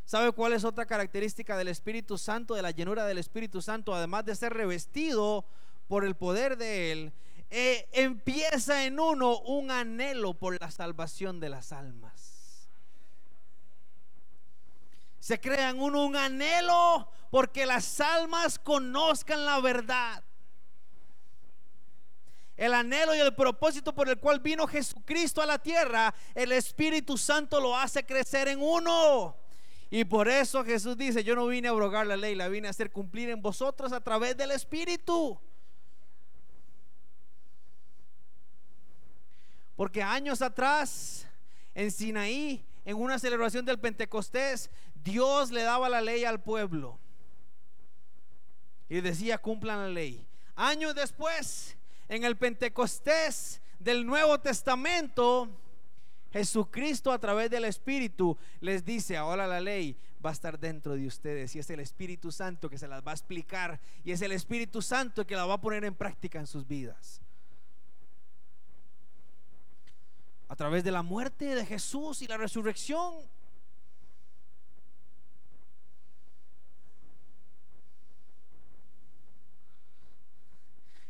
¿Sabe 0.05 0.33
cuál 0.33 0.53
es 0.53 0.65
otra 0.65 0.85
característica 0.85 1.57
del 1.57 1.69
Espíritu 1.69 2.19
Santo, 2.19 2.55
de 2.55 2.63
la 2.63 2.71
llenura 2.71 3.07
del 3.07 3.19
Espíritu 3.19 3.63
Santo? 3.63 3.95
Además 3.95 4.25
de 4.27 4.37
ser 4.37 4.53
revestido 4.53 5.47
por 5.89 6.05
el 6.05 6.15
poder 6.15 6.59
de 6.59 6.93
Él, 6.93 7.13
eh, 7.51 7.89
empieza 7.93 8.85
en 8.85 9.01
uno 9.01 9.39
un 9.39 9.71
anhelo 9.71 10.35
por 10.35 10.61
la 10.61 10.71
salvación 10.71 11.41
de 11.41 11.49
las 11.49 11.73
almas. 11.73 12.69
Se 15.21 15.41
crea 15.41 15.71
en 15.71 15.81
uno 15.81 16.05
un 16.05 16.17
anhelo 16.17 17.09
porque 17.31 17.65
las 17.65 17.99
almas 18.01 18.59
conozcan 18.59 19.47
la 19.47 19.59
verdad. 19.61 20.23
El 22.59 22.75
anhelo 22.75 23.15
y 23.15 23.21
el 23.21 23.35
propósito 23.35 23.95
por 23.95 24.09
el 24.09 24.19
cual 24.19 24.41
vino 24.41 24.67
Jesucristo 24.67 25.41
a 25.41 25.47
la 25.47 25.59
tierra, 25.59 26.15
el 26.35 26.53
Espíritu 26.53 27.17
Santo 27.17 27.59
lo 27.59 27.75
hace 27.75 28.05
crecer 28.05 28.49
en 28.49 28.61
uno. 28.61 29.44
Y 29.97 30.05
por 30.05 30.27
eso 30.27 30.65
Jesús 30.65 30.97
dice, 30.97 31.23
yo 31.23 31.37
no 31.37 31.47
vine 31.47 31.69
a 31.69 31.71
abrogar 31.71 32.05
la 32.05 32.17
ley, 32.17 32.35
la 32.35 32.49
vine 32.49 32.67
a 32.67 32.71
hacer 32.71 32.91
cumplir 32.91 33.29
en 33.29 33.41
vosotros 33.41 33.93
a 33.93 34.01
través 34.01 34.37
del 34.37 34.51
Espíritu. 34.51 35.39
Porque 39.77 40.03
años 40.03 40.43
atrás, 40.43 41.29
en 41.77 41.93
Sinaí, 41.93 42.67
en 42.85 42.97
una 42.97 43.21
celebración 43.21 43.65
del 43.65 43.79
Pentecostés, 43.79 44.69
Dios 44.97 45.53
le 45.53 45.63
daba 45.63 45.89
la 45.89 46.01
ley 46.01 46.25
al 46.25 46.43
pueblo. 46.43 46.99
Y 48.89 49.01
decía, 49.01 49.39
cumplan 49.39 49.79
la 49.79 49.89
ley. 49.91 50.27
Años 50.57 50.97
después, 50.97 51.77
en 52.09 52.25
el 52.25 52.37
Pentecostés 52.37 53.63
del 53.79 54.05
Nuevo 54.05 54.41
Testamento, 54.41 55.49
Jesucristo 56.35 57.12
a 57.12 57.18
través 57.20 57.49
del 57.49 57.64
Espíritu 57.64 58.37
les 58.59 58.85
dice, 58.85 59.16
ahora 59.16 59.47
la 59.47 59.61
ley 59.61 59.97
va 60.24 60.30
a 60.30 60.32
estar 60.32 60.59
dentro 60.59 60.97
de 60.97 61.07
ustedes 61.07 61.55
y 61.55 61.61
es 61.61 61.70
el 61.70 61.78
Espíritu 61.78 62.32
Santo 62.32 62.68
que 62.68 62.76
se 62.76 62.89
las 62.89 63.07
va 63.07 63.12
a 63.12 63.14
explicar 63.14 63.80
y 64.03 64.11
es 64.11 64.20
el 64.20 64.32
Espíritu 64.32 64.82
Santo 64.82 65.24
que 65.28 65.37
la 65.37 65.47
va 65.47 65.55
a 65.55 65.61
poner 65.61 65.85
en 65.85 65.95
práctica 65.95 66.41
en 66.41 66.49
sus 66.49 66.66
vidas. 66.66 67.20
A 70.49 70.57
través 70.57 70.82
de 70.82 70.91
la 70.91 71.05
muerte 71.05 71.55
de 71.55 71.64
Jesús 71.64 72.20
y 72.20 72.26
la 72.26 72.37
resurrección. 72.37 73.14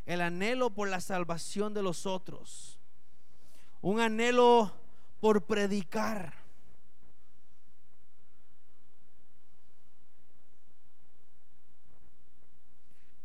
El 0.05 0.21
anhelo 0.21 0.69
por 0.69 0.91
la 0.91 1.01
salvación 1.01 1.73
de 1.73 1.83
los 1.83 2.05
otros. 2.05 2.79
Un 3.81 4.01
anhelo 4.01 4.84
por 5.25 5.47
predicar. 5.47 6.35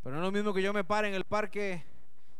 Pero 0.02 0.16
no 0.16 0.22
es 0.22 0.26
lo 0.26 0.32
mismo 0.32 0.54
que 0.54 0.62
yo 0.62 0.72
me 0.72 0.86
pare 0.86 1.10
en 1.10 1.14
el 1.14 1.26
parque 1.26 1.84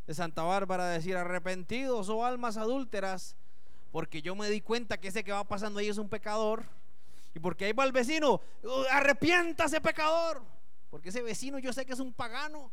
de 0.06 0.14
Santa 0.14 0.44
Bárbara 0.44 0.84
a 0.84 0.88
decir 0.88 1.14
arrepentidos 1.14 2.08
o 2.08 2.24
almas 2.24 2.56
adúlteras, 2.56 3.36
porque 3.92 4.22
yo 4.22 4.34
me 4.34 4.48
di 4.48 4.62
cuenta 4.62 4.96
que 4.96 5.08
ese 5.08 5.22
que 5.24 5.32
va 5.32 5.44
pasando 5.44 5.80
ahí 5.80 5.90
es 5.90 5.98
un 5.98 6.08
pecador. 6.08 6.64
Y 7.34 7.38
porque 7.38 7.66
ahí 7.66 7.74
va 7.74 7.84
el 7.84 7.92
vecino, 7.92 8.40
arrepiéntase 8.90 9.82
pecador. 9.82 10.42
Porque 10.88 11.10
ese 11.10 11.20
vecino 11.20 11.58
yo 11.58 11.74
sé 11.74 11.84
que 11.84 11.92
es 11.92 12.00
un 12.00 12.14
pagano. 12.14 12.72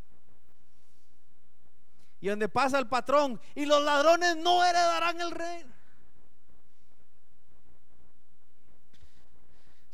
Y 2.22 2.30
donde 2.30 2.48
pasa 2.48 2.80
el 2.80 2.88
patrón, 2.88 3.42
y 3.56 3.66
los 3.66 3.84
ladrones 3.84 4.38
no 4.38 4.64
heredarán 4.64 5.20
el 5.20 5.32
reino. 5.32 5.77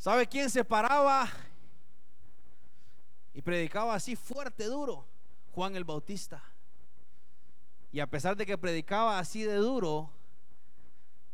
¿Sabe 0.04 0.26
quién 0.26 0.50
se 0.50 0.62
paraba 0.66 1.26
y 3.32 3.40
predicaba 3.40 3.94
así 3.94 4.16
fuerte, 4.16 4.64
duro? 4.66 5.06
Juan 5.52 5.76
el 5.76 5.84
Bautista. 5.84 6.44
Y 7.90 8.00
a 8.00 8.06
pesar 8.06 8.36
de 8.36 8.44
que 8.44 8.58
predicaba 8.58 9.18
así 9.18 9.44
de 9.44 9.54
duro, 9.54 10.10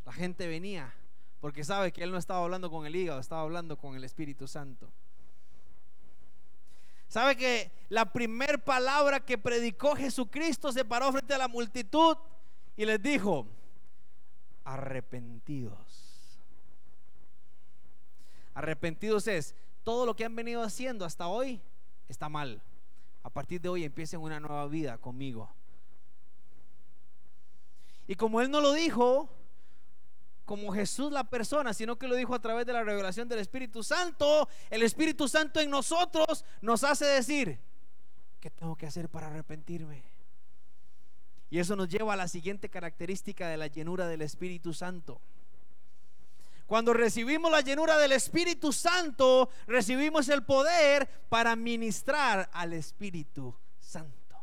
la 0.05 0.13
gente 0.13 0.47
venía 0.47 0.95
porque 1.41 1.65
sabe 1.65 1.91
que 1.91 2.01
él 2.01 2.11
no 2.11 2.17
estaba 2.17 2.45
hablando 2.45 2.71
con 2.71 2.85
el 2.85 2.95
hígado, 2.95 3.19
estaba 3.19 3.41
hablando 3.41 3.77
con 3.77 3.97
el 3.97 4.05
Espíritu 4.05 4.47
Santo. 4.47 4.89
¿Sabe 7.09 7.35
que 7.35 7.73
la 7.89 8.13
primer 8.13 8.63
palabra 8.63 9.19
que 9.19 9.37
predicó 9.37 9.97
Jesucristo 9.97 10.71
se 10.71 10.85
paró 10.85 11.11
frente 11.11 11.33
a 11.33 11.37
la 11.37 11.49
multitud 11.49 12.15
y 12.77 12.85
les 12.85 13.01
dijo, 13.03 13.45
arrepentidos? 14.63 16.10
Arrepentidos 18.53 19.27
es 19.27 19.55
todo 19.83 20.05
lo 20.05 20.15
que 20.15 20.25
han 20.25 20.35
venido 20.35 20.61
haciendo 20.63 21.05
hasta 21.05 21.27
hoy 21.27 21.61
está 22.07 22.29
mal. 22.29 22.61
A 23.23 23.29
partir 23.29 23.61
de 23.61 23.69
hoy 23.69 23.83
empiecen 23.83 24.19
una 24.19 24.39
nueva 24.39 24.67
vida 24.67 24.97
conmigo. 24.97 25.49
Y 28.07 28.15
como 28.15 28.41
Él 28.41 28.51
no 28.51 28.61
lo 28.61 28.73
dijo 28.73 29.29
como 30.45 30.73
Jesús 30.73 31.13
la 31.13 31.23
persona, 31.23 31.73
sino 31.73 31.97
que 31.97 32.07
lo 32.07 32.15
dijo 32.15 32.35
a 32.35 32.41
través 32.41 32.65
de 32.65 32.73
la 32.73 32.83
revelación 32.83 33.29
del 33.29 33.39
Espíritu 33.39 33.83
Santo, 33.83 34.49
el 34.69 34.83
Espíritu 34.83 35.27
Santo 35.27 35.61
en 35.61 35.69
nosotros 35.69 36.43
nos 36.61 36.83
hace 36.83 37.05
decir, 37.05 37.57
¿qué 38.41 38.49
tengo 38.49 38.75
que 38.75 38.87
hacer 38.87 39.07
para 39.07 39.27
arrepentirme? 39.27 40.03
Y 41.49 41.59
eso 41.59 41.75
nos 41.75 41.87
lleva 41.87 42.13
a 42.13 42.17
la 42.17 42.27
siguiente 42.27 42.69
característica 42.69 43.47
de 43.47 43.57
la 43.57 43.67
llenura 43.67 44.07
del 44.07 44.21
Espíritu 44.21 44.73
Santo. 44.73 45.21
Cuando 46.71 46.93
recibimos 46.93 47.51
la 47.51 47.59
llenura 47.59 47.97
del 47.97 48.13
Espíritu 48.13 48.71
Santo, 48.71 49.49
recibimos 49.67 50.29
el 50.29 50.43
poder 50.43 51.05
para 51.27 51.53
ministrar 51.57 52.49
al 52.53 52.71
Espíritu 52.71 53.53
Santo. 53.77 54.37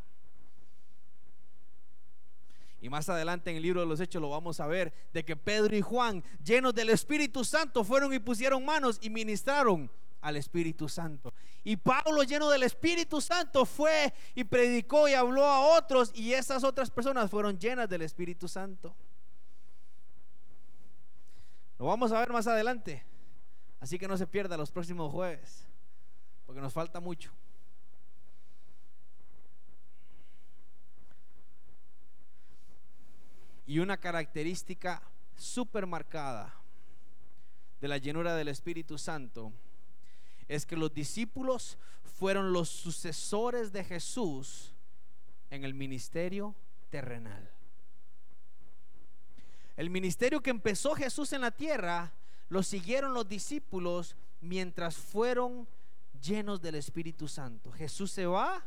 Y 2.83 2.91
más 2.91 3.09
adelante 3.09 3.49
en 3.49 3.57
el 3.57 3.63
libro 3.63 3.81
de 3.81 3.87
los 3.87 3.99
Hechos 3.99 4.21
lo 4.21 4.29
vamos 4.29 4.61
a 4.61 4.67
ver, 4.67 4.93
de 5.15 5.25
que 5.25 5.37
Pedro 5.37 5.75
y 5.75 5.81
Juan, 5.81 6.23
llenos 6.45 6.75
del 6.75 6.91
Espíritu 6.91 7.47
Santo, 7.47 7.83
fueron 7.83 8.13
y 8.13 8.19
pusieron 8.19 8.63
manos 8.63 8.99
y 9.01 9.09
ministraron 9.09 9.91
al 10.21 10.37
Espíritu 10.37 10.87
Santo. 10.87 11.33
Y 11.65 11.79
Pablo, 11.79 12.25
lleno 12.25 12.51
del 12.51 12.65
Espíritu 12.65 13.23
Santo, 13.23 13.65
fue 13.65 14.13
y 14.35 14.45
predicó 14.45 15.09
y 15.09 15.15
habló 15.15 15.47
a 15.47 15.79
otros 15.79 16.13
y 16.15 16.35
esas 16.35 16.63
otras 16.63 16.91
personas 16.91 17.31
fueron 17.31 17.59
llenas 17.59 17.89
del 17.89 18.03
Espíritu 18.03 18.49
Santo. 18.49 18.95
Lo 21.79 21.87
vamos 21.87 22.13
a 22.13 22.19
ver 22.21 22.33
más 22.33 22.47
adelante. 22.47 23.05
Así 23.81 23.99
que 23.99 24.09
no 24.09 24.17
se 24.17 24.27
pierda 24.27 24.57
los 24.57 24.71
próximos 24.73 25.13
jueves, 25.13 25.67
porque 26.47 26.61
nos 26.61 26.73
falta 26.73 27.01
mucho. 27.01 27.31
Y 33.67 33.79
una 33.79 33.99
característica 33.99 35.03
súper 35.37 35.87
marcada 35.87 36.55
de 37.81 37.89
la 37.89 37.99
llenura 37.99 38.35
del 38.35 38.49
Espíritu 38.49 38.99
Santo 38.99 39.53
es 40.49 40.67
que 40.67 40.77
los 40.77 40.93
discípulos 40.93 41.79
fueron 42.19 42.53
los 42.53 42.69
sucesores 42.71 43.71
de 43.71 43.85
Jesús 43.85 44.75
en 45.51 45.65
el 45.65 45.75
ministerio 45.75 46.55
terrenal. 46.91 47.58
El 49.79 49.91
ministerio 49.91 50.43
que 50.43 50.51
empezó 50.51 50.97
Jesús 50.97 51.33
en 51.33 51.41
la 51.43 51.53
tierra 51.53 52.13
lo 52.49 52.65
siguieron 52.65 53.15
los 53.15 53.29
discípulos 53.29 54.17
mientras 54.41 54.97
fueron 54.97 55.69
llenos 56.21 56.61
del 56.61 56.75
Espíritu 56.75 57.29
Santo. 57.29 57.71
Jesús 57.71 58.11
se 58.11 58.27
va, 58.27 58.67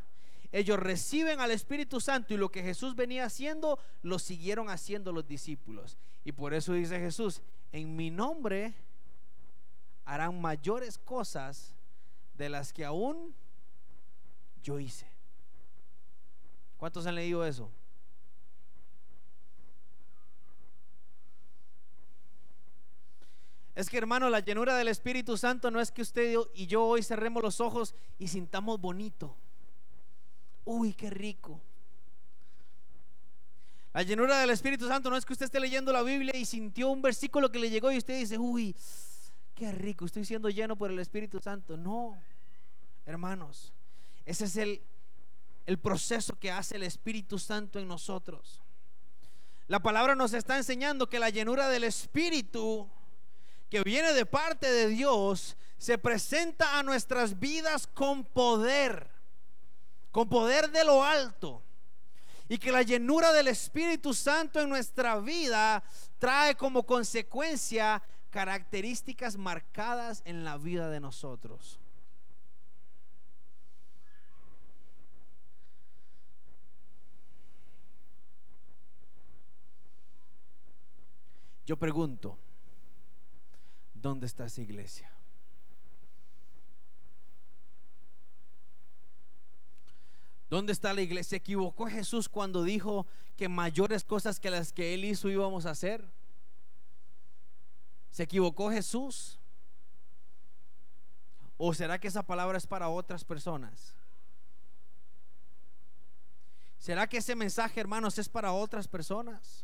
ellos 0.53 0.79
reciben 0.79 1.41
al 1.41 1.51
Espíritu 1.51 1.99
Santo 1.99 2.33
y 2.33 2.37
lo 2.37 2.49
que 2.49 2.63
Jesús 2.63 2.95
venía 2.95 3.25
haciendo, 3.25 3.77
lo 4.03 4.19
siguieron 4.19 4.69
haciendo 4.69 5.11
los 5.11 5.27
discípulos. 5.27 5.97
Y 6.23 6.31
por 6.31 6.53
eso 6.53 6.71
dice 6.71 6.97
Jesús, 6.97 7.41
en 7.73 7.93
mi 7.93 8.09
nombre 8.09 8.73
harán 10.05 10.39
mayores 10.39 10.97
cosas 10.97 11.75
de 12.35 12.47
las 12.47 12.71
que 12.71 12.85
aún 12.85 13.35
yo 14.63 14.79
hice. 14.79 15.11
¿Cuántos 16.77 17.05
han 17.05 17.15
leído 17.15 17.45
eso? 17.45 17.69
Es 23.75 23.89
que 23.89 23.97
hermano, 23.97 24.29
la 24.29 24.41
llenura 24.41 24.75
del 24.75 24.89
Espíritu 24.89 25.37
Santo 25.37 25.71
no 25.71 25.79
es 25.79 25.91
que 25.91 26.01
usted 26.01 26.35
y 26.53 26.67
yo 26.67 26.83
hoy 26.83 27.03
cerremos 27.03 27.41
los 27.41 27.61
ojos 27.61 27.95
y 28.19 28.27
sintamos 28.27 28.79
bonito. 28.79 29.35
Uy, 30.65 30.93
qué 30.93 31.09
rico. 31.09 31.61
La 33.93 34.03
llenura 34.03 34.39
del 34.39 34.49
Espíritu 34.51 34.87
Santo 34.87 35.09
no 35.09 35.17
es 35.17 35.25
que 35.25 35.33
usted 35.33 35.45
esté 35.45 35.59
leyendo 35.59 35.91
la 35.91 36.01
Biblia 36.01 36.35
y 36.35 36.45
sintió 36.45 36.89
un 36.89 37.01
versículo 37.01 37.51
que 37.51 37.59
le 37.59 37.69
llegó 37.69 37.91
y 37.91 37.97
usted 37.97 38.17
dice, 38.17 38.37
uy, 38.37 38.75
qué 39.53 39.71
rico, 39.71 40.05
estoy 40.05 40.23
siendo 40.23 40.49
lleno 40.49 40.77
por 40.77 40.91
el 40.91 40.99
Espíritu 40.99 41.39
Santo. 41.39 41.75
No, 41.75 42.17
hermanos, 43.05 43.73
ese 44.25 44.45
es 44.45 44.55
el, 44.55 44.81
el 45.65 45.77
proceso 45.77 46.37
que 46.39 46.51
hace 46.51 46.77
el 46.77 46.83
Espíritu 46.83 47.37
Santo 47.37 47.79
en 47.79 47.87
nosotros. 47.87 48.61
La 49.67 49.81
palabra 49.81 50.15
nos 50.15 50.33
está 50.33 50.57
enseñando 50.57 51.09
que 51.09 51.19
la 51.19 51.29
llenura 51.29 51.67
del 51.67 51.83
Espíritu 51.83 52.89
que 53.71 53.83
viene 53.83 54.11
de 54.11 54.25
parte 54.25 54.69
de 54.69 54.89
Dios 54.89 55.55
se 55.77 55.97
presenta 55.97 56.77
a 56.77 56.83
nuestras 56.83 57.39
vidas 57.39 57.87
con 57.87 58.25
poder, 58.25 59.09
con 60.11 60.27
poder 60.27 60.69
de 60.71 60.83
lo 60.83 61.05
alto. 61.05 61.63
Y 62.49 62.57
que 62.57 62.73
la 62.73 62.81
llenura 62.81 63.31
del 63.31 63.47
Espíritu 63.47 64.13
Santo 64.13 64.59
en 64.59 64.67
nuestra 64.67 65.17
vida 65.19 65.81
trae 66.19 66.55
como 66.55 66.85
consecuencia 66.85 68.03
características 68.29 69.37
marcadas 69.37 70.21
en 70.25 70.43
la 70.43 70.57
vida 70.57 70.89
de 70.89 70.99
nosotros. 70.99 71.79
Yo 81.65 81.77
pregunto, 81.77 82.37
¿Dónde 84.01 84.25
está 84.25 84.45
esa 84.45 84.61
iglesia? 84.61 85.11
¿Dónde 90.49 90.73
está 90.73 90.91
la 90.93 91.01
iglesia? 91.01 91.29
¿Se 91.31 91.35
equivocó 91.37 91.87
Jesús 91.87 92.27
cuando 92.27 92.63
dijo 92.63 93.05
que 93.37 93.47
mayores 93.47 94.03
cosas 94.03 94.39
que 94.39 94.49
las 94.49 94.73
que 94.73 94.93
él 94.93 95.05
hizo 95.05 95.29
íbamos 95.29 95.65
a 95.65 95.71
hacer? 95.71 96.03
¿Se 98.09 98.23
equivocó 98.23 98.71
Jesús? 98.71 99.39
¿O 101.57 101.73
será 101.73 101.99
que 101.99 102.07
esa 102.07 102.23
palabra 102.23 102.57
es 102.57 102.65
para 102.65 102.89
otras 102.89 103.23
personas? 103.23 103.93
¿Será 106.79 107.07
que 107.07 107.17
ese 107.17 107.35
mensaje, 107.35 107.79
hermanos, 107.79 108.17
es 108.17 108.27
para 108.27 108.51
otras 108.51 108.87
personas? 108.87 109.63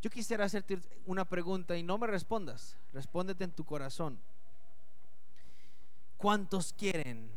Yo 0.00 0.08
quisiera 0.08 0.46
hacerte 0.46 0.80
una 1.04 1.26
pregunta 1.26 1.76
y 1.76 1.82
no 1.82 1.98
me 1.98 2.06
respondas, 2.06 2.76
respóndete 2.92 3.44
en 3.44 3.52
tu 3.52 3.64
corazón. 3.64 4.18
¿Cuántos 6.16 6.72
quieren 6.72 7.30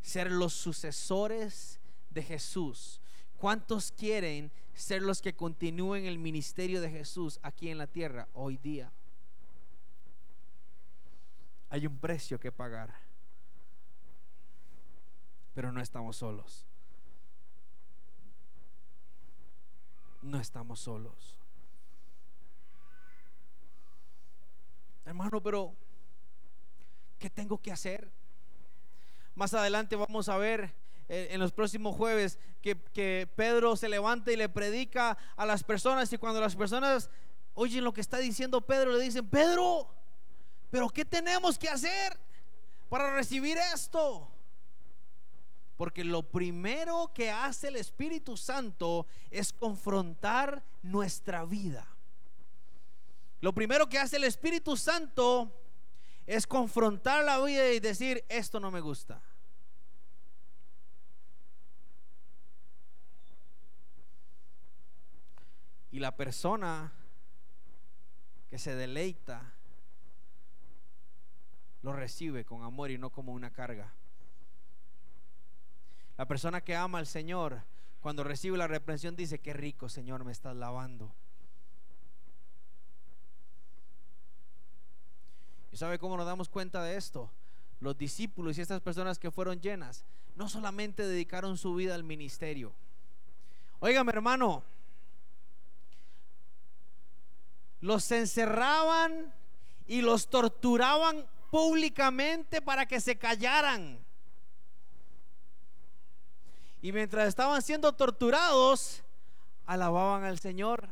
ser 0.00 0.30
los 0.30 0.54
sucesores 0.54 1.78
de 2.10 2.22
Jesús? 2.22 3.00
¿Cuántos 3.36 3.92
quieren 3.92 4.50
ser 4.74 5.02
los 5.02 5.20
que 5.20 5.34
continúen 5.34 6.06
el 6.06 6.18
ministerio 6.18 6.80
de 6.80 6.90
Jesús 6.90 7.38
aquí 7.42 7.68
en 7.68 7.78
la 7.78 7.86
tierra 7.86 8.28
hoy 8.32 8.56
día? 8.56 8.92
Hay 11.68 11.86
un 11.86 11.98
precio 11.98 12.38
que 12.38 12.52
pagar, 12.52 12.94
pero 15.54 15.72
no 15.72 15.80
estamos 15.80 16.16
solos. 16.16 16.65
No 20.26 20.40
estamos 20.40 20.80
solos. 20.80 21.36
Hermano, 25.04 25.40
pero 25.40 25.74
¿qué 27.18 27.30
tengo 27.30 27.58
que 27.58 27.70
hacer? 27.70 28.10
Más 29.34 29.54
adelante 29.54 29.94
vamos 29.94 30.28
a 30.28 30.36
ver 30.36 30.74
eh, 31.08 31.28
en 31.30 31.40
los 31.40 31.52
próximos 31.52 31.94
jueves 31.94 32.38
que, 32.60 32.76
que 32.92 33.28
Pedro 33.36 33.76
se 33.76 33.88
levanta 33.88 34.32
y 34.32 34.36
le 34.36 34.48
predica 34.48 35.16
a 35.36 35.46
las 35.46 35.62
personas 35.62 36.12
y 36.12 36.18
cuando 36.18 36.40
las 36.40 36.56
personas 36.56 37.08
oyen 37.54 37.84
lo 37.84 37.92
que 37.92 38.00
está 38.00 38.18
diciendo 38.18 38.60
Pedro, 38.60 38.92
le 38.92 39.00
dicen, 39.00 39.28
Pedro, 39.28 39.88
pero 40.70 40.88
¿qué 40.88 41.04
tenemos 41.04 41.58
que 41.58 41.68
hacer 41.68 42.18
para 42.88 43.14
recibir 43.14 43.56
esto? 43.72 44.28
Porque 45.76 46.04
lo 46.04 46.22
primero 46.22 47.12
que 47.14 47.30
hace 47.30 47.68
el 47.68 47.76
Espíritu 47.76 48.36
Santo 48.36 49.06
es 49.30 49.52
confrontar 49.52 50.64
nuestra 50.82 51.44
vida. 51.44 51.86
Lo 53.40 53.52
primero 53.52 53.88
que 53.88 53.98
hace 53.98 54.16
el 54.16 54.24
Espíritu 54.24 54.76
Santo 54.76 55.52
es 56.26 56.46
confrontar 56.46 57.24
la 57.24 57.38
vida 57.44 57.70
y 57.70 57.80
decir, 57.80 58.24
esto 58.28 58.58
no 58.58 58.70
me 58.70 58.80
gusta. 58.80 59.22
Y 65.90 65.98
la 65.98 66.16
persona 66.16 66.92
que 68.48 68.58
se 68.58 68.74
deleita 68.74 69.54
lo 71.82 71.92
recibe 71.92 72.44
con 72.44 72.62
amor 72.62 72.90
y 72.90 72.98
no 72.98 73.10
como 73.10 73.32
una 73.32 73.52
carga. 73.52 73.94
La 76.16 76.26
persona 76.26 76.62
que 76.62 76.74
ama 76.74 76.98
al 76.98 77.06
Señor, 77.06 77.62
cuando 78.00 78.24
recibe 78.24 78.56
la 78.56 78.66
reprensión, 78.66 79.16
dice, 79.16 79.38
qué 79.38 79.52
rico, 79.52 79.88
Señor, 79.88 80.24
me 80.24 80.32
estás 80.32 80.56
lavando. 80.56 81.12
¿Y 85.72 85.76
sabe 85.76 85.98
cómo 85.98 86.16
nos 86.16 86.24
damos 86.24 86.48
cuenta 86.48 86.82
de 86.82 86.96
esto? 86.96 87.30
Los 87.80 87.98
discípulos 87.98 88.56
y 88.56 88.62
estas 88.62 88.80
personas 88.80 89.18
que 89.18 89.30
fueron 89.30 89.60
llenas, 89.60 90.06
no 90.34 90.48
solamente 90.48 91.06
dedicaron 91.06 91.58
su 91.58 91.74
vida 91.74 91.94
al 91.94 92.04
ministerio. 92.04 92.72
Óigame, 93.80 94.12
hermano, 94.12 94.62
los 97.80 98.10
encerraban 98.10 99.34
y 99.86 100.00
los 100.00 100.28
torturaban 100.28 101.26
públicamente 101.50 102.62
para 102.62 102.86
que 102.86 103.00
se 103.00 103.18
callaran. 103.18 104.05
Y 106.86 106.92
mientras 106.92 107.26
estaban 107.26 107.62
siendo 107.62 107.92
torturados, 107.94 109.02
alababan 109.66 110.22
al 110.22 110.38
Señor. 110.38 110.88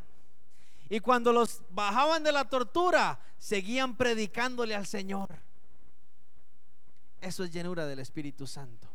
Y 0.88 0.98
cuando 0.98 1.32
los 1.32 1.62
bajaban 1.70 2.24
de 2.24 2.32
la 2.32 2.48
tortura, 2.48 3.20
seguían 3.38 3.96
predicándole 3.96 4.74
al 4.74 4.86
Señor. 4.86 5.36
Eso 7.20 7.44
es 7.44 7.52
llenura 7.52 7.86
del 7.86 8.00
Espíritu 8.00 8.44
Santo. 8.44 8.88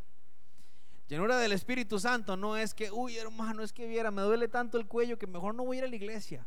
Llenura 1.08 1.38
del 1.38 1.54
Espíritu 1.54 2.02
Santo 2.02 2.36
no 2.36 2.58
es 2.58 2.74
que, 2.74 2.92
uy 2.92 3.18
hermano, 3.18 3.64
es 3.64 3.72
que 3.72 3.88
viera, 3.88 4.12
me 4.12 4.24
duele 4.24 4.50
tanto 4.50 4.78
el 4.78 4.86
cuello 4.86 5.18
que 5.18 5.26
mejor 5.26 5.56
no 5.56 5.64
voy 5.64 5.78
a 5.78 5.80
ir 5.80 5.86
a 5.86 5.88
la 5.88 5.96
iglesia. 5.96 6.46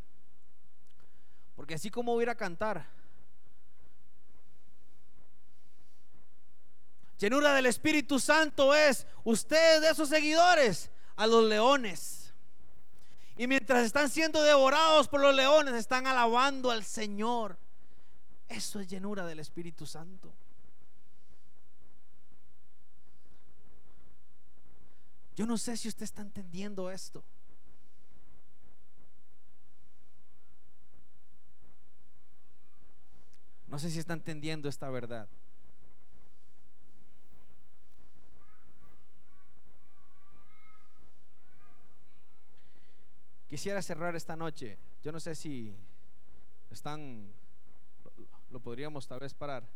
Porque 1.57 1.77
así 1.77 1.89
como 1.89 2.13
voy 2.13 2.21
a 2.21 2.25
ir 2.25 2.29
a 2.29 2.35
cantar, 2.35 2.87
Llenura 7.19 7.55
del 7.55 7.67
Espíritu 7.67 8.19
Santo 8.19 8.75
es 8.75 9.07
usted 9.25 9.81
de 9.81 9.95
sus 9.95 10.09
seguidores 10.09 10.91
a 11.17 11.27
los 11.27 11.45
leones. 11.45 12.33
Y 13.37 13.47
mientras 13.47 13.85
están 13.85 14.11
siendo 14.11 14.43
devorados 14.43 15.09
por 15.09 15.21
los 15.21 15.35
leones, 15.35 15.75
están 15.75 16.07
alabando 16.07 16.71
al 16.71 16.85
Señor. 16.85 17.59
Eso 18.49 18.81
es 18.81 18.89
llenura 18.89 19.25
del 19.25 19.39
Espíritu 19.39 19.87
Santo. 19.87 20.33
Yo 25.35 25.47
no 25.47 25.57
sé 25.57 25.77
si 25.77 25.89
usted 25.89 26.05
está 26.05 26.21
entendiendo 26.23 26.91
esto. 26.91 27.25
No 33.69 33.79
sé 33.79 33.91
si 33.91 33.99
está 33.99 34.13
entendiendo 34.13 34.69
esta 34.69 34.91
verdad. 34.91 35.27
Quisiera 43.53 43.83
cerrar 43.83 44.17
esta 44.17 44.35
noche. 44.35 44.79
Yo 45.03 45.13
no 45.13 45.21
sé 45.21 45.35
si 45.35 45.77
están, 46.71 47.31
lo 48.49 48.61
podríamos 48.61 49.07
tal 49.07 49.21
vez 49.21 49.35
parar. 49.35 49.69